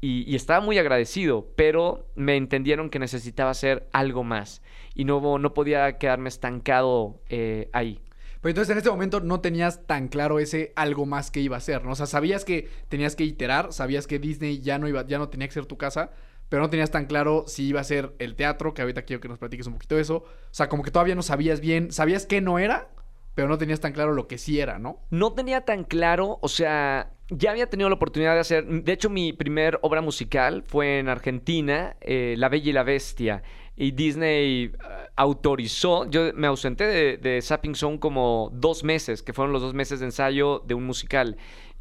Y, 0.00 0.30
y 0.30 0.36
estaba 0.36 0.60
muy 0.60 0.78
agradecido, 0.78 1.48
pero 1.56 2.06
me 2.14 2.36
entendieron 2.36 2.90
que 2.90 2.98
necesitaba 2.98 3.50
hacer 3.50 3.88
algo 3.92 4.22
más. 4.22 4.62
Y 4.94 5.04
no, 5.04 5.38
no 5.38 5.54
podía 5.54 5.98
quedarme 5.98 6.28
estancado 6.28 7.20
eh, 7.30 7.68
ahí. 7.72 8.00
Pero 8.44 8.50
entonces 8.50 8.72
en 8.72 8.76
este 8.76 8.90
momento 8.90 9.20
no 9.20 9.40
tenías 9.40 9.86
tan 9.86 10.08
claro 10.08 10.38
ese 10.38 10.74
algo 10.76 11.06
más 11.06 11.30
que 11.30 11.40
iba 11.40 11.56
a 11.56 11.60
ser, 11.60 11.82
¿no? 11.82 11.92
O 11.92 11.94
sea, 11.94 12.04
sabías 12.04 12.44
que 12.44 12.68
tenías 12.90 13.16
que 13.16 13.24
iterar, 13.24 13.72
sabías 13.72 14.06
que 14.06 14.18
Disney 14.18 14.60
ya 14.60 14.78
no 14.78 14.86
iba, 14.86 15.06
ya 15.06 15.16
no 15.16 15.30
tenía 15.30 15.48
que 15.48 15.54
ser 15.54 15.64
tu 15.64 15.78
casa, 15.78 16.10
pero 16.50 16.60
no 16.60 16.68
tenías 16.68 16.90
tan 16.90 17.06
claro 17.06 17.44
si 17.46 17.64
iba 17.64 17.80
a 17.80 17.84
ser 17.84 18.14
el 18.18 18.36
teatro, 18.36 18.74
que 18.74 18.82
ahorita 18.82 19.06
quiero 19.06 19.22
que 19.22 19.28
nos 19.28 19.38
platiques 19.38 19.66
un 19.66 19.72
poquito 19.72 19.94
de 19.94 20.02
eso. 20.02 20.16
O 20.16 20.26
sea, 20.50 20.68
como 20.68 20.82
que 20.82 20.90
todavía 20.90 21.14
no 21.14 21.22
sabías 21.22 21.60
bien, 21.60 21.90
sabías 21.90 22.26
que 22.26 22.42
no 22.42 22.58
era, 22.58 22.90
pero 23.34 23.48
no 23.48 23.56
tenías 23.56 23.80
tan 23.80 23.94
claro 23.94 24.12
lo 24.12 24.28
que 24.28 24.36
sí 24.36 24.60
era, 24.60 24.78
¿no? 24.78 25.00
no 25.08 25.32
tenía 25.32 25.62
tan 25.62 25.84
claro, 25.84 26.38
o 26.42 26.48
sea, 26.48 27.12
ya 27.30 27.50
había 27.50 27.70
tenido 27.70 27.88
la 27.88 27.94
oportunidad 27.94 28.34
de 28.34 28.40
hacer, 28.40 28.66
de 28.66 28.92
hecho 28.92 29.08
mi 29.08 29.32
primer 29.32 29.78
obra 29.80 30.02
musical 30.02 30.64
fue 30.66 30.98
en 30.98 31.08
Argentina, 31.08 31.96
eh, 32.02 32.34
La 32.36 32.50
Bella 32.50 32.68
y 32.68 32.72
la 32.74 32.82
Bestia, 32.82 33.42
y 33.76 33.90
Disney 33.92 34.64
eh, 34.64 34.72
autorizó, 35.16 36.08
yo 36.10 36.32
me 36.34 36.46
ausenté 36.46 36.84
de, 36.86 37.16
de 37.18 37.42
Sapping 37.42 37.74
Zone 37.74 37.98
como 37.98 38.50
dos 38.54 38.84
meses, 38.84 39.22
que 39.22 39.32
fueron 39.32 39.52
los 39.52 39.62
dos 39.62 39.74
meses 39.74 40.00
de 40.00 40.06
ensayo 40.06 40.62
de 40.66 40.74
un 40.74 40.84
musical. 40.84 41.36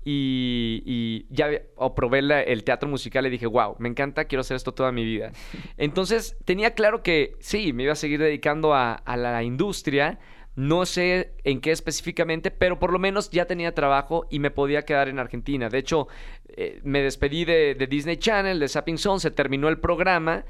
Y, 0.05 0.83
y 0.85 1.25
ya 1.33 1.49
o 1.77 1.95
probé 1.95 2.21
la- 2.21 2.41
el 2.41 2.65
teatro 2.65 2.89
musical 2.89 3.25
y 3.25 3.29
dije, 3.29 3.47
wow, 3.47 3.75
me 3.79 3.87
encanta, 3.87 4.25
quiero 4.25 4.41
hacer 4.41 4.57
esto 4.57 4.73
toda 4.73 4.91
mi 4.91 5.05
vida. 5.05 5.31
Entonces 5.77 6.35
tenía 6.43 6.73
claro 6.73 7.03
que 7.03 7.35
sí, 7.39 7.71
me 7.71 7.83
iba 7.83 7.93
a 7.93 7.95
seguir 7.95 8.19
dedicando 8.19 8.73
a, 8.73 8.95
a 8.95 9.15
la 9.15 9.43
industria, 9.43 10.19
no 10.55 10.85
sé 10.85 11.31
en 11.45 11.61
qué 11.61 11.71
específicamente, 11.71 12.51
pero 12.51 12.79
por 12.79 12.91
lo 12.91 12.99
menos 12.99 13.31
ya 13.31 13.45
tenía 13.45 13.73
trabajo 13.73 14.27
y 14.29 14.39
me 14.39 14.51
podía 14.51 14.83
quedar 14.83 15.07
en 15.07 15.19
Argentina. 15.19 15.69
De 15.69 15.77
hecho, 15.79 16.09
eh, 16.49 16.81
me 16.83 17.01
despedí 17.01 17.45
de, 17.45 17.73
de 17.73 17.87
Disney 17.87 18.17
Channel, 18.17 18.59
de 18.59 18.67
Sapping 18.67 18.97
Zone, 18.97 19.19
se 19.21 19.31
terminó 19.31 19.69
el 19.69 19.79
programa 19.79 20.43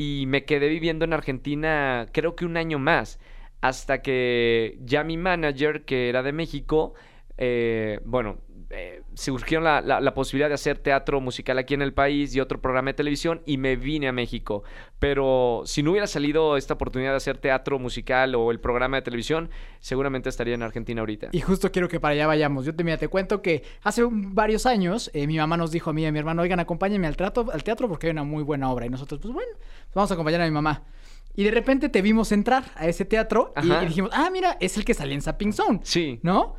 y 0.00 0.24
me 0.26 0.46
quedé 0.46 0.68
viviendo 0.68 1.04
en 1.04 1.12
Argentina 1.12 2.08
creo 2.12 2.34
que 2.34 2.46
un 2.46 2.56
año 2.56 2.78
más. 2.78 3.20
Hasta 3.60 4.00
que 4.02 4.78
ya 4.82 5.04
mi 5.04 5.18
manager, 5.18 5.84
que 5.84 6.08
era 6.08 6.22
de 6.22 6.32
México, 6.32 6.94
eh, 7.40 7.98
bueno, 8.04 8.36
eh, 8.72 9.02
surgió 9.14 9.60
la, 9.60 9.80
la- 9.80 9.98
la 10.00 10.14
posibilidad 10.14 10.46
de 10.48 10.54
hacer 10.54 10.78
teatro 10.78 11.20
musical 11.20 11.58
aquí 11.58 11.74
en 11.74 11.82
el 11.82 11.92
país 11.92 12.32
y 12.36 12.40
otro 12.40 12.60
programa 12.60 12.90
de 12.90 12.94
televisión 12.94 13.42
y 13.44 13.56
me 13.56 13.74
vine 13.74 14.06
a 14.06 14.12
México. 14.12 14.62
Pero 15.00 15.62
si 15.64 15.82
no 15.82 15.90
hubiera 15.90 16.06
salido 16.06 16.56
esta 16.56 16.74
oportunidad 16.74 17.10
de 17.10 17.16
hacer 17.16 17.38
teatro 17.38 17.80
musical 17.80 18.34
o 18.36 18.50
el 18.52 18.60
programa 18.60 18.98
de 18.98 19.02
televisión, 19.02 19.50
seguramente 19.80 20.28
estaría 20.28 20.54
en 20.54 20.62
Argentina 20.62 21.00
ahorita. 21.00 21.30
Y 21.32 21.40
justo 21.40 21.72
quiero 21.72 21.88
que 21.88 21.98
para 21.98 22.12
allá 22.12 22.26
vayamos. 22.28 22.64
Yo 22.64 22.72
te, 22.74 22.84
mira, 22.84 22.96
te 22.96 23.08
cuento 23.08 23.42
que 23.42 23.64
hace 23.82 24.04
un- 24.04 24.34
varios 24.36 24.66
años 24.66 25.10
eh, 25.14 25.26
mi 25.26 25.36
mamá 25.36 25.56
nos 25.56 25.72
dijo 25.72 25.90
a 25.90 25.92
mí 25.92 26.02
y 26.02 26.06
a 26.06 26.12
mi 26.12 26.18
hermano, 26.20 26.42
oigan, 26.42 26.60
acompáñenme 26.60 27.08
al 27.08 27.16
teatro, 27.16 27.46
al 27.52 27.64
teatro 27.64 27.88
porque 27.88 28.06
hay 28.06 28.12
una 28.12 28.22
muy 28.22 28.44
buena 28.44 28.70
obra. 28.70 28.86
Y 28.86 28.88
nosotros, 28.90 29.18
pues 29.20 29.34
bueno, 29.34 29.50
pues 29.56 29.94
vamos 29.94 30.10
a 30.12 30.14
acompañar 30.14 30.42
a 30.42 30.44
mi 30.44 30.52
mamá. 30.52 30.84
Y 31.34 31.42
de 31.44 31.50
repente 31.50 31.88
te 31.88 32.02
vimos 32.02 32.30
entrar 32.32 32.64
a 32.76 32.86
ese 32.86 33.04
teatro 33.04 33.52
y, 33.62 33.68
dijimos, 33.86 34.10
ah, 34.12 34.28
mira, 34.32 34.56
es 34.60 34.76
el 34.76 34.84
que 34.84 34.94
salía 34.94 35.14
en 35.14 35.22
Sapping 35.22 35.52
Zone, 35.52 35.80
Sí. 35.82 36.20
¿no? 36.22 36.56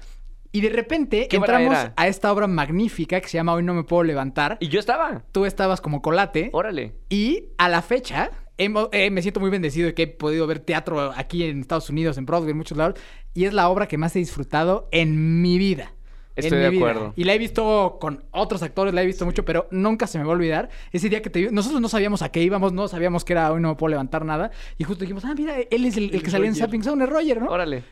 Y 0.51 0.61
de 0.61 0.69
repente 0.69 1.27
¿Qué 1.29 1.37
obra 1.37 1.61
entramos 1.61 1.91
a 1.95 2.07
esta 2.07 2.31
obra 2.31 2.47
magnífica 2.47 3.21
que 3.21 3.27
se 3.27 3.37
llama 3.37 3.53
Hoy 3.53 3.63
no 3.63 3.73
me 3.73 3.83
puedo 3.83 4.03
levantar. 4.03 4.57
Y 4.59 4.67
yo 4.67 4.79
estaba. 4.79 5.23
Tú 5.31 5.45
estabas 5.45 5.79
como 5.79 6.01
colate. 6.01 6.49
Órale. 6.51 6.93
Y 7.09 7.49
a 7.57 7.69
la 7.69 7.81
fecha, 7.81 8.31
eh, 8.57 9.09
me 9.09 9.21
siento 9.21 9.39
muy 9.39 9.49
bendecido 9.49 9.87
de 9.87 9.93
que 9.93 10.03
he 10.03 10.07
podido 10.07 10.45
ver 10.47 10.59
teatro 10.59 11.13
aquí 11.15 11.43
en 11.43 11.61
Estados 11.61 11.89
Unidos, 11.89 12.17
en 12.17 12.25
Broadway, 12.25 12.51
en 12.51 12.57
muchos 12.57 12.77
lados. 12.77 12.99
Y 13.33 13.45
es 13.45 13.53
la 13.53 13.69
obra 13.69 13.87
que 13.87 13.97
más 13.97 14.15
he 14.15 14.19
disfrutado 14.19 14.89
en 14.91 15.41
mi 15.41 15.57
vida. 15.57 15.93
Estoy 16.35 16.59
de 16.59 16.69
vida. 16.69 16.79
acuerdo. 16.79 17.13
Y 17.15 17.23
la 17.23 17.33
he 17.33 17.37
visto 17.37 17.97
con 17.99 18.23
otros 18.31 18.61
actores, 18.63 18.93
la 18.93 19.03
he 19.03 19.05
visto 19.05 19.25
mucho, 19.25 19.43
pero 19.43 19.67
nunca 19.71 20.07
se 20.07 20.17
me 20.17 20.23
va 20.23 20.31
a 20.31 20.35
olvidar. 20.35 20.69
Ese 20.91 21.09
día 21.09 21.21
que 21.21 21.29
te 21.29 21.51
nosotros 21.51 21.81
no 21.81 21.89
sabíamos 21.89 22.21
a 22.21 22.29
qué 22.29 22.41
íbamos, 22.41 22.73
no 22.73 22.87
sabíamos 22.87 23.25
que 23.25 23.33
era 23.33 23.51
hoy 23.51 23.61
no 23.61 23.69
me 23.69 23.75
puedo 23.75 23.91
levantar 23.91 24.25
nada. 24.25 24.51
Y 24.77 24.83
justo 24.83 25.01
dijimos, 25.01 25.25
ah, 25.25 25.33
mira, 25.35 25.55
él 25.59 25.85
es 25.85 25.97
el, 25.97 26.13
el 26.13 26.23
que 26.23 26.29
salió 26.29 26.47
en. 26.47 26.55
Sapping 26.55 26.83
Zone, 26.83 27.03
es 27.03 27.09
Roger, 27.09 27.41
¿no? 27.41 27.49
Órale. 27.49 27.83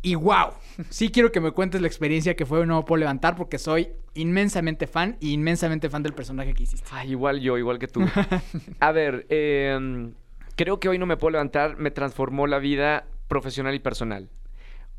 Y 0.00 0.14
wow, 0.14 0.52
sí 0.90 1.10
quiero 1.10 1.32
que 1.32 1.40
me 1.40 1.50
cuentes 1.50 1.80
la 1.80 1.88
experiencia 1.88 2.36
que 2.36 2.46
fue 2.46 2.60
hoy 2.60 2.66
no 2.66 2.76
me 2.76 2.82
puedo 2.84 3.00
levantar 3.00 3.34
porque 3.36 3.58
soy 3.58 3.88
inmensamente 4.14 4.86
fan 4.86 5.16
y 5.20 5.32
inmensamente 5.32 5.90
fan 5.90 6.02
del 6.02 6.12
personaje 6.12 6.54
que 6.54 6.62
hiciste. 6.62 6.88
Ay, 6.92 7.10
igual 7.10 7.40
yo, 7.40 7.58
igual 7.58 7.78
que 7.78 7.88
tú. 7.88 8.00
A 8.80 8.92
ver, 8.92 9.26
em, 9.28 10.14
creo 10.54 10.78
que 10.78 10.88
hoy 10.88 10.98
no 10.98 11.06
me 11.06 11.16
puedo 11.16 11.32
levantar, 11.32 11.78
me 11.78 11.90
transformó 11.90 12.46
la 12.46 12.58
vida 12.58 13.06
profesional 13.26 13.74
y 13.74 13.80
personal. 13.80 14.30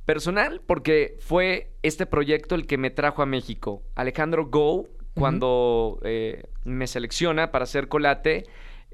Personal 0.05 0.61
porque 0.65 1.17
fue 1.19 1.71
este 1.82 2.05
proyecto 2.05 2.55
el 2.55 2.65
que 2.65 2.78
me 2.78 2.89
trajo 2.89 3.21
a 3.21 3.26
México. 3.26 3.84
Alejandro 3.95 4.47
Go, 4.47 4.88
cuando 5.13 5.99
eh, 6.03 6.43
me 6.63 6.88
selecciona 6.88 7.51
para 7.51 7.63
hacer 7.63 7.88
colate, 7.89 8.45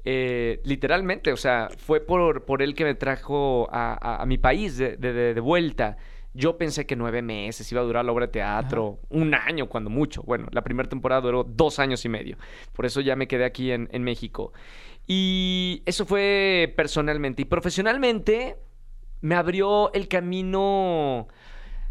eh, 0.08 0.60
literalmente, 0.64 1.32
o 1.32 1.36
sea, 1.36 1.68
fue 1.76 2.00
por, 2.00 2.44
por 2.44 2.62
él 2.62 2.74
que 2.74 2.84
me 2.84 2.94
trajo 2.94 3.68
a, 3.72 3.98
a- 4.00 4.22
a 4.22 4.26
mi 4.26 4.38
país 4.38 4.78
de, 4.78 4.96
de- 4.96 5.12
de- 5.12 5.34
de 5.34 5.40
vuelta. 5.40 5.96
Yo 6.32 6.56
pensé 6.58 6.86
que 6.86 6.94
nueve 6.96 7.22
meses 7.22 7.70
iba 7.72 7.80
a 7.80 7.84
durar 7.84 8.04
la 8.04 8.12
obra 8.12 8.26
de 8.26 8.32
teatro, 8.32 9.00
un 9.08 9.34
año 9.34 9.68
cuando 9.68 9.90
mucho. 9.90 10.22
Bueno, 10.22 10.46
la 10.52 10.62
primera 10.62 10.88
temporada 10.88 11.22
duró 11.22 11.44
dos 11.44 11.78
años 11.78 12.04
y 12.04 12.08
medio. 12.10 12.36
Por 12.72 12.86
eso 12.86 13.00
ya 13.00 13.16
me 13.16 13.26
quedé 13.26 13.44
aquí 13.46 13.72
en, 13.72 13.88
en 13.90 14.02
México. 14.04 14.52
Y 15.08 15.82
eso 15.86 16.04
fue 16.06 16.72
personalmente. 16.76 17.42
Y 17.42 17.44
profesionalmente 17.46 18.56
me 19.22 19.34
abrió 19.34 19.90
el 19.94 20.08
camino 20.08 21.26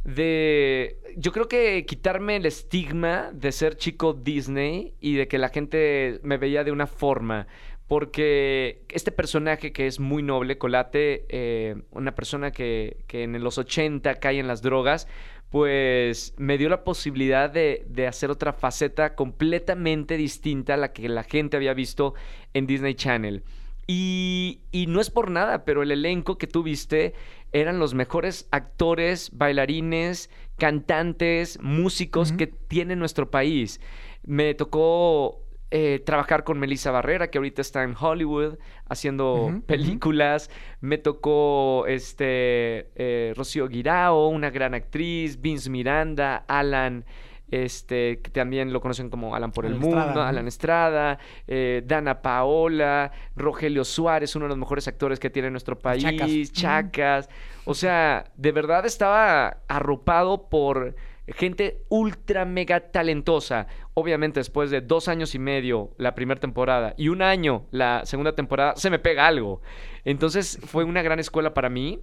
de, 0.04 1.00
yo 1.18 1.32
creo 1.32 1.48
que 1.48 1.84
quitarme 1.88 2.36
el 2.36 2.46
estigma 2.46 3.32
de 3.34 3.52
ser 3.52 3.76
chico 3.78 4.14
Disney 4.14 4.94
y 5.00 5.16
de 5.16 5.28
que 5.28 5.40
la 5.40 5.50
gente 5.50 6.20
me 6.24 6.38
veía 6.38 6.64
de 6.64 6.72
una 6.72 6.86
forma. 6.88 7.48
Porque 7.88 8.84
este 8.90 9.12
personaje 9.12 9.72
que 9.72 9.86
es 9.86 10.00
muy 10.00 10.24
noble, 10.24 10.58
Colate, 10.58 11.26
eh, 11.30 11.76
una 11.92 12.16
persona 12.16 12.52
que, 12.52 12.98
que 13.08 13.24
en 13.24 13.44
los 13.44 13.58
80 13.58 14.16
cae 14.16 14.40
en 14.40 14.48
las 14.48 14.64
drogas, 14.64 15.08
pues 15.52 16.34
me 16.38 16.58
dio 16.58 16.68
la 16.68 16.84
posibilidad 16.84 17.50
de, 17.50 17.86
de 17.88 18.08
hacer 18.08 18.32
otra 18.32 18.54
faceta 18.54 19.16
completamente 19.16 20.18
distinta 20.18 20.74
a 20.74 20.78
la 20.78 20.94
que 20.94 21.08
la 21.08 21.24
gente 21.24 21.58
había 21.58 21.74
visto 21.74 22.16
en 22.54 22.66
Disney 22.66 22.96
Channel. 22.96 23.44
Y, 23.88 24.62
y 24.72 24.88
no 24.88 25.00
es 25.00 25.12
por 25.12 25.30
nada, 25.30 25.64
pero 25.64 25.84
el 25.84 25.92
elenco 25.92 26.38
que 26.40 26.48
tú 26.48 26.64
viste 26.64 27.14
eran 27.52 27.78
los 27.78 27.94
mejores 27.94 28.48
actores, 28.52 29.30
bailarines, 29.32 30.32
cantantes, 30.58 31.60
músicos 31.62 32.32
que 32.32 32.48
tiene 32.48 32.96
nuestro 32.96 33.30
país. 33.30 33.80
Me 34.24 34.56
tocó 34.56 35.45
eh, 35.72 36.02
trabajar 36.06 36.44
con 36.44 36.60
Melissa 36.60 36.92
Barrera, 36.92 37.30
que 37.30 37.40
ahorita 37.40 37.62
está 37.62 37.84
en 37.84 37.96
Hollywood 38.00 38.58
haciendo 38.88 39.62
películas. 39.66 40.52
Me 40.80 40.98
tocó 40.98 41.86
este 41.88 42.92
eh, 42.96 43.34
Rocío 43.36 43.68
Guirao, 43.68 44.28
una 44.28 44.52
gran 44.52 44.74
actriz, 44.74 45.42
Vince 45.42 45.70
Miranda, 45.70 46.46
Alan. 46.48 47.06
Este, 47.52 48.22
que 48.22 48.32
también 48.32 48.74
lo 48.74 48.82
conocen 48.82 49.12
como 49.12 49.36
Alan 49.36 49.52
por 49.52 49.68
el 49.68 49.74
Mundo, 49.76 50.00
Estrada, 50.00 50.14
¿no? 50.16 50.22
Alan 50.24 50.48
Estrada, 50.48 51.20
eh, 51.48 51.84
Dana 51.86 52.24
Paola, 52.24 53.12
Rogelio 53.36 53.86
Suárez, 53.86 54.36
uno 54.36 54.46
de 54.46 54.50
los 54.50 54.58
mejores 54.58 54.88
actores 54.88 55.20
que 55.20 55.30
tiene 55.30 55.52
nuestro 55.52 55.78
país, 55.78 56.04
Chacas. 56.04 56.52
Chacas. 56.52 57.30
O 57.66 57.76
sea, 57.76 58.32
de 58.36 58.52
verdad 58.52 58.88
estaba 58.88 59.58
arropado 59.68 60.50
por 60.50 60.96
gente 61.28 61.84
ultra 61.90 62.46
mega 62.46 62.92
talentosa. 62.92 63.68
Obviamente, 63.94 64.40
después 64.40 64.70
de 64.70 64.82
dos 64.82 65.08
años 65.08 65.36
y 65.36 65.40
medio 65.40 65.92
la 65.98 66.16
primera 66.16 66.40
temporada 66.40 66.94
y 66.98 67.10
un 67.10 67.22
año 67.22 67.68
la 67.72 68.06
segunda 68.06 68.36
temporada, 68.36 68.76
se 68.76 68.90
me 68.90 69.00
pega 69.00 69.28
algo. 69.28 69.62
Entonces, 70.04 70.60
fue 70.66 70.84
una 70.84 71.02
gran 71.02 71.20
escuela 71.20 71.54
para 71.54 71.70
mí 71.70 72.02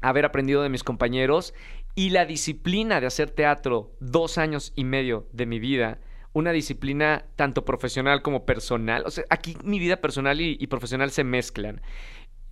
haber 0.00 0.24
aprendido 0.24 0.62
de 0.62 0.68
mis 0.68 0.84
compañeros 0.84 1.54
y 1.94 2.10
la 2.10 2.24
disciplina 2.24 3.00
de 3.00 3.06
hacer 3.06 3.30
teatro 3.30 3.96
dos 4.00 4.38
años 4.38 4.72
y 4.76 4.84
medio 4.84 5.28
de 5.32 5.46
mi 5.46 5.58
vida. 5.58 5.98
Una 6.32 6.52
disciplina 6.52 7.24
tanto 7.36 7.64
profesional 7.64 8.22
como 8.22 8.44
personal. 8.44 9.02
O 9.06 9.10
sea, 9.10 9.24
aquí 9.30 9.56
mi 9.64 9.78
vida 9.78 9.96
personal 9.96 10.40
y, 10.40 10.56
y 10.60 10.66
profesional 10.68 11.10
se 11.10 11.24
mezclan. 11.24 11.80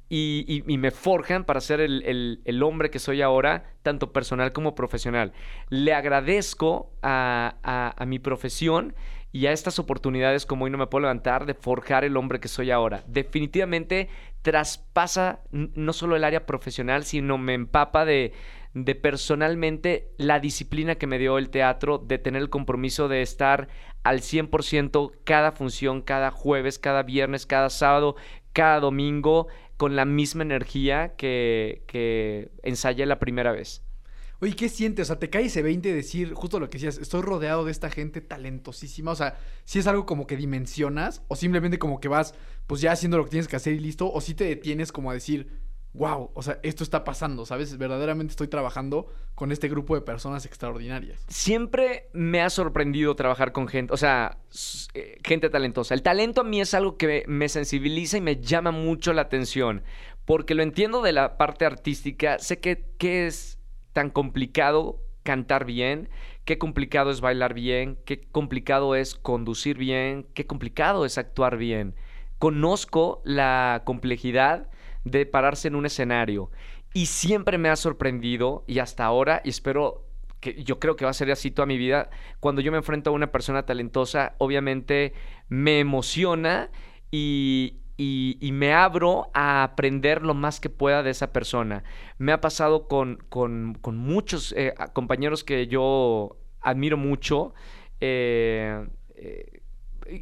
Y, 0.08 0.62
me 0.66 0.90
forjan 0.92 1.44
para 1.44 1.60
ser 1.60 1.80
el, 1.80 2.62
hombre 2.62 2.90
que 2.90 2.98
soy 2.98 3.22
ahora, 3.22 3.64
tanto 3.82 4.12
personal 4.12 4.52
como 4.52 4.74
profesional. 4.74 5.32
Le 5.68 5.94
agradezco 5.94 6.92
a, 7.02 7.94
mi 8.06 8.18
profesión 8.18 8.94
y 9.32 9.46
a 9.46 9.52
estas 9.52 9.78
oportunidades 9.78 10.46
como 10.46 10.64
hoy 10.64 10.70
no 10.70 10.78
me 10.78 10.86
puedo 10.86 11.02
levantar 11.02 11.44
de 11.44 11.54
forjar 11.54 12.04
el 12.04 12.16
hombre 12.16 12.40
que 12.40 12.48
soy 12.48 12.70
ahora. 12.70 13.02
Definitivamente 13.06 14.08
traspasa 14.42 15.40
no 15.50 15.92
solo 15.92 16.14
el 16.14 16.24
área 16.24 16.46
profesional, 16.46 17.04
sino 17.04 17.36
me 17.36 17.54
empapa 17.54 18.04
de, 18.04 18.32
de 18.76 18.94
personalmente 18.94 20.12
la 20.18 20.38
disciplina 20.38 20.96
que 20.96 21.06
me 21.06 21.18
dio 21.18 21.38
el 21.38 21.48
teatro, 21.48 21.96
de 21.96 22.18
tener 22.18 22.42
el 22.42 22.50
compromiso 22.50 23.08
de 23.08 23.22
estar 23.22 23.68
al 24.02 24.20
100% 24.20 25.12
cada 25.24 25.50
función, 25.50 26.02
cada 26.02 26.30
jueves, 26.30 26.78
cada 26.78 27.02
viernes, 27.02 27.46
cada 27.46 27.70
sábado, 27.70 28.16
cada 28.56 28.80
domingo, 28.80 29.48
con 29.76 29.96
la 29.96 30.06
misma 30.06 30.42
energía 30.42 31.14
que, 31.16 31.82
que 31.86 32.50
ensayé 32.62 33.04
la 33.04 33.18
primera 33.18 33.52
vez. 33.52 33.82
Oye, 34.40 34.56
¿qué 34.56 34.70
sientes? 34.70 35.04
O 35.04 35.06
sea, 35.08 35.18
te 35.18 35.28
cae 35.28 35.44
ese 35.44 35.60
20 35.60 35.90
de 35.90 35.94
decir 35.94 36.32
justo 36.32 36.58
lo 36.58 36.70
que 36.70 36.78
decías, 36.78 36.96
estoy 36.96 37.20
rodeado 37.20 37.66
de 37.66 37.70
esta 37.70 37.90
gente 37.90 38.22
talentosísima. 38.22 39.10
O 39.10 39.14
sea, 39.14 39.38
si 39.66 39.78
es 39.78 39.86
algo 39.86 40.06
como 40.06 40.26
que 40.26 40.38
dimensionas 40.38 41.22
o 41.28 41.36
simplemente 41.36 41.78
como 41.78 42.00
que 42.00 42.08
vas 42.08 42.34
pues 42.66 42.80
ya 42.80 42.92
haciendo 42.92 43.18
lo 43.18 43.24
que 43.24 43.30
tienes 43.30 43.46
que 43.46 43.56
hacer 43.56 43.74
y 43.74 43.78
listo, 43.78 44.10
o 44.10 44.22
si 44.22 44.32
te 44.32 44.44
detienes 44.44 44.90
como 44.90 45.10
a 45.10 45.14
decir, 45.14 45.50
wow, 45.96 46.30
o 46.34 46.42
sea, 46.42 46.58
esto 46.62 46.84
está 46.84 47.04
pasando, 47.04 47.46
¿sabes? 47.46 47.76
Verdaderamente 47.78 48.32
estoy 48.32 48.48
trabajando 48.48 49.06
con 49.34 49.50
este 49.50 49.68
grupo 49.68 49.94
de 49.94 50.02
personas 50.02 50.44
extraordinarias. 50.44 51.24
Siempre 51.28 52.08
me 52.12 52.42
ha 52.42 52.50
sorprendido 52.50 53.16
trabajar 53.16 53.52
con 53.52 53.66
gente, 53.66 53.92
o 53.92 53.96
sea, 53.96 54.38
eh, 54.94 55.18
gente 55.24 55.48
talentosa. 55.48 55.94
El 55.94 56.02
talento 56.02 56.42
a 56.42 56.44
mí 56.44 56.60
es 56.60 56.74
algo 56.74 56.96
que 56.96 57.24
me 57.26 57.48
sensibiliza 57.48 58.18
y 58.18 58.20
me 58.20 58.40
llama 58.40 58.70
mucho 58.70 59.12
la 59.12 59.22
atención, 59.22 59.82
porque 60.24 60.54
lo 60.54 60.62
entiendo 60.62 61.02
de 61.02 61.12
la 61.12 61.38
parte 61.38 61.64
artística, 61.64 62.38
sé 62.38 62.60
que, 62.60 62.84
que 62.98 63.26
es 63.26 63.58
tan 63.92 64.10
complicado 64.10 65.00
cantar 65.22 65.64
bien, 65.64 66.10
qué 66.44 66.58
complicado 66.58 67.10
es 67.10 67.20
bailar 67.20 67.54
bien, 67.54 67.98
qué 68.04 68.20
complicado 68.20 68.94
es 68.94 69.14
conducir 69.14 69.78
bien, 69.78 70.26
qué 70.34 70.46
complicado 70.46 71.04
es 71.04 71.16
actuar 71.18 71.56
bien. 71.56 71.94
Conozco 72.38 73.22
la 73.24 73.82
complejidad 73.84 74.68
de 75.06 75.24
pararse 75.24 75.68
en 75.68 75.76
un 75.76 75.86
escenario 75.86 76.50
y 76.92 77.06
siempre 77.06 77.58
me 77.58 77.68
ha 77.68 77.76
sorprendido 77.76 78.64
y 78.66 78.80
hasta 78.80 79.04
ahora 79.04 79.40
y 79.44 79.50
espero 79.50 80.04
que 80.40 80.62
yo 80.64 80.78
creo 80.78 80.96
que 80.96 81.04
va 81.04 81.10
a 81.12 81.14
ser 81.14 81.30
así 81.30 81.50
toda 81.50 81.66
mi 81.66 81.78
vida 81.78 82.10
cuando 82.40 82.60
yo 82.60 82.70
me 82.72 82.78
enfrento 82.78 83.10
a 83.10 83.12
una 83.14 83.30
persona 83.32 83.64
talentosa 83.64 84.34
obviamente 84.38 85.12
me 85.48 85.78
emociona 85.80 86.70
y, 87.10 87.78
y- 87.96 88.52
me 88.52 88.74
abro 88.74 89.30
a 89.32 89.62
aprender 89.62 90.22
lo 90.22 90.34
más 90.34 90.58
que 90.60 90.68
pueda 90.70 91.02
de 91.02 91.10
esa 91.10 91.32
persona. 91.32 91.84
Me 92.18 92.32
ha 92.32 92.40
pasado 92.40 92.88
con, 92.88 93.16
con- 93.28 93.74
con 93.80 93.96
muchos 93.96 94.52
eh, 94.56 94.74
compañeros 94.92 95.44
que 95.44 95.66
yo 95.68 96.36
admiro 96.60 96.96
mucho. 96.96 97.54
eh, 98.00 98.86
eh, 99.14 99.60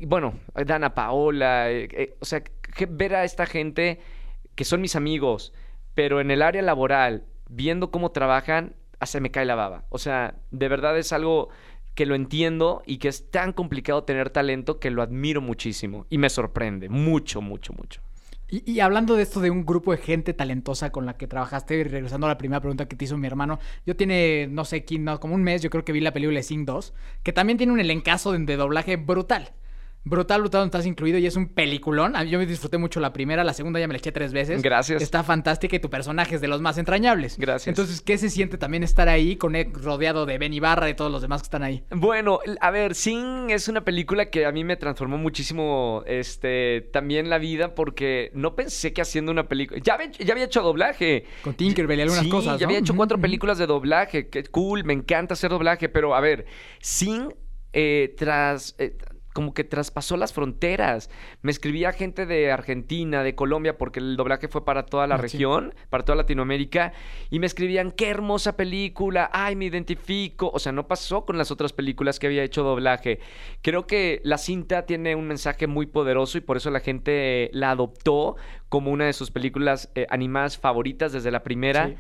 bueno, 0.06 0.34
Dana 0.54 0.94
Paola, 0.94 1.68
o 2.20 2.24
sea, 2.24 2.42
ver 2.88 3.14
a 3.14 3.24
esta 3.24 3.46
gente 3.46 4.00
que 4.54 4.64
son 4.64 4.80
mis 4.80 4.96
amigos, 4.96 5.52
pero 5.94 6.20
en 6.20 6.30
el 6.30 6.42
área 6.42 6.62
laboral, 6.62 7.24
viendo 7.48 7.90
cómo 7.90 8.10
trabajan, 8.10 8.74
ah, 9.00 9.06
se 9.06 9.20
me 9.20 9.30
cae 9.30 9.44
la 9.44 9.54
baba. 9.54 9.84
O 9.88 9.98
sea, 9.98 10.36
de 10.50 10.68
verdad 10.68 10.98
es 10.98 11.12
algo 11.12 11.48
que 11.94 12.06
lo 12.06 12.14
entiendo 12.14 12.82
y 12.86 12.98
que 12.98 13.08
es 13.08 13.30
tan 13.30 13.52
complicado 13.52 14.04
tener 14.04 14.30
talento 14.30 14.80
que 14.80 14.90
lo 14.90 15.02
admiro 15.02 15.40
muchísimo 15.40 16.06
y 16.10 16.18
me 16.18 16.28
sorprende 16.28 16.88
mucho, 16.88 17.40
mucho, 17.40 17.72
mucho. 17.72 18.00
Y, 18.48 18.70
y 18.70 18.80
hablando 18.80 19.16
de 19.16 19.22
esto 19.22 19.40
de 19.40 19.50
un 19.50 19.64
grupo 19.64 19.92
de 19.92 19.98
gente 19.98 20.34
talentosa 20.34 20.90
con 20.90 21.06
la 21.06 21.16
que 21.16 21.26
trabajaste, 21.26 21.76
y 21.76 21.84
regresando 21.84 22.26
a 22.26 22.30
la 22.30 22.38
primera 22.38 22.60
pregunta 22.60 22.86
que 22.86 22.96
te 22.96 23.04
hizo 23.04 23.16
mi 23.16 23.26
hermano, 23.26 23.58
yo 23.86 23.96
tiene, 23.96 24.48
no 24.50 24.64
sé, 24.64 24.84
quién, 24.84 25.04
no, 25.04 25.18
como 25.18 25.34
un 25.34 25.42
mes, 25.42 25.62
yo 25.62 25.70
creo 25.70 25.84
que 25.84 25.92
vi 25.92 26.00
la 26.00 26.12
película 26.12 26.38
de 26.38 26.42
Sing 26.42 26.66
2, 26.66 26.92
que 27.22 27.32
también 27.32 27.56
tiene 27.56 27.72
un 27.72 27.80
elencazo 27.80 28.32
de, 28.32 28.38
de 28.40 28.56
doblaje 28.56 28.96
brutal. 28.96 29.52
Brutal, 30.06 30.42
brutal, 30.42 30.60
donde 30.60 30.76
estás 30.76 30.86
incluido 30.86 31.18
y 31.18 31.26
es 31.26 31.34
un 31.34 31.48
peliculón. 31.48 32.14
A 32.14 32.24
mí- 32.24 32.30
Yo 32.30 32.38
me 32.38 32.44
disfruté 32.44 32.76
mucho 32.76 33.00
la 33.00 33.12
primera, 33.14 33.42
la 33.42 33.54
segunda 33.54 33.80
ya 33.80 33.86
me 33.88 33.94
la 33.94 33.98
eché 33.98 34.12
tres 34.12 34.34
veces. 34.34 34.60
Gracias. 34.60 35.00
Está 35.02 35.24
fantástica 35.24 35.76
y 35.76 35.78
tu 35.78 35.88
personaje 35.88 36.34
es 36.34 36.40
de 36.42 36.48
los 36.48 36.60
más 36.60 36.76
entrañables. 36.76 37.38
Gracias. 37.38 37.68
Entonces, 37.68 38.02
¿qué 38.02 38.18
se 38.18 38.28
siente 38.28 38.58
también 38.58 38.82
estar 38.82 39.08
ahí 39.08 39.36
con 39.36 39.54
rodeado 39.72 40.26
de 40.26 40.36
Ben 40.36 40.52
Ibarra 40.52 40.90
y 40.90 40.94
todos 40.94 41.10
los 41.10 41.22
demás 41.22 41.40
que 41.40 41.46
están 41.46 41.62
ahí? 41.62 41.84
Bueno, 41.90 42.38
a 42.60 42.70
ver, 42.70 42.94
Sing 42.94 43.48
es 43.50 43.68
una 43.68 43.82
película 43.82 44.28
que 44.28 44.44
a 44.44 44.52
mí 44.52 44.62
me 44.62 44.76
transformó 44.76 45.16
muchísimo 45.16 46.02
este, 46.06 46.82
también 46.92 47.30
la 47.30 47.38
vida 47.38 47.74
porque 47.74 48.30
no 48.34 48.54
pensé 48.54 48.92
que 48.92 49.00
haciendo 49.00 49.32
una 49.32 49.48
película... 49.48 49.80
Ya 49.82 49.94
había, 49.94 50.10
ya 50.10 50.32
había 50.34 50.44
hecho 50.44 50.60
doblaje. 50.62 51.24
Con 51.42 51.54
Tinkerbell 51.54 52.00
y 52.00 52.02
algunas 52.02 52.24
sí, 52.24 52.30
cosas, 52.30 52.60
ya 52.60 52.66
¿no? 52.66 52.70
había 52.70 52.80
hecho 52.80 52.94
cuatro 52.94 53.18
películas 53.18 53.56
de 53.56 53.66
doblaje. 53.66 54.28
Qué 54.28 54.44
cool, 54.44 54.84
me 54.84 54.92
encanta 54.92 55.32
hacer 55.32 55.50
doblaje. 55.50 55.88
Pero 55.88 56.14
a 56.14 56.20
ver, 56.20 56.44
Sing 56.80 57.32
eh, 57.72 58.14
tras... 58.18 58.74
eh, 58.78 58.96
como 59.34 59.52
que 59.52 59.64
traspasó 59.64 60.16
las 60.16 60.32
fronteras. 60.32 61.10
Me 61.42 61.50
escribía 61.50 61.92
gente 61.92 62.24
de 62.24 62.50
Argentina, 62.50 63.22
de 63.22 63.34
Colombia, 63.34 63.76
porque 63.76 64.00
el 64.00 64.16
doblaje 64.16 64.48
fue 64.48 64.64
para 64.64 64.86
toda 64.86 65.06
la 65.06 65.16
Ah, 65.16 65.18
sí. 65.18 65.22
región, 65.24 65.74
para 65.90 66.04
toda 66.04 66.16
Latinoamérica, 66.16 66.92
y 67.30 67.40
me 67.40 67.46
escribían, 67.46 67.90
qué 67.90 68.08
hermosa 68.08 68.56
película, 68.56 69.28
ay, 69.32 69.56
me 69.56 69.66
identifico. 69.66 70.50
O 70.54 70.58
sea, 70.58 70.72
no 70.72 70.86
pasó 70.88 71.26
con 71.26 71.36
las 71.36 71.50
otras 71.50 71.72
películas 71.74 72.18
que 72.18 72.28
había 72.28 72.42
hecho 72.44 72.62
doblaje. 72.62 73.18
Creo 73.60 73.86
que 73.86 74.20
la 74.24 74.38
cinta 74.38 74.86
tiene 74.86 75.14
un 75.16 75.26
mensaje 75.26 75.66
muy 75.66 75.86
poderoso 75.86 76.38
y 76.38 76.40
por 76.40 76.56
eso 76.56 76.70
la 76.70 76.80
gente 76.80 77.50
la 77.52 77.72
adoptó 77.72 78.36
como 78.68 78.90
una 78.92 79.06
de 79.06 79.12
sus 79.12 79.30
películas 79.30 79.90
eh, 79.94 80.06
animadas 80.10 80.56
favoritas 80.58 81.12
desde 81.12 81.30
la 81.30 81.42
primera. 81.42 81.88
Sí. 81.88 81.94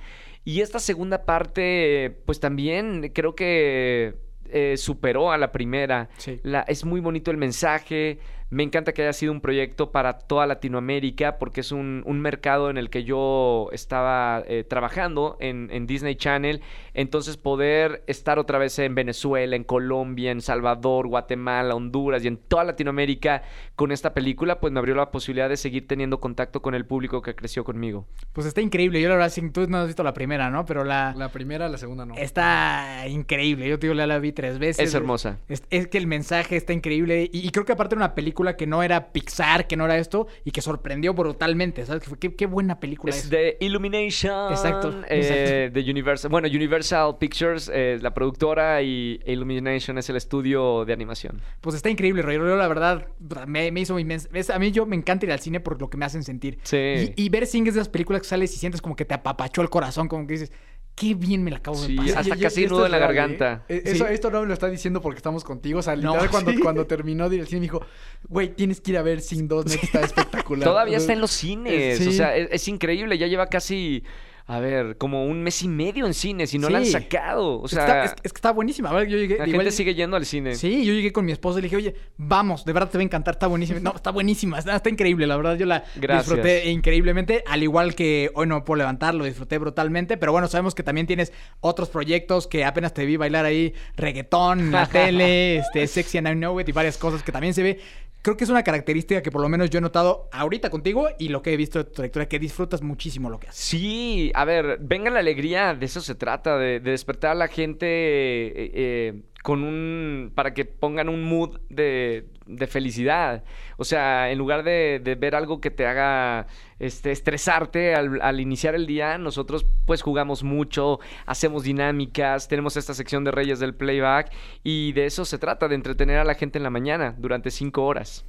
Y 0.46 0.60
esta 0.60 0.78
segunda 0.78 1.24
parte, 1.24 2.20
pues 2.26 2.38
también 2.38 3.10
creo 3.14 3.34
que 3.34 4.14
eh, 4.50 4.76
superó 4.76 5.30
a 5.32 5.38
la 5.38 5.52
primera. 5.52 6.08
Sí. 6.18 6.40
La- 6.42 6.62
es 6.62 6.84
muy 6.84 7.00
bonito 7.00 7.30
el 7.30 7.36
mensaje. 7.36 8.18
Me 8.50 8.62
encanta 8.62 8.92
que 8.92 9.02
haya 9.02 9.12
sido 9.12 9.32
un 9.32 9.40
proyecto 9.40 9.90
para 9.90 10.18
toda 10.18 10.46
Latinoamérica 10.46 11.38
porque 11.38 11.60
es 11.62 11.72
un, 11.72 12.02
un 12.06 12.20
mercado 12.20 12.70
en 12.70 12.76
el 12.76 12.88
que 12.88 13.02
yo 13.02 13.68
estaba 13.72 14.44
eh, 14.46 14.62
trabajando 14.64 15.36
en, 15.40 15.68
en 15.72 15.86
Disney 15.86 16.14
Channel. 16.14 16.60
Entonces 16.94 17.36
poder 17.36 18.04
estar 18.06 18.38
otra 18.38 18.58
vez 18.58 18.78
en 18.78 18.94
Venezuela, 18.94 19.56
en 19.56 19.64
Colombia, 19.64 20.30
en 20.30 20.40
Salvador, 20.40 21.08
Guatemala, 21.08 21.74
Honduras 21.74 22.24
y 22.24 22.28
en 22.28 22.36
toda 22.36 22.62
Latinoamérica 22.62 23.42
con 23.74 23.90
esta 23.90 24.14
película, 24.14 24.60
pues 24.60 24.72
me 24.72 24.78
abrió 24.78 24.94
la 24.94 25.10
posibilidad 25.10 25.48
de 25.48 25.56
seguir 25.56 25.88
teniendo 25.88 26.20
contacto 26.20 26.62
con 26.62 26.76
el 26.76 26.86
público 26.86 27.20
que 27.20 27.34
creció 27.34 27.64
conmigo. 27.64 28.06
Pues 28.32 28.46
está 28.46 28.60
increíble. 28.60 29.00
Yo 29.00 29.08
la 29.08 29.16
verdad, 29.16 29.30
sí, 29.30 29.50
tú 29.50 29.66
no 29.66 29.78
has 29.78 29.86
visto 29.88 30.04
la 30.04 30.14
primera, 30.14 30.50
¿no? 30.50 30.64
Pero 30.64 30.84
la... 30.84 31.12
La 31.16 31.30
primera, 31.30 31.68
la 31.68 31.78
segunda 31.78 32.06
no. 32.06 32.14
Está 32.14 33.08
increíble. 33.08 33.68
Yo 33.68 33.78
te 33.80 33.88
digo, 33.88 33.98
ya 33.98 34.06
la 34.06 34.20
vi 34.20 34.30
tres 34.30 34.60
veces. 34.60 34.86
Es 34.86 34.94
hermosa. 34.94 35.38
Es, 35.48 35.64
es 35.70 35.88
que 35.88 35.98
el 35.98 36.06
mensaje 36.06 36.56
está 36.56 36.72
increíble. 36.72 37.28
Y, 37.32 37.44
y 37.44 37.50
creo 37.50 37.64
que 37.64 37.72
aparte 37.72 37.96
era 37.96 38.04
una 38.04 38.14
película 38.14 38.56
que 38.56 38.68
no 38.68 38.84
era 38.84 39.12
Pixar, 39.12 39.66
que 39.66 39.76
no 39.76 39.84
era 39.84 39.98
esto, 39.98 40.28
y 40.44 40.52
que 40.52 40.60
sorprendió 40.60 41.12
brutalmente. 41.12 41.84
¿Sabes? 41.86 42.04
Qué, 42.20 42.36
qué 42.36 42.46
buena 42.46 42.78
película 42.78 43.10
Es 43.10 43.24
es. 43.24 43.30
de 43.30 43.56
Illumination. 43.60 44.52
Exacto, 44.52 44.94
eh, 45.08 45.70
De 45.72 45.90
Universal. 45.90 46.30
Bueno, 46.30 46.46
Universal 46.46 46.83
Pictures 47.18 47.68
es 47.68 48.02
la 48.02 48.12
productora 48.14 48.82
y 48.82 49.20
Illumination 49.26 49.98
es 49.98 50.08
el 50.10 50.16
estudio 50.16 50.84
de 50.84 50.92
animación. 50.92 51.40
Pues 51.60 51.76
está 51.76 51.90
increíble, 51.90 52.22
Roger. 52.22 52.40
Yo, 52.40 52.56
la 52.56 52.68
verdad, 52.68 53.06
me, 53.46 53.70
me 53.72 53.80
hizo 53.80 53.98
inmenso. 53.98 54.28
es- 54.32 54.50
A 54.50 54.58
mí 54.58 54.70
yo 54.72 54.86
me 54.86 54.96
encanta 54.96 55.26
ir 55.26 55.32
al 55.32 55.40
cine 55.40 55.60
por 55.60 55.80
lo 55.80 55.88
que 55.88 55.96
me 55.96 56.04
hacen 56.04 56.22
sentir. 56.24 56.58
Sí. 56.62 57.12
Y, 57.16 57.24
y 57.24 57.28
ver 57.28 57.46
Sing 57.46 57.66
es 57.66 57.74
de 57.74 57.80
las 57.80 57.88
películas 57.88 58.22
que 58.22 58.28
sales 58.28 58.52
y 58.54 58.58
sientes 58.58 58.80
como 58.82 58.96
que 58.96 59.04
te 59.04 59.14
apapachó 59.14 59.62
el 59.62 59.70
corazón, 59.70 60.08
como 60.08 60.26
que 60.26 60.34
dices, 60.34 60.52
qué 60.94 61.14
bien 61.14 61.42
me 61.42 61.50
la 61.50 61.56
acabo 61.56 61.76
Sí, 61.76 61.92
de 61.96 62.02
pasar. 62.02 62.18
hasta 62.18 62.36
casi 62.36 62.66
nudo 62.66 62.86
en 62.86 62.92
la 62.92 62.98
real, 62.98 63.10
¿eh? 63.10 63.14
garganta. 63.14 63.64
Eh, 63.68 63.82
Sí. 63.96 64.02
Esto 64.10 64.30
no 64.30 64.40
me 64.42 64.46
lo 64.46 64.54
está 64.54 64.68
diciendo 64.68 65.00
porque 65.00 65.16
estamos 65.16 65.42
contigo. 65.42 65.80
O 65.80 65.82
sea, 65.82 65.96
No, 65.96 66.10
literal, 66.12 66.30
cuando, 66.30 66.52
sí. 66.52 66.58
cuando 66.60 66.86
terminó 66.86 67.28
de 67.28 67.34
ir 67.36 67.40
al 67.42 67.48
cine 67.48 67.60
me 67.60 67.64
dijo, 67.66 67.82
güey, 68.28 68.54
tienes 68.54 68.80
que 68.80 68.92
ir 68.92 68.98
a 68.98 69.02
ver 69.02 69.20
Sing 69.20 69.48
2, 69.48 69.66
neta, 69.66 69.80
está 69.82 70.00
espectacular. 70.04 70.64
Todavía 70.68 70.98
está 70.98 71.12
en 71.12 71.20
los 71.20 71.32
cines. 71.32 71.98
sí. 71.98 72.08
O 72.08 72.12
sea, 72.12 72.36
es, 72.36 72.48
es 72.52 72.68
increíble. 72.68 73.18
Ya 73.18 73.26
lleva 73.26 73.46
casi, 73.48 74.04
a 74.46 74.60
ver, 74.60 74.98
como 74.98 75.24
un 75.24 75.42
mes 75.42 75.62
y 75.62 75.68
medio 75.68 76.04
en 76.06 76.12
cines 76.12 76.52
y 76.52 76.58
no 76.58 76.68
la 76.68 76.76
han 76.78 76.84
sacado. 76.86 77.60
O 77.62 77.66
sea, 77.68 77.80
Está- 77.80 78.04
es, 78.04 78.14
es 78.24 78.32
que 78.34 78.36
está 78.38 78.50
buenísima. 78.52 78.90
A 78.90 78.92
ver, 78.92 79.08
yo 79.08 79.16
llegué. 79.16 79.38
la 79.38 79.46
igual- 79.46 79.62
gente 79.62 79.70
sigue 79.74 79.94
yendo 79.94 80.16
al 80.18 80.26
cine. 80.26 80.54
Sí, 80.54 80.84
yo 80.84 80.92
llegué 80.92 81.12
con 81.14 81.24
mi 81.24 81.32
esposa 81.32 81.58
y 81.58 81.62
le 81.62 81.66
dije, 81.66 81.76
oye, 81.76 81.94
vamos, 82.18 82.64
de 82.66 82.72
verdad 82.74 82.90
te 82.90 82.98
va 82.98 83.02
a 83.02 83.04
encantar, 83.06 83.34
está 83.36 83.46
buenísima. 83.46 83.80
No, 83.80 83.94
está 83.96 84.10
buenísima, 84.10 84.58
está, 84.58 84.76
está 84.76 84.90
increíble, 84.90 85.26
la 85.26 85.38
verdad 85.38 85.56
yo 85.56 85.64
la 85.64 85.84
Gracias. 85.96 86.26
disfruté 86.26 86.70
increíblemente, 86.70 87.42
al 87.46 87.62
igual 87.62 87.94
que 87.94 88.30
hoy 88.34 88.46
no 88.46 88.56
me 88.56 88.60
puedo 88.60 88.76
levantar, 88.78 89.14
lo 89.14 89.24
disfruté 89.24 89.56
brutalmente, 89.56 90.18
pero 90.18 90.32
bueno, 90.32 90.46
sabemos 90.46 90.74
que 90.74 90.82
también 90.82 91.06
tienes 91.06 91.32
otros 91.60 91.88
proyectos 91.88 92.46
que 92.46 92.66
apenas 92.66 92.92
te 92.92 93.06
vi 93.06 93.16
bailar 93.16 93.46
ahí, 93.46 93.72
reggaetón 93.96 94.70
la 94.72 94.86
tele, 94.88 95.56
este, 95.56 95.86
Sexy 95.86 96.18
and 96.18 96.28
I 96.28 96.32
Know 96.32 96.60
It 96.60 96.68
y 96.68 96.72
varias 96.72 96.98
cosas 96.98 97.22
que 97.22 97.32
también 97.32 97.54
se 97.54 97.62
ve. 97.62 97.80
Creo 98.24 98.38
que 98.38 98.44
es 98.44 98.50
una 98.50 98.62
característica 98.62 99.22
que 99.22 99.30
por 99.30 99.42
lo 99.42 99.50
menos 99.50 99.68
yo 99.68 99.76
he 99.76 99.82
notado 99.82 100.30
ahorita 100.32 100.70
contigo 100.70 101.08
y 101.18 101.28
lo 101.28 101.42
que 101.42 101.52
he 101.52 101.58
visto 101.58 101.78
de 101.78 101.84
tu 101.84 101.92
trayectoria, 101.92 102.26
que 102.26 102.38
disfrutas 102.38 102.80
muchísimo 102.80 103.28
lo 103.28 103.38
que 103.38 103.48
haces. 103.48 103.62
Sí, 103.62 104.32
a 104.34 104.46
ver, 104.46 104.78
venga 104.80 105.10
la 105.10 105.18
alegría, 105.20 105.74
de 105.74 105.84
eso 105.84 106.00
se 106.00 106.14
trata, 106.14 106.56
de, 106.56 106.80
de 106.80 106.92
despertar 106.92 107.32
a 107.32 107.34
la 107.34 107.48
gente 107.48 107.86
eh, 107.86 108.70
eh, 108.72 109.22
con 109.42 109.62
un. 109.62 110.32
para 110.34 110.54
que 110.54 110.64
pongan 110.64 111.10
un 111.10 111.22
mood 111.22 111.60
de, 111.68 112.24
de 112.46 112.66
felicidad. 112.66 113.44
O 113.76 113.84
sea, 113.84 114.30
en 114.30 114.38
lugar 114.38 114.64
de, 114.64 115.16
ver 115.18 115.34
algo 115.34 115.60
que 115.60 115.70
te 115.70 115.86
haga 115.86 116.46
este, 116.78 117.10
estresarte 117.10 117.94
al, 117.94 118.20
al 118.20 118.40
iniciar 118.40 118.74
el 118.74 118.86
día, 118.86 119.18
nosotros 119.18 119.66
pues 119.86 120.02
jugamos 120.02 120.42
mucho, 120.42 121.00
hacemos 121.26 121.64
dinámicas, 121.64 122.48
tenemos 122.48 122.76
esta 122.76 122.94
sección 122.94 123.24
de 123.24 123.30
Reyes 123.30 123.58
del 123.60 123.74
Playback 123.74 124.32
y 124.62 124.92
de 124.92 125.06
eso 125.06 125.24
se 125.24 125.38
trata, 125.38 125.68
de 125.68 125.74
entretener 125.74 126.18
a 126.18 126.24
la 126.24 126.34
gente 126.34 126.58
en 126.58 126.64
la 126.64 126.70
mañana 126.70 127.14
durante 127.18 127.50
cinco 127.50 127.84
horas. 127.84 128.24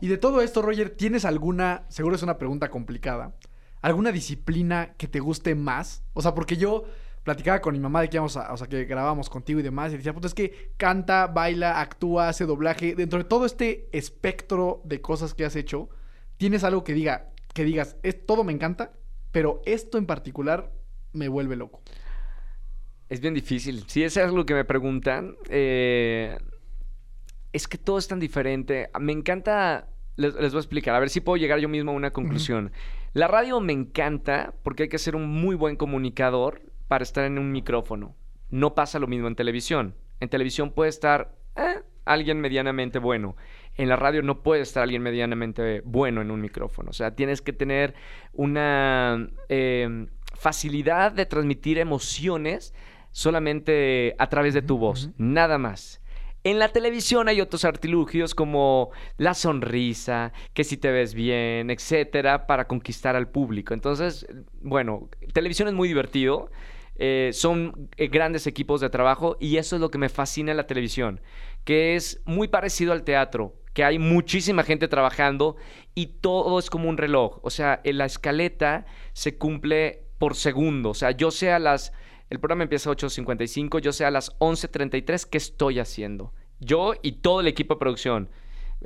Y 0.00 0.08
de 0.08 0.18
todo 0.18 0.40
esto, 0.40 0.62
Roger, 0.62 0.90
¿tienes 0.90 1.24
alguna, 1.24 1.84
seguro 1.88 2.16
es 2.16 2.22
una 2.22 2.38
pregunta 2.38 2.68
complicada, 2.70 3.34
alguna 3.80 4.12
disciplina 4.12 4.94
que 4.96 5.08
te 5.08 5.20
guste 5.20 5.54
más? 5.54 6.02
O 6.12 6.22
sea, 6.22 6.34
porque 6.34 6.56
yo 6.56 6.84
platicaba 7.24 7.60
con 7.60 7.72
mi 7.72 7.80
mamá 7.80 8.02
de 8.02 8.10
que 8.10 8.18
íbamos 8.18 8.36
a, 8.36 8.52
o 8.52 8.56
sea, 8.56 8.68
que 8.68 8.84
grabábamos 8.84 9.28
contigo 9.30 9.58
y 9.58 9.62
demás, 9.62 9.92
y 9.92 9.96
decía, 9.96 10.12
puta, 10.12 10.28
es 10.28 10.34
que 10.34 10.72
canta, 10.76 11.26
baila, 11.26 11.80
actúa, 11.80 12.28
hace 12.28 12.44
doblaje, 12.44 12.94
dentro 12.94 13.18
de 13.18 13.24
todo 13.24 13.46
este 13.46 13.88
espectro 13.92 14.82
de 14.84 15.00
cosas 15.00 15.34
que 15.34 15.44
has 15.44 15.56
hecho, 15.56 15.88
¿tienes 16.36 16.62
algo 16.64 16.84
que 16.84 16.92
diga, 16.92 17.30
que 17.54 17.64
digas, 17.64 17.96
es, 18.02 18.24
todo 18.24 18.44
me 18.44 18.52
encanta, 18.52 18.92
pero 19.32 19.62
esto 19.64 19.96
en 19.96 20.06
particular 20.06 20.70
me 21.12 21.28
vuelve 21.28 21.56
loco? 21.56 21.82
Es 23.08 23.20
bien 23.20 23.34
difícil. 23.34 23.84
Si 23.88 24.02
es 24.02 24.16
algo 24.18 24.44
que 24.44 24.54
me 24.54 24.64
preguntan, 24.64 25.36
eh, 25.48 26.38
es 27.52 27.68
que 27.68 27.78
todo 27.78 27.98
es 27.98 28.08
tan 28.08 28.20
diferente. 28.20 28.90
Me 28.98 29.12
encanta, 29.12 29.88
les, 30.16 30.34
les 30.34 30.52
voy 30.52 30.58
a 30.58 30.60
explicar, 30.60 30.94
a 30.94 31.00
ver 31.00 31.10
si 31.10 31.20
puedo 31.20 31.36
llegar 31.36 31.58
yo 31.58 31.68
mismo 31.68 31.92
a 31.92 31.94
una 31.94 32.12
conclusión. 32.12 32.70
La 33.14 33.28
radio 33.28 33.60
me 33.60 33.72
encanta 33.72 34.54
porque 34.62 34.84
hay 34.84 34.88
que 34.88 34.98
ser 34.98 35.16
un 35.16 35.28
muy 35.28 35.54
buen 35.54 35.76
comunicador 35.76 36.73
para 36.88 37.02
estar 37.04 37.24
en 37.24 37.38
un 37.38 37.52
micrófono. 37.52 38.14
No 38.50 38.74
pasa 38.74 38.98
lo 38.98 39.06
mismo 39.06 39.28
en 39.28 39.36
televisión. 39.36 39.94
En 40.20 40.28
televisión 40.28 40.70
puede 40.70 40.90
estar 40.90 41.34
eh, 41.56 41.82
alguien 42.04 42.40
medianamente 42.40 42.98
bueno. 42.98 43.36
En 43.76 43.88
la 43.88 43.96
radio 43.96 44.22
no 44.22 44.42
puede 44.42 44.62
estar 44.62 44.82
alguien 44.82 45.02
medianamente 45.02 45.82
bueno 45.84 46.22
en 46.22 46.30
un 46.30 46.40
micrófono. 46.40 46.90
O 46.90 46.92
sea, 46.92 47.14
tienes 47.14 47.42
que 47.42 47.52
tener 47.52 47.94
una 48.32 49.28
eh, 49.48 50.06
facilidad 50.34 51.12
de 51.12 51.26
transmitir 51.26 51.78
emociones 51.78 52.74
solamente 53.10 54.14
a 54.18 54.28
través 54.28 54.54
de 54.54 54.62
tu 54.62 54.78
voz, 54.78 55.10
nada 55.18 55.58
más. 55.58 56.00
En 56.42 56.58
la 56.58 56.68
televisión 56.68 57.28
hay 57.28 57.40
otros 57.40 57.64
artilugios 57.64 58.34
como 58.34 58.90
la 59.16 59.32
sonrisa, 59.32 60.32
que 60.52 60.62
si 60.62 60.76
te 60.76 60.90
ves 60.90 61.14
bien, 61.14 61.70
etcétera, 61.70 62.46
para 62.46 62.66
conquistar 62.66 63.16
al 63.16 63.30
público. 63.30 63.72
Entonces, 63.72 64.26
bueno, 64.60 65.08
televisión 65.32 65.68
es 65.68 65.74
muy 65.74 65.88
divertido. 65.88 66.50
Eh, 66.96 67.30
son 67.32 67.88
eh, 67.96 68.08
grandes 68.08 68.46
equipos 68.46 68.80
de 68.80 68.90
trabajo 68.90 69.36
y 69.40 69.56
eso 69.56 69.76
es 69.76 69.80
lo 69.80 69.90
que 69.90 69.98
me 69.98 70.08
fascina 70.08 70.50
en 70.52 70.56
la 70.56 70.66
televisión, 70.66 71.20
que 71.64 71.96
es 71.96 72.22
muy 72.24 72.48
parecido 72.48 72.92
al 72.92 73.04
teatro, 73.04 73.54
que 73.72 73.84
hay 73.84 73.98
muchísima 73.98 74.62
gente 74.62 74.88
trabajando 74.88 75.56
y 75.94 76.06
todo 76.06 76.58
es 76.58 76.70
como 76.70 76.88
un 76.88 76.96
reloj. 76.96 77.40
O 77.42 77.50
sea, 77.50 77.80
en 77.84 77.98
la 77.98 78.04
escaleta 78.04 78.86
se 79.12 79.36
cumple 79.36 80.04
por 80.18 80.36
segundo. 80.36 80.90
O 80.90 80.94
sea, 80.94 81.10
yo 81.10 81.30
sé 81.30 81.50
a 81.50 81.58
las 81.58 81.92
el 82.30 82.40
programa 82.40 82.62
empieza 82.64 82.90
a 82.90 82.94
8.55, 82.94 83.80
yo 83.80 83.92
sé 83.92 84.04
a 84.04 84.10
las 84.10 84.36
11.33 84.38 85.28
qué 85.28 85.38
estoy 85.38 85.78
haciendo. 85.78 86.32
Yo 86.58 86.94
y 87.02 87.12
todo 87.12 87.40
el 87.40 87.46
equipo 87.46 87.74
de 87.74 87.80
producción. 87.80 88.30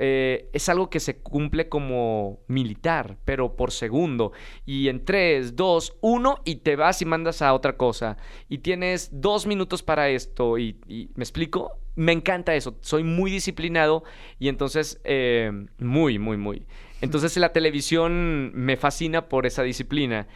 Eh, 0.01 0.49
es 0.53 0.69
algo 0.69 0.89
que 0.89 1.01
se 1.01 1.19
cumple 1.19 1.69
como 1.69 2.39
militar, 2.47 3.19
pero 3.25 3.57
por 3.57 3.73
segundo. 3.73 4.33
Y 4.65 4.89
en 4.89 5.05
3, 5.05 5.57
2, 5.57 5.99
1 6.01 6.39
y 6.45 6.57
te 6.57 6.77
vas 6.77 7.03
y 7.03 7.05
mandas 7.05 7.43
a 7.43 7.53
otra 7.53 7.77
cosa. 7.77 8.17
Y 8.49 8.59
tienes 8.59 9.11
dos 9.13 9.47
minutos 9.47 9.83
para 9.83 10.09
esto. 10.09 10.57
Y, 10.57 10.77
¿me 11.15 11.25
explico? 11.25 11.73
Me 11.97 12.13
encanta 12.13 12.55
eso. 12.55 12.79
Soy 12.81 13.03
muy 13.03 13.33
disciplinado 13.33 14.05
y 14.39 14.49
entonces 14.49 15.01
eh, 15.03 15.51
muy, 15.79 16.21
muy, 16.21 16.37
muy. 16.37 16.65
Entonces 17.01 17.37
la 17.37 17.53
televisión 17.53 18.53
me 18.55 18.77
fascina 18.77 19.29
por 19.29 19.47
esa 19.47 19.65
disciplina. 19.65 20.29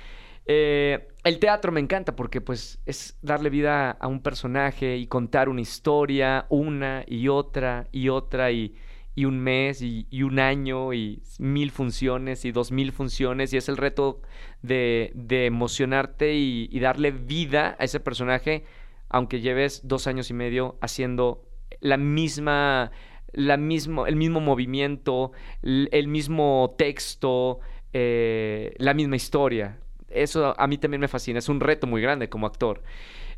Eh, 0.44 1.06
el 1.22 1.38
teatro 1.38 1.70
me 1.70 1.78
encanta 1.78 2.16
porque 2.16 2.40
pues 2.40 2.80
es 2.84 3.16
darle 3.22 3.48
vida 3.48 3.92
a 3.92 4.08
un 4.08 4.20
personaje 4.22 4.96
y 4.96 5.06
contar 5.06 5.48
una 5.48 5.60
historia 5.60 6.46
una 6.48 7.04
y 7.06 7.28
otra 7.28 7.86
y 7.92 8.08
otra 8.08 8.50
y, 8.50 8.74
y 9.14 9.26
un 9.26 9.38
mes 9.40 9.82
y, 9.82 10.06
un 10.22 10.38
año 10.38 10.92
y 10.92 11.22
mil 11.38 11.70
funciones 11.70 12.44
y 12.44 12.52
dos 12.52 12.72
mil 12.72 12.92
funciones 12.92 13.52
y 13.52 13.56
es 13.58 13.68
el 13.68 13.76
reto 13.76 14.22
de, 14.62 15.12
emocionarte 15.28 16.34
y, 16.34 16.80
darle 16.80 17.10
vida 17.10 17.76
a 17.78 17.84
ese 17.84 18.00
personaje 18.00 18.64
aunque 19.08 19.40
lleves 19.40 19.82
dos 19.84 20.06
años 20.06 20.30
y 20.30 20.34
medio 20.34 20.78
haciendo 20.80 21.44
la 21.80 21.98
misma, 21.98 22.90
la 23.32 23.58
mismo, 23.58 24.06
el 24.06 24.16
mismo 24.16 24.40
movimiento, 24.40 25.32
el 25.62 26.08
mismo 26.08 26.74
texto, 26.78 27.60
eh, 27.92 28.74
la 28.78 28.94
misma 28.94 29.16
historia. 29.16 29.78
Eso 30.08 30.54
a 30.58 30.66
mí 30.66 30.78
también 30.78 31.00
me 31.02 31.08
fascina, 31.08 31.38
es 31.38 31.50
un 31.50 31.60
reto 31.60 31.86
muy 31.86 32.00
grande 32.00 32.30
como 32.30 32.46
actor. 32.46 32.82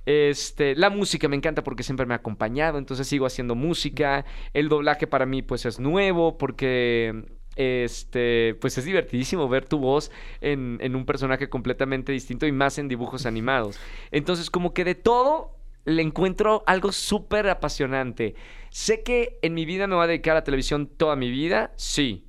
Este, 0.07 0.75
la 0.77 0.91
música 0.91 1.29
me 1.29 1.37
encanta 1.37 1.65
porque 1.65 1.83
siempre 1.83 2.07
me 2.07 2.15
ha 2.15 2.19
acompañado, 2.19 2.79
entonces 2.79 3.07
sigo 3.07 3.27
haciendo 3.27 3.55
música. 3.55 4.25
El 4.53 4.69
doblaje 4.69 5.07
para 5.07 5.27
mí 5.27 5.43
pues 5.43 5.65
es 5.67 5.81
nuevo 5.81 6.39
porque 6.39 7.25
este, 7.57 8.57
pues 8.61 8.79
es 8.79 8.85
divertidísimo 8.85 9.49
ver 9.49 9.67
tu 9.67 9.79
voz 9.79 10.11
en, 10.41 10.79
en 10.81 10.97
un 10.97 11.07
personaje 11.07 11.49
completamente 11.49 12.13
distinto 12.13 12.47
y 12.47 12.53
más 12.53 12.79
en 12.79 12.89
dibujos 12.89 13.27
animados. 13.27 13.79
Entonces 14.11 14.51
como 14.51 14.75
que 14.75 14.85
de 14.85 14.95
todo 14.95 15.57
le 15.85 16.03
encuentro 16.03 16.63
algo 16.67 16.93
súper 16.93 17.49
apasionante. 17.49 18.35
Sé 18.71 19.03
que 19.03 19.39
en 19.43 19.55
mi 19.55 19.65
vida 19.65 19.87
me 19.87 19.95
voy 19.95 20.05
a 20.05 20.09
dedicar 20.09 20.33
a 20.33 20.41
la 20.41 20.45
televisión 20.45 20.87
toda 20.87 21.17
mi 21.17 21.31
vida, 21.31 21.73
sí. 21.77 22.27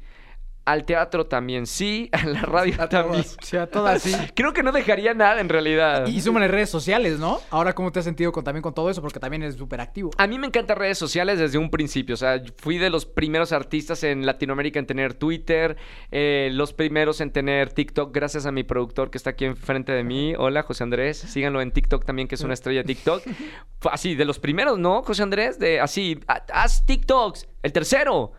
Al 0.66 0.84
teatro 0.86 1.28
también 1.28 1.68
sí, 1.68 2.09
a 2.11 2.26
la 2.26 2.41
radio 2.41 2.74
A 2.80 2.89
también. 2.89 3.24
todas. 3.24 3.38
Sea, 3.41 3.68
todas 3.68 3.95
así. 4.05 4.16
Creo 4.36 4.51
que 4.53 4.63
no 4.63 4.72
dejaría 4.72 5.13
nada 5.13 5.39
en 5.39 5.47
realidad. 5.49 6.07
Y 6.07 6.22
súmale 6.22 6.47
redes 6.47 6.70
sociales, 6.70 7.20
¿no? 7.20 7.39
Ahora, 7.51 7.74
¿cómo 7.74 7.91
te 7.91 7.99
has 7.99 8.05
sentido 8.05 8.32
con, 8.32 8.43
también 8.43 8.61
con 8.63 8.74
todo 8.74 8.89
eso? 8.89 9.01
Porque 9.01 9.20
también 9.20 9.43
eres 9.43 9.55
súper 9.55 9.80
activo. 9.82 10.11
A 10.18 10.28
mí 10.28 10.39
me 10.39 10.47
encantan 10.47 10.78
redes 10.78 10.97
sociales 10.97 11.38
desde 11.39 11.57
un 11.57 11.70
principio. 11.70 12.16
O 12.16 12.18
sea, 12.18 12.41
fui 12.57 12.78
de 12.78 12.89
los 12.89 13.05
primeros 13.05 13.51
artistas 13.51 14.03
en 14.03 14.26
Latinoamérica 14.26 14.80
en 14.80 14.88
tener 14.88 15.13
Twitter, 15.13 15.78
eh, 16.11 16.49
los 16.51 16.74
primeros 16.74 17.22
en 17.22 17.32
tener 17.32 17.72
TikTok, 17.72 18.13
gracias 18.13 18.45
a 18.45 18.51
mi 18.51 18.63
productor 18.63 19.11
que 19.11 19.18
está 19.18 19.30
aquí 19.32 19.45
enfrente 19.45 19.91
de 19.91 20.03
mí. 20.03 20.34
Hola, 20.38 20.63
José 20.63 20.84
Andrés. 20.84 21.18
Síganlo 21.18 21.61
en 21.61 21.72
TikTok 21.72 22.05
también, 22.05 22.28
que 22.28 22.36
es 22.36 22.41
una 22.41 22.53
estrella 22.55 22.82
de 22.82 22.86
TikTok. 22.88 23.24
Así, 23.91 24.16
de 24.16 24.26
los 24.26 24.39
primeros, 24.39 24.80
¿no, 24.80 25.03
José 25.03 25.22
Andrés? 25.22 25.59
De 25.59 25.80
así, 25.80 26.20
"Ha- 26.28 26.43
haz 26.53 26.86
TikToks. 26.88 27.47
El 27.61 27.72
tercero. 27.72 28.32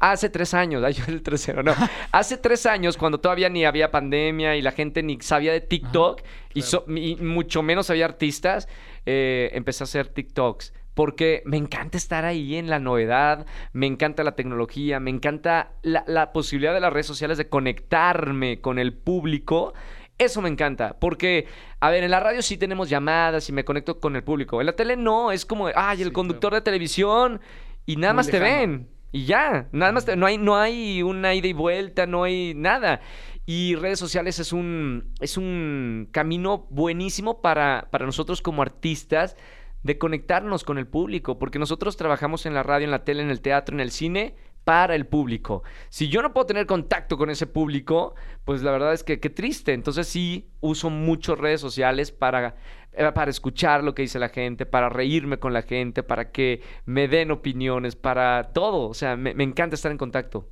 Hace 0.00 0.30
tres 0.30 0.54
años, 0.54 0.82
ay, 0.86 0.92
yo 0.94 1.04
el 1.08 1.22
tercero, 1.22 1.62
no. 1.62 1.74
Hace 2.12 2.36
tres 2.36 2.66
años, 2.66 2.96
cuando 2.96 3.18
todavía 3.20 3.48
ni 3.48 3.64
había 3.64 3.90
pandemia 3.90 4.56
y 4.56 4.62
la 4.62 4.72
gente 4.72 5.02
ni 5.02 5.18
sabía 5.20 5.52
de 5.52 5.60
TikTok 5.60 6.22
y, 6.54 6.62
so- 6.62 6.84
y 6.88 7.16
mucho 7.16 7.62
menos 7.62 7.90
había 7.90 8.04
artistas, 8.04 8.68
eh, 9.06 9.50
empecé 9.54 9.82
a 9.82 9.86
hacer 9.86 10.08
TikToks. 10.08 10.72
Porque 10.94 11.42
me 11.46 11.56
encanta 11.56 11.96
estar 11.96 12.24
ahí 12.24 12.56
en 12.56 12.68
la 12.68 12.80
novedad, 12.80 13.46
me 13.72 13.86
encanta 13.86 14.24
la 14.24 14.34
tecnología, 14.34 14.98
me 14.98 15.10
encanta 15.10 15.70
la, 15.82 16.02
la 16.08 16.32
posibilidad 16.32 16.74
de 16.74 16.80
las 16.80 16.92
redes 16.92 17.06
sociales 17.06 17.38
de 17.38 17.48
conectarme 17.48 18.60
con 18.60 18.80
el 18.80 18.92
público. 18.92 19.74
Eso 20.18 20.42
me 20.42 20.48
encanta, 20.48 20.96
porque, 20.98 21.46
a 21.78 21.90
ver, 21.90 22.02
en 22.02 22.10
la 22.10 22.18
radio 22.18 22.42
sí 22.42 22.56
tenemos 22.56 22.88
llamadas 22.90 23.48
y 23.48 23.52
me 23.52 23.64
conecto 23.64 24.00
con 24.00 24.16
el 24.16 24.24
público. 24.24 24.58
En 24.60 24.66
la 24.66 24.72
tele 24.74 24.96
no, 24.96 25.30
es 25.30 25.46
como, 25.46 25.68
ay, 25.72 26.02
el 26.02 26.08
Sí, 26.08 26.12
conductor 26.12 26.52
de 26.52 26.60
televisión 26.62 27.40
y 27.86 27.94
nada 27.94 28.12
Muy 28.14 28.16
más 28.18 28.28
te 28.28 28.40
ven. 28.40 28.88
Y 29.10 29.24
ya, 29.24 29.68
nada 29.72 29.92
más, 29.92 30.06
no 30.16 30.26
hay, 30.26 30.38
no 30.38 30.56
hay 30.56 31.02
una 31.02 31.34
ida 31.34 31.48
y 31.48 31.52
vuelta, 31.52 32.06
no 32.06 32.24
hay 32.24 32.54
nada. 32.54 33.00
Y 33.46 33.74
redes 33.76 33.98
sociales 33.98 34.38
es 34.38 34.52
un, 34.52 35.14
es 35.20 35.38
un 35.38 36.08
camino 36.12 36.66
buenísimo 36.70 37.40
para, 37.40 37.88
para 37.90 38.04
nosotros 38.04 38.42
como 38.42 38.60
artistas 38.60 39.36
de 39.82 39.96
conectarnos 39.96 40.64
con 40.64 40.76
el 40.76 40.86
público, 40.86 41.38
porque 41.38 41.58
nosotros 41.58 41.96
trabajamos 41.96 42.44
en 42.44 42.52
la 42.52 42.62
radio, 42.62 42.84
en 42.84 42.90
la 42.90 43.04
tele, 43.04 43.22
en 43.22 43.30
el 43.30 43.40
teatro, 43.40 43.74
en 43.74 43.80
el 43.80 43.90
cine, 43.90 44.34
para 44.68 44.94
el 44.94 45.06
público. 45.06 45.62
Si 45.88 46.10
yo 46.10 46.20
no 46.20 46.34
puedo 46.34 46.44
tener 46.44 46.66
contacto 46.66 47.16
con 47.16 47.30
ese 47.30 47.46
público, 47.46 48.14
pues 48.44 48.60
la 48.60 48.70
verdad 48.70 48.92
es 48.92 49.02
que 49.02 49.18
qué 49.18 49.30
triste. 49.30 49.72
Entonces 49.72 50.06
sí 50.06 50.50
uso 50.60 50.90
mucho 50.90 51.36
redes 51.36 51.58
sociales 51.58 52.12
para, 52.12 52.54
eh, 52.92 53.10
para 53.14 53.30
escuchar 53.30 53.82
lo 53.82 53.94
que 53.94 54.02
dice 54.02 54.18
la 54.18 54.28
gente, 54.28 54.66
para 54.66 54.90
reírme 54.90 55.38
con 55.38 55.54
la 55.54 55.62
gente, 55.62 56.02
para 56.02 56.32
que 56.32 56.60
me 56.84 57.08
den 57.08 57.30
opiniones, 57.30 57.96
para 57.96 58.50
todo. 58.52 58.90
O 58.90 58.92
sea, 58.92 59.16
me, 59.16 59.32
me 59.32 59.42
encanta 59.42 59.74
estar 59.74 59.90
en 59.90 59.96
contacto. 59.96 60.50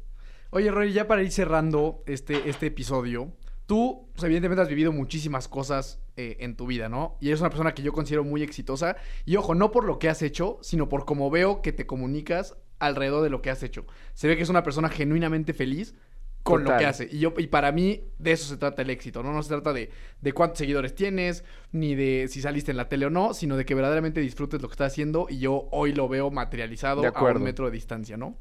Oye, 0.48 0.70
Roy, 0.70 0.94
ya 0.94 1.06
para 1.06 1.22
ir 1.22 1.30
cerrando 1.30 2.02
este, 2.06 2.48
este 2.48 2.68
episodio, 2.68 3.34
tú, 3.66 4.08
pues, 4.14 4.24
evidentemente, 4.24 4.62
has 4.62 4.68
vivido 4.70 4.92
muchísimas 4.92 5.46
cosas 5.46 6.00
eh, 6.16 6.38
en 6.40 6.56
tu 6.56 6.66
vida, 6.66 6.88
¿no? 6.88 7.18
Y 7.20 7.28
eres 7.28 7.40
una 7.40 7.50
persona 7.50 7.74
que 7.74 7.82
yo 7.82 7.92
considero 7.92 8.24
muy 8.24 8.42
exitosa. 8.42 8.96
Y 9.26 9.36
ojo, 9.36 9.54
no 9.54 9.70
por 9.72 9.84
lo 9.84 9.98
que 9.98 10.08
has 10.08 10.22
hecho, 10.22 10.58
sino 10.62 10.88
por 10.88 11.04
cómo 11.04 11.28
veo 11.28 11.60
que 11.60 11.74
te 11.74 11.84
comunicas 11.84 12.56
alrededor 12.78 13.22
de 13.22 13.30
lo 13.30 13.42
que 13.42 13.50
has 13.50 13.62
hecho. 13.62 13.86
Se 14.14 14.28
ve 14.28 14.36
que 14.36 14.42
es 14.42 14.48
una 14.48 14.62
persona 14.62 14.88
genuinamente 14.88 15.52
feliz 15.52 15.94
con 16.42 16.64
lo 16.64 16.76
que 16.76 16.86
hace. 16.86 17.08
Y, 17.10 17.18
yo, 17.18 17.34
y 17.38 17.48
para 17.48 17.72
mí, 17.72 18.04
de 18.18 18.32
eso 18.32 18.46
se 18.46 18.56
trata 18.56 18.82
el 18.82 18.90
éxito, 18.90 19.22
¿no? 19.22 19.32
No 19.32 19.42
se 19.42 19.48
trata 19.48 19.72
de, 19.72 19.90
de 20.20 20.32
cuántos 20.32 20.58
seguidores 20.58 20.94
tienes, 20.94 21.44
ni 21.72 21.94
de 21.96 22.28
si 22.28 22.40
saliste 22.40 22.70
en 22.70 22.76
la 22.76 22.88
tele 22.88 23.06
o 23.06 23.10
no, 23.10 23.34
sino 23.34 23.56
de 23.56 23.64
que 23.64 23.74
verdaderamente 23.74 24.20
disfrutes 24.20 24.62
lo 24.62 24.68
que 24.68 24.74
estás 24.74 24.92
haciendo. 24.92 25.26
Y 25.28 25.38
yo 25.38 25.68
hoy 25.72 25.92
lo 25.92 26.08
veo 26.08 26.30
materializado 26.30 27.02
a 27.04 27.22
un 27.22 27.42
metro 27.42 27.66
de 27.66 27.72
distancia, 27.72 28.16
¿no? 28.16 28.38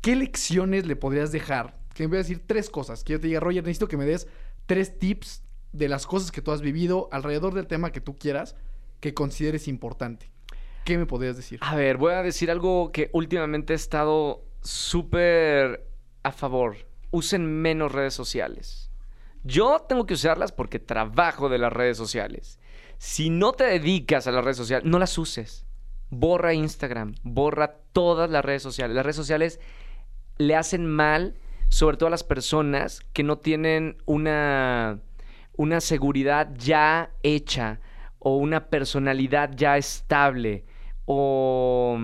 ¿Qué 0.00 0.16
lecciones 0.16 0.86
le 0.86 0.96
podrías 0.96 1.30
dejar? 1.30 1.76
Que 1.94 2.04
me 2.04 2.08
voy 2.08 2.16
a 2.16 2.18
decir 2.20 2.42
tres 2.46 2.70
cosas. 2.70 3.04
Que 3.04 3.14
yo 3.14 3.20
te 3.20 3.26
diga, 3.26 3.40
Roger, 3.40 3.62
necesito 3.62 3.88
que 3.88 3.96
me 3.96 4.06
des 4.06 4.26
tres 4.66 4.98
tips 4.98 5.42
de 5.72 5.88
las 5.88 6.06
cosas 6.06 6.32
que 6.32 6.40
tú 6.40 6.50
has 6.52 6.62
vivido 6.62 7.08
alrededor 7.12 7.52
del 7.52 7.66
tema 7.66 7.92
que 7.92 8.00
tú 8.00 8.16
quieras 8.16 8.56
que 9.00 9.12
consideres 9.14 9.68
importante. 9.68 10.30
¿Qué 10.88 10.96
me 10.96 11.04
podrías 11.04 11.36
decir? 11.36 11.58
A 11.60 11.76
ver, 11.76 11.98
voy 11.98 12.14
a 12.14 12.22
decir 12.22 12.50
algo 12.50 12.92
que 12.92 13.10
últimamente 13.12 13.74
he 13.74 13.76
estado 13.76 14.46
súper 14.62 15.86
a 16.22 16.32
favor. 16.32 16.78
Usen 17.10 17.44
menos 17.60 17.92
redes 17.92 18.14
sociales. 18.14 18.90
Yo 19.44 19.84
tengo 19.86 20.06
que 20.06 20.14
usarlas 20.14 20.50
porque 20.50 20.78
trabajo 20.78 21.50
de 21.50 21.58
las 21.58 21.74
redes 21.74 21.98
sociales. 21.98 22.58
Si 22.96 23.28
no 23.28 23.52
te 23.52 23.64
dedicas 23.64 24.26
a 24.26 24.32
las 24.32 24.42
redes 24.42 24.56
sociales, 24.56 24.90
no 24.90 24.98
las 24.98 25.18
uses. 25.18 25.66
Borra 26.08 26.54
Instagram, 26.54 27.16
borra 27.22 27.74
todas 27.92 28.30
las 28.30 28.42
redes 28.42 28.62
sociales. 28.62 28.96
Las 28.96 29.04
redes 29.04 29.16
sociales 29.16 29.60
le 30.38 30.56
hacen 30.56 30.86
mal, 30.86 31.34
sobre 31.68 31.98
todo 31.98 32.06
a 32.06 32.10
las 32.10 32.24
personas 32.24 33.00
que 33.12 33.24
no 33.24 33.36
tienen 33.36 33.98
una, 34.06 35.00
una 35.54 35.82
seguridad 35.82 36.48
ya 36.56 37.10
hecha 37.22 37.78
o 38.20 38.38
una 38.38 38.70
personalidad 38.70 39.50
ya 39.54 39.76
estable 39.76 40.64
o, 41.10 41.98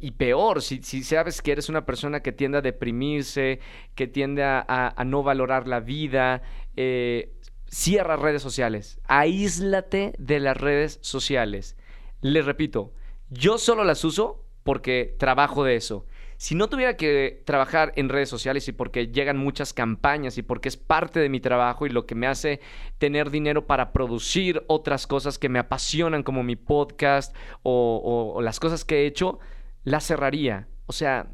y 0.00 0.12
peor, 0.12 0.62
si, 0.62 0.80
sabes 1.02 1.42
que 1.42 1.52
eres 1.52 1.68
una 1.68 1.84
persona 1.84 2.20
que 2.20 2.32
tiende 2.32 2.58
a 2.58 2.62
deprimirse, 2.62 3.60
que 3.94 4.06
tiende 4.06 4.42
a 4.42 5.04
no 5.06 5.22
valorar 5.22 5.68
la 5.68 5.80
vida, 5.80 6.42
eh, 6.76 7.32
cierra 7.66 8.16
redes 8.16 8.42
sociales, 8.42 9.00
aíslate 9.04 10.14
de 10.18 10.40
las 10.40 10.56
redes 10.56 10.98
sociales. 11.02 11.76
Les 12.20 12.44
repito, 12.44 12.92
yo 13.30 13.58
solo 13.58 13.84
las 13.84 14.04
uso 14.04 14.44
porque 14.64 15.14
trabajo 15.18 15.64
de 15.64 15.76
eso. 15.76 16.06
Si 16.40 16.54
no 16.54 16.70
tuviera 16.70 16.96
que 16.96 17.42
trabajar 17.44 17.92
en 17.96 18.08
redes 18.08 18.30
sociales 18.30 18.66
y 18.66 18.72
porque 18.72 19.08
llegan 19.08 19.36
muchas 19.36 19.74
campañas 19.74 20.38
y 20.38 20.42
porque 20.42 20.70
es 20.70 20.78
parte 20.78 21.20
de 21.20 21.28
mi 21.28 21.38
trabajo 21.38 21.84
y 21.84 21.90
lo 21.90 22.06
que 22.06 22.14
me 22.14 22.26
hace 22.26 22.60
tener 22.96 23.30
dinero 23.30 23.66
para 23.66 23.92
producir 23.92 24.64
otras 24.66 25.06
cosas 25.06 25.38
que 25.38 25.50
me 25.50 25.58
apasionan 25.58 26.22
como 26.22 26.42
mi 26.42 26.56
podcast 26.56 27.36
o, 27.62 28.40
las 28.40 28.58
cosas 28.58 28.86
que 28.86 29.02
he 29.02 29.06
hecho, 29.06 29.38
las 29.84 30.06
cerraría. 30.06 30.66
O 30.86 30.94
sea, 30.94 31.26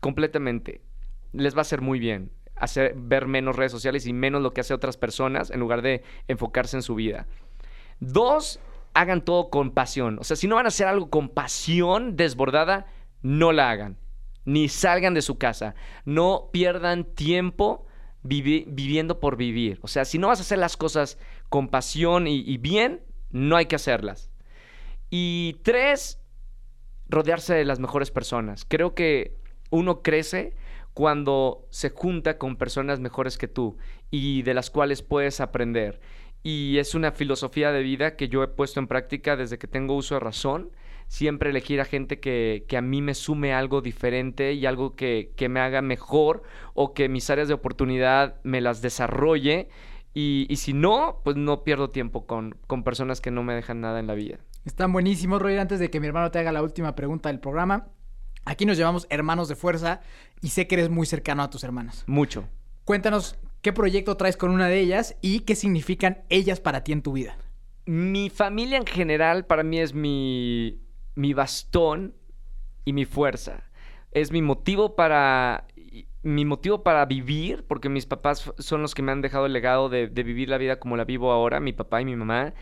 completamente. 0.00 0.82
Les 1.32 1.56
va 1.56 1.58
a 1.58 1.62
hacer 1.62 1.80
muy 1.80 1.98
bien 1.98 2.30
hacer, 2.54 2.94
ver 2.96 3.26
menos 3.26 3.56
redes 3.56 3.72
sociales 3.72 4.06
y 4.06 4.12
menos 4.12 4.40
lo 4.40 4.52
que 4.52 4.60
hace 4.60 4.72
otras 4.72 4.96
personas 4.96 5.50
en 5.50 5.58
lugar 5.58 5.82
de 5.82 6.04
enfocarse 6.28 6.76
en 6.76 6.82
su 6.84 6.94
vida. 6.94 7.26
Dos, 7.98 8.60
hagan 8.94 9.24
todo 9.24 9.50
con 9.50 9.72
pasión. 9.72 10.20
O 10.20 10.22
sea, 10.22 10.36
si 10.36 10.46
no 10.46 10.54
van 10.54 10.66
a 10.66 10.68
hacer 10.68 10.86
algo 10.86 11.10
con 11.10 11.28
pasión 11.28 12.14
desbordada, 12.14 12.86
no 13.20 13.50
la 13.50 13.72
hagan. 13.72 14.03
Ni 14.44 14.68
salgan 14.68 15.14
de 15.14 15.22
su 15.22 15.38
casa. 15.38 15.74
No 16.04 16.50
pierdan 16.52 17.04
tiempo 17.04 17.86
vivi- 18.22 18.64
viviendo 18.68 19.20
por 19.20 19.36
vivir. 19.36 19.78
O 19.82 19.88
sea, 19.88 20.04
si 20.04 20.18
no 20.18 20.28
vas 20.28 20.38
a 20.38 20.42
hacer 20.42 20.58
las 20.58 20.76
cosas 20.76 21.18
con 21.48 21.68
pasión 21.68 22.26
y 22.26 22.56
bien, 22.58 23.02
no 23.30 23.56
hay 23.56 23.66
que 23.66 23.76
hacerlas. 23.76 24.30
Y 25.10 25.60
tres, 25.62 26.20
rodearse 27.08 27.54
de 27.54 27.64
las 27.64 27.78
mejores 27.78 28.10
personas. 28.10 28.64
Creo 28.68 28.94
que 28.94 29.38
uno 29.70 30.02
crece 30.02 30.56
cuando 30.92 31.66
se 31.70 31.90
junta 31.90 32.38
con 32.38 32.56
personas 32.56 33.00
mejores 33.00 33.36
que 33.38 33.48
tú 33.48 33.76
y 34.10 34.42
de 34.42 34.54
las 34.54 34.70
cuales 34.70 35.02
puedes 35.02 35.40
aprender. 35.40 36.00
Y 36.42 36.78
es 36.78 36.94
una 36.94 37.10
filosofía 37.12 37.72
de 37.72 37.82
vida 37.82 38.16
que 38.16 38.28
yo 38.28 38.42
he 38.42 38.48
puesto 38.48 38.78
en 38.78 38.86
práctica 38.86 39.36
desde 39.36 39.58
que 39.58 39.66
tengo 39.66 39.94
uso 39.96 40.14
de 40.14 40.20
razón. 40.20 40.70
Siempre 41.08 41.50
elegir 41.50 41.80
a 41.80 41.84
gente 41.84 42.20
que, 42.20 42.64
que 42.68 42.76
a 42.76 42.80
mí 42.80 43.02
me 43.02 43.14
sume 43.14 43.54
algo 43.54 43.80
diferente 43.80 44.52
y 44.52 44.66
algo 44.66 44.96
que, 44.96 45.32
que 45.36 45.48
me 45.48 45.60
haga 45.60 45.82
mejor 45.82 46.42
o 46.74 46.94
que 46.94 47.08
mis 47.08 47.28
áreas 47.30 47.48
de 47.48 47.54
oportunidad 47.54 48.36
me 48.42 48.60
las 48.60 48.82
desarrolle. 48.82 49.68
Y, 50.12 50.46
y 50.48 50.56
si 50.56 50.72
no, 50.72 51.20
pues 51.24 51.36
no 51.36 51.64
pierdo 51.64 51.90
tiempo 51.90 52.26
con, 52.26 52.56
con 52.66 52.84
personas 52.84 53.20
que 53.20 53.30
no 53.30 53.42
me 53.42 53.54
dejan 53.54 53.80
nada 53.80 54.00
en 54.00 54.06
la 54.06 54.14
vida. 54.14 54.38
Están 54.64 54.92
buenísimos, 54.92 55.42
Roger. 55.42 55.60
Antes 55.60 55.78
de 55.78 55.90
que 55.90 56.00
mi 56.00 56.06
hermano 56.06 56.30
te 56.30 56.38
haga 56.38 56.52
la 56.52 56.62
última 56.62 56.94
pregunta 56.94 57.28
del 57.28 57.38
programa, 57.38 57.88
aquí 58.44 58.64
nos 58.64 58.78
llamamos 58.78 59.06
hermanos 59.10 59.48
de 59.48 59.56
fuerza 59.56 60.00
y 60.40 60.48
sé 60.48 60.66
que 60.66 60.76
eres 60.76 60.88
muy 60.88 61.06
cercano 61.06 61.42
a 61.42 61.50
tus 61.50 61.64
hermanas. 61.64 62.04
Mucho. 62.06 62.48
Cuéntanos 62.84 63.36
qué 63.60 63.72
proyecto 63.72 64.16
traes 64.16 64.36
con 64.36 64.50
una 64.50 64.68
de 64.68 64.80
ellas 64.80 65.16
y 65.20 65.40
qué 65.40 65.54
significan 65.54 66.24
ellas 66.28 66.60
para 66.60 66.84
ti 66.84 66.92
en 66.92 67.02
tu 67.02 67.12
vida. 67.12 67.36
Mi 67.86 68.30
familia 68.30 68.78
en 68.78 68.86
general 68.86 69.46
para 69.46 69.62
mí 69.62 69.78
es 69.78 69.92
mi, 69.92 70.80
mi 71.14 71.34
bastón 71.34 72.14
y 72.84 72.92
mi 72.92 73.04
fuerza. 73.04 73.70
Es 74.12 74.30
mi 74.32 74.42
motivo 74.42 74.96
para 74.96 75.66
mi 76.22 76.44
motivo 76.46 76.82
para 76.82 77.04
vivir, 77.04 77.64
porque 77.68 77.90
mis 77.90 78.06
papás 78.06 78.50
son 78.58 78.80
los 78.80 78.94
que 78.94 79.02
me 79.02 79.12
han 79.12 79.20
dejado 79.20 79.44
el 79.46 79.52
legado 79.52 79.90
de, 79.90 80.06
vivir 80.06 80.48
la 80.48 80.56
vida 80.58 80.80
como 80.80 80.96
la 80.96 81.04
vivo 81.04 81.30
ahora, 81.30 81.60
mi 81.60 81.72
papá 81.74 82.00
y 82.00 82.06
mi 82.06 82.16
mamá. 82.16 82.54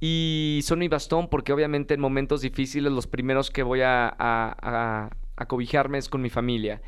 Y 0.00 0.60
son 0.64 0.80
mi 0.80 0.88
bastón 0.88 1.28
porque 1.28 1.52
obviamente 1.52 1.94
en 1.94 2.00
momentos 2.00 2.40
difíciles 2.42 2.92
los 2.92 3.06
primeros 3.06 3.50
que 3.50 3.62
voy 3.62 3.82
a, 3.82 4.14
a- 4.18 5.10
cobijarme 5.46 5.98
es 5.98 6.08
con 6.08 6.22
mi 6.22 6.30
familia. 6.30 6.82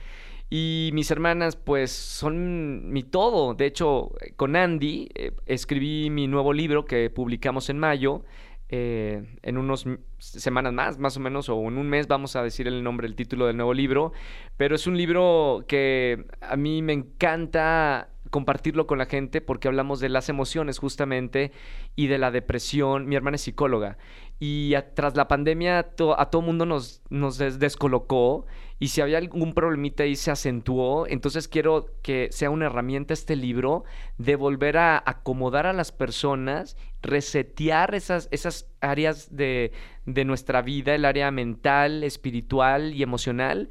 Y 0.51 0.91
mis 0.95 1.11
hermanas, 1.11 1.57
pues, 1.57 1.91
son 1.93 2.91
mi 2.93 3.03
todo. 3.03 3.55
De 3.55 3.67
hecho, 3.67 4.13
con 4.37 4.55
Andy 4.57 5.09
eh, 5.15 5.33
escribí 5.47 6.09
mi 6.11 6.29
nuevo 6.29 6.53
libro 6.53 6.85
que 6.85 7.11
publicamos 7.11 7.69
en 7.71 7.79
mayo. 7.79 8.25
Eh, 8.69 9.39
en 9.43 9.59
unos 9.59 9.87
m- 9.87 9.99
semanas 10.19 10.73
más, 10.73 10.99
más 10.99 11.17
o 11.17 11.21
menos, 11.21 11.49
o 11.49 11.57
en 11.69 11.79
un 11.79 11.89
mes 11.89 12.09
vamos 12.09 12.37
a 12.37 12.43
decir 12.43 12.67
el 12.67 12.83
nombre, 12.83 13.07
el 13.07 13.15
título 13.15 13.47
del 13.47 13.57
nuevo 13.57 13.75
libro. 13.75 14.13
Pero 14.57 14.75
es 14.75 14.87
un 14.87 14.97
libro 14.97 15.65
que 15.69 16.25
a 16.41 16.57
mí 16.57 16.83
me 16.83 16.93
encanta 16.93 18.09
compartirlo 18.31 18.87
con 18.89 18.99
la 18.99 19.07
gente 19.07 19.41
porque 19.41 19.69
hablamos 19.69 20.01
de 20.01 20.09
las 20.09 20.29
emociones 20.29 20.79
justamente 20.79 21.53
y 21.95 22.09
de 22.09 22.19
la 22.19 22.31
depresión. 22.31 23.07
Mi 23.07 23.15
hermana 23.15 23.37
es 23.37 23.43
psicóloga 23.43 23.99
y 24.41 24.75
tras 24.95 25.17
la 25.17 25.29
pandemia 25.29 25.79
a 25.79 26.25
todo 26.31 26.43
mundo 26.43 26.67
nos, 26.67 27.03
nos 27.09 27.39
des- 27.39 27.59
descolocó 27.59 28.47
y 28.79 28.89
si 28.89 29.01
había 29.01 29.19
algún 29.19 29.55
problemita 29.55 30.03
ahí 30.03 30.17
se 30.17 30.31
acentuó. 30.31 31.07
Entonces 31.07 31.49
quiero 31.49 31.87
que 32.03 32.29
sea 32.31 32.51
una 32.51 32.67
herramienta 32.67 33.15
este 33.15 33.37
libro 33.37 33.85
de 34.19 34.37
volver 34.37 34.77
a 34.77 35.03
acomodar 35.05 35.67
a 35.67 35.73
las 35.73 35.93
personas, 35.93 36.77
resetear 37.03 37.95
esas, 37.95 38.29
esas 38.31 38.69
áreas 38.81 39.35
de, 39.35 39.73
de 40.05 40.25
nuestra 40.25 40.63
vida, 40.63 40.95
el 40.95 41.05
área 41.05 41.31
mental, 41.31 42.05
espiritual 42.05 42.93
y 42.93 43.03
emocional, 43.03 43.69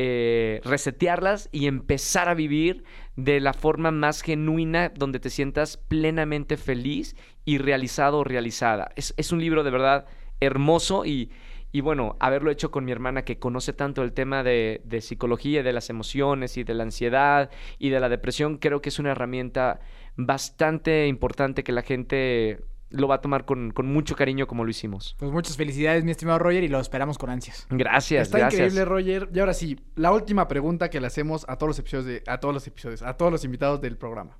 eh, 0.00 0.60
resetearlas 0.64 1.48
y 1.52 1.66
empezar 1.66 2.28
a 2.28 2.34
vivir 2.34 2.84
de 3.16 3.40
la 3.40 3.52
forma 3.52 3.90
más 3.90 4.22
genuina 4.22 4.92
donde 4.94 5.18
te 5.18 5.30
sientas 5.30 5.76
plenamente 5.76 6.56
feliz 6.56 7.16
y 7.44 7.58
realizado 7.58 8.18
o 8.18 8.24
realizada. 8.24 8.90
Es, 8.96 9.14
es 9.16 9.32
un 9.32 9.40
libro 9.40 9.64
de 9.64 9.70
verdad 9.70 10.06
hermoso 10.40 11.04
y, 11.04 11.30
y 11.78 11.80
bueno, 11.80 12.16
haberlo 12.18 12.50
hecho 12.50 12.72
con 12.72 12.84
mi 12.84 12.90
hermana 12.90 13.22
que 13.22 13.38
conoce 13.38 13.72
tanto 13.72 14.02
el 14.02 14.12
tema 14.12 14.42
de, 14.42 14.80
de 14.84 15.00
psicología, 15.00 15.62
de 15.62 15.72
las 15.72 15.90
emociones 15.90 16.56
y 16.56 16.64
de 16.64 16.74
la 16.74 16.82
ansiedad 16.82 17.52
y 17.78 17.90
de 17.90 18.00
la 18.00 18.08
depresión, 18.08 18.58
creo 18.58 18.82
que 18.82 18.88
es 18.88 18.98
una 18.98 19.12
herramienta 19.12 19.78
bastante 20.16 21.06
importante 21.06 21.62
que 21.62 21.70
la 21.70 21.82
gente 21.82 22.64
lo 22.90 23.06
va 23.06 23.14
a 23.14 23.20
tomar 23.20 23.44
con, 23.44 23.70
con 23.70 23.86
mucho 23.86 24.16
cariño 24.16 24.48
como 24.48 24.64
lo 24.64 24.70
hicimos. 24.70 25.14
Pues 25.20 25.30
muchas 25.30 25.56
felicidades, 25.56 26.02
mi 26.02 26.10
estimado 26.10 26.40
Roger, 26.40 26.64
y 26.64 26.68
lo 26.68 26.80
esperamos 26.80 27.16
con 27.16 27.30
ansias. 27.30 27.68
Gracias, 27.70 28.26
Está 28.26 28.38
gracias. 28.38 28.60
increíble, 28.60 28.84
Roger. 28.84 29.30
Y 29.32 29.38
ahora 29.38 29.54
sí, 29.54 29.78
la 29.94 30.10
última 30.10 30.48
pregunta 30.48 30.90
que 30.90 31.00
le 31.00 31.06
hacemos 31.06 31.44
a 31.48 31.58
todos 31.58 31.68
los 31.68 31.78
episodios, 31.78 32.06
de, 32.06 32.24
a 32.26 32.40
todos 32.40 32.52
los 32.52 32.66
episodios, 32.66 33.02
a 33.02 33.16
todos 33.16 33.30
los 33.30 33.44
invitados 33.44 33.80
del 33.80 33.96
programa. 33.96 34.36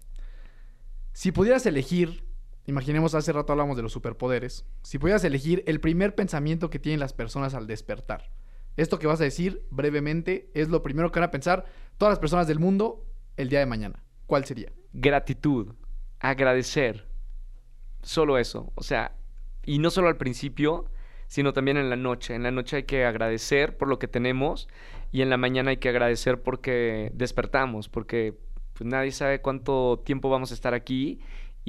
Si 1.12 1.30
pudieras 1.30 1.64
elegir, 1.66 2.24
imaginemos 2.69 3.14
hace 3.14 3.33
rato 3.33 3.53
hablamos 3.53 3.77
de 3.77 3.83
los 3.83 3.93
superpoderes, 3.93 4.64
si 4.83 4.99
pudieras 4.99 5.25
elegir 5.25 5.64
el 5.66 5.81
primer 5.81 6.14
pensamiento 6.14 6.71
que 6.71 6.79
tienen 6.79 7.01
las 7.01 7.12
personas 7.12 7.55
al 7.55 7.66
despertar. 7.66 8.31
Esto 8.77 8.99
que 8.99 9.07
vas 9.09 9.21
a 9.21 9.25
decir 9.25 9.66
brevemente 9.71 10.51
es 10.55 10.69
lo 10.69 10.83
primero 10.83 11.11
que 11.11 11.19
van 11.19 11.29
a 11.29 11.33
pensar 11.33 11.64
todas 11.97 12.12
las 12.12 12.21
personas 12.21 12.47
del 12.47 12.61
mundo 12.61 13.05
el 13.37 13.49
día 13.49 13.59
de 13.59 13.66
mañana. 13.66 14.05
¿Cuál 14.27 14.45
sería? 14.45 14.71
gratitud, 14.93 15.75
agradecer. 16.21 17.07
Solo 18.03 18.39
eso. 18.39 18.73
O 18.75 18.83
sea, 18.83 19.16
y 19.64 19.79
no 19.79 19.91
solo 19.91 20.09
al 20.09 20.16
principio, 20.16 20.87
sino 21.27 21.53
también 21.53 21.77
en 21.77 21.91
la 21.91 21.97
noche. 21.97 22.35
En 22.35 22.43
la 22.43 22.51
noche 22.51 22.77
hay 22.77 22.83
que 22.85 23.05
agradecer 23.05 23.77
por 23.77 23.89
lo 23.89 23.99
que 23.99 24.09
tenemos 24.09 24.69
y 25.12 25.23
en 25.23 25.31
la 25.31 25.37
mañana 25.37 25.71
hay 25.71 25.77
que 25.79 25.89
agradecer 25.89 26.43
porque 26.43 27.11
despertamos, 27.14 27.89
porque 27.89 28.39
pues, 28.75 28.89
nadie 28.89 29.12
sabe 29.12 29.41
cuánto 29.41 30.03
tiempo 30.05 30.31
vamos 30.31 30.51
a 30.51 30.55
estar 30.55 30.75
aquí 30.75 31.21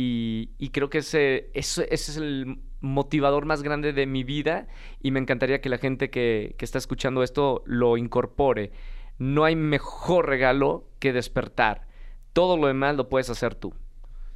y, 0.01 0.69
creo 0.69 0.89
que 0.89 0.99
ese 0.99 1.49
es 1.53 2.17
el 2.17 2.59
motivador 2.79 3.45
más 3.45 3.63
grande 3.63 3.91
de 3.91 4.05
mi 4.05 4.23
vida 4.23 4.67
y 5.01 5.11
me 5.11 5.19
encantaría 5.19 5.59
que 5.59 5.67
la 5.67 5.77
gente 5.77 6.09
que, 6.09 6.55
que 6.57 6.63
está 6.63 6.77
escuchando 6.77 7.21
esto 7.21 7.63
lo 7.65 7.97
incorpore. 7.97 8.71
No 9.17 9.43
hay 9.43 9.57
mejor 9.57 10.27
regalo 10.27 10.87
que 10.99 11.11
despertar. 11.11 11.87
Todo 12.31 12.55
lo 12.55 12.67
demás 12.67 12.95
lo 12.95 13.09
puedes 13.09 13.29
hacer 13.29 13.55
tú. 13.55 13.73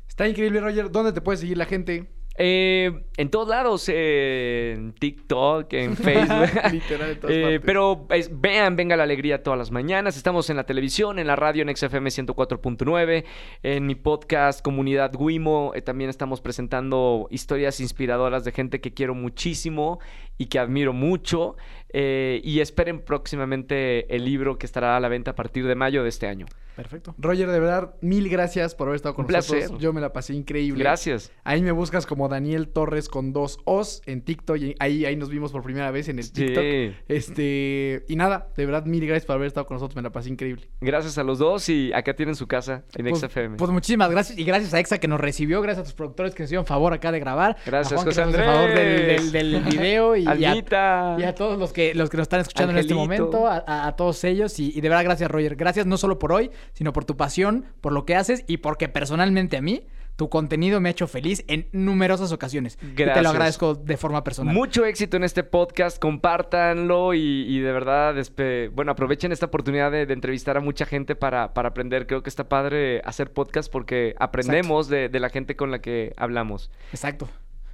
Está 0.09 0.27
increíble, 0.27 0.59
Roger. 0.59 0.91
¿Dónde 0.91 1.13
te 1.13 1.21
puede 1.21 1.37
seguir 1.37 1.57
la 1.57 1.65
gente? 1.65 2.11
Eh, 2.35 3.03
en 3.17 3.29
todos 3.29 3.47
lados, 3.47 3.85
eh, 3.89 4.73
en 4.75 4.93
TikTok, 4.93 5.71
en 5.73 5.95
Facebook. 5.97 6.49
Literal, 6.71 7.11
en 7.11 7.19
todas 7.19 7.35
Eh, 7.35 7.41
partes. 7.43 7.61
pero 7.63 8.07
es- 8.09 8.41
vean, 8.41 8.75
venga 8.75 8.95
la 8.97 9.03
alegría 9.03 9.43
todas 9.43 9.57
las 9.59 9.69
mañanas. 9.71 10.17
Estamos 10.17 10.49
en 10.49 10.55
la 10.57 10.65
televisión, 10.65 11.19
en 11.19 11.27
la 11.27 11.35
radio, 11.35 11.61
en 11.61 11.75
XFM 11.75 12.09
104.9, 12.09 13.23
en 13.61 13.85
mi 13.85 13.95
podcast 13.95 14.61
Comunidad 14.63 15.11
Wimo. 15.15 15.73
eh, 15.75 15.81
también 15.83 16.09
estamos 16.09 16.41
presentando 16.41 17.27
historias 17.29 17.79
inspiradoras 17.79 18.43
de 18.43 18.51
gente 18.51 18.81
que 18.81 18.93
quiero 18.93 19.13
muchísimo 19.13 19.99
y 20.37 20.45
que 20.47 20.59
admiro 20.59 20.93
mucho. 20.93 21.55
Eh, 21.95 22.41
y 22.43 22.59
esperen 22.59 23.01
próximamente 23.01 24.13
el 24.15 24.25
libro 24.25 24.57
que 24.57 24.65
estará 24.65 24.97
a 24.97 24.99
la 24.99 25.09
venta 25.09 25.31
a 25.31 25.35
partir 25.35 25.65
de 25.67 25.75
mayo 25.75 26.01
de 26.03 26.09
este 26.09 26.27
año. 26.27 26.47
Perfecto. 26.75 27.13
Roger, 27.19 27.47
de 27.51 27.59
verdad, 27.59 27.93
mil 28.01 28.27
gracias 28.29 28.73
por 28.73 28.87
haber 28.87 28.95
estado 28.95 29.13
con 29.13 29.25
Un 29.27 29.31
nosotros. 29.31 29.61
placer. 29.65 29.77
Yo 29.77 29.93
me 29.93 30.01
la 30.01 30.11
pasé 30.11 30.33
increíble. 30.33 30.83
Gracias. 30.83 31.31
Ahí 31.43 31.61
me 31.61 31.71
buscas 31.71 32.07
como 32.07 32.29
Daniel 32.29 32.67
Torres 32.69 33.09
con 33.09 33.31
dos 33.31 33.59
O's 33.65 34.01
en 34.07 34.23
TikTok. 34.23 34.57
Y 34.57 34.75
ahí, 34.79 35.05
ahí 35.05 35.15
nos 35.15 35.29
vimos 35.29 35.51
por 35.51 35.61
primera 35.61 35.91
vez 35.91 36.09
en 36.09 36.17
el 36.17 36.31
TikTok. 36.31 36.63
Sí. 36.63 36.95
Este, 37.07 38.03
y 38.07 38.15
nada, 38.15 38.47
de 38.57 38.65
verdad, 38.65 38.85
mil 38.85 39.05
gracias 39.05 39.25
por 39.27 39.35
haber 39.35 39.47
estado 39.47 39.67
con 39.67 39.75
nosotros. 39.75 39.95
Me 39.95 40.01
la 40.01 40.11
pasé 40.11 40.29
increíble. 40.29 40.67
Gracias 40.81 41.19
a 41.19 41.23
los 41.23 41.37
dos 41.37 41.69
y 41.69 41.93
acá 41.93 42.15
tienen 42.15 42.33
su 42.35 42.47
casa 42.47 42.83
en 42.95 43.05
Pues, 43.07 43.21
XFM. 43.21 43.57
pues 43.57 43.69
muchísimas 43.69 44.09
gracias 44.09 44.39
y 44.39 44.43
gracias 44.43 44.73
a 44.73 44.79
Exa 44.79 44.97
que 44.97 45.07
nos 45.07 45.21
recibió, 45.21 45.61
gracias 45.61 45.81
a 45.81 45.83
tus 45.85 45.93
productores 45.93 46.33
que 46.33 46.41
nos 46.41 46.47
hicieron 46.49 46.65
favor 46.65 46.91
acá 46.93 47.11
de 47.11 47.19
grabar. 47.19 47.55
Gracias, 47.67 47.93
a 47.93 47.95
Juan, 47.97 48.05
que 48.09 48.11
José 48.15 48.21
nos 48.25 48.33
hizo 48.33 48.43
favor 48.43 48.69
del, 48.69 48.77
Andrés. 48.99 49.31
del- 49.31 49.51
del 49.51 49.63
video 49.63 50.15
y, 50.15 50.22
y 50.23 50.45
a, 50.45 50.51
Almita. 50.51 51.15
y 51.19 51.23
a 51.23 51.35
todos 51.35 51.57
los 51.59 51.71
que, 51.73 51.93
los 51.95 52.09
que 52.09 52.17
nos 52.17 52.25
están 52.25 52.41
escuchando 52.41 52.71
en 52.71 52.79
este 52.79 52.93
momento, 52.95 53.47
a, 53.47 53.95
todos 53.95 54.23
ellos 54.23 54.59
y, 54.59 54.71
y 54.75 54.81
de 54.81 54.89
verdad 54.89 55.03
gracias 55.03 55.29
Roger, 55.29 55.55
gracias 55.55 55.85
no 55.85 55.97
solo 55.97 56.19
por 56.19 56.31
hoy, 56.31 56.51
sino 56.73 56.93
por 56.93 57.05
tu 57.05 57.15
pasión, 57.17 57.65
por 57.81 57.91
lo 57.93 58.05
que 58.05 58.15
haces 58.15 58.43
y 58.47 58.57
porque 58.57 58.89
personalmente 58.89 59.57
a 59.57 59.61
mí 59.61 59.85
tu 60.15 60.29
contenido 60.29 60.79
me 60.79 60.89
ha 60.89 60.91
hecho 60.91 61.07
feliz 61.07 61.43
en 61.47 61.67
numerosas 61.71 62.31
ocasiones. 62.31 62.77
Y 62.83 62.93
te 62.93 63.03
Gracias. 63.03 63.23
lo 63.23 63.29
agradezco 63.31 63.73
de 63.73 63.97
forma 63.97 64.23
personal. 64.23 64.53
Mucho 64.53 64.85
éxito 64.85 65.17
en 65.17 65.23
este 65.23 65.43
podcast, 65.43 65.97
compártanlo 65.97 67.15
y, 67.15 67.19
y 67.49 67.59
de 67.61 67.71
verdad, 67.71 68.15
espe- 68.19 68.69
bueno, 68.73 68.91
aprovechen 68.91 69.31
esta 69.31 69.47
oportunidad 69.47 69.91
de, 69.91 70.05
de 70.05 70.13
entrevistar 70.13 70.55
a 70.55 70.59
mucha 70.59 70.85
gente 70.85 71.15
para, 71.15 71.55
para 71.55 71.69
aprender. 71.69 72.05
Creo 72.05 72.21
que 72.21 72.29
está 72.29 72.47
padre 72.47 73.01
hacer 73.05 73.31
podcast 73.33 73.71
porque 73.71 74.13
aprendemos 74.19 74.87
de, 74.87 75.09
de 75.09 75.19
la 75.19 75.29
gente 75.29 75.55
con 75.55 75.71
la 75.71 75.79
que 75.79 76.13
hablamos. 76.15 76.69
Exacto. 76.91 77.27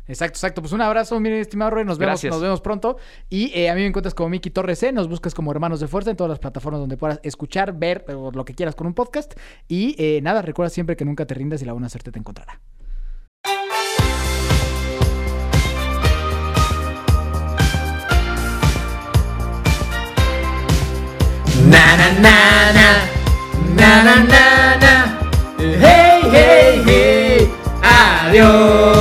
Exacto, 0.09 0.37
exacto. 0.37 0.61
Pues 0.61 0.73
un 0.73 0.81
abrazo, 0.81 1.19
miren, 1.19 1.39
estimado 1.39 1.69
Roy. 1.71 1.85
Nos 1.85 1.99
vemos, 1.99 2.23
nos 2.23 2.41
vemos 2.41 2.61
pronto. 2.61 2.97
Y 3.29 3.51
eh, 3.53 3.69
a 3.69 3.75
mí 3.75 3.81
me 3.81 3.87
encuentras 3.87 4.15
como 4.15 4.29
Miki 4.29 4.49
Torres 4.49 4.79
C. 4.79 4.91
Nos 4.91 5.07
buscas 5.07 5.35
como 5.35 5.51
Hermanos 5.51 5.79
de 5.79 5.87
Fuerza 5.87 6.09
en 6.09 6.17
todas 6.17 6.29
las 6.29 6.39
plataformas 6.39 6.81
donde 6.81 6.97
puedas 6.97 7.19
escuchar, 7.21 7.73
ver 7.77 8.05
eh, 8.07 8.13
o 8.13 8.31
lo 8.31 8.43
que 8.43 8.55
quieras 8.55 8.75
con 8.75 8.87
un 8.87 8.95
podcast. 8.95 9.33
Y 9.67 9.95
eh, 9.99 10.19
nada, 10.21 10.41
recuerda 10.41 10.71
siempre 10.71 10.97
que 10.97 11.05
nunca 11.05 11.25
te 11.25 11.35
rindas 11.35 11.61
y 11.61 11.65
la 11.65 11.73
buena 11.73 11.89
suerte 11.89 12.11
te 12.11 12.17
encontrará. 12.19 12.59
Na 21.69 21.97
na 21.97 22.09
na 22.19 22.71
na 22.73 22.89
na 23.75 24.03
na 24.03 24.15
na 24.23 24.75
na 24.81 25.19
Hey 25.59 26.21
hey 26.31 26.83
hey 26.85 27.49
Adiós 27.83 28.98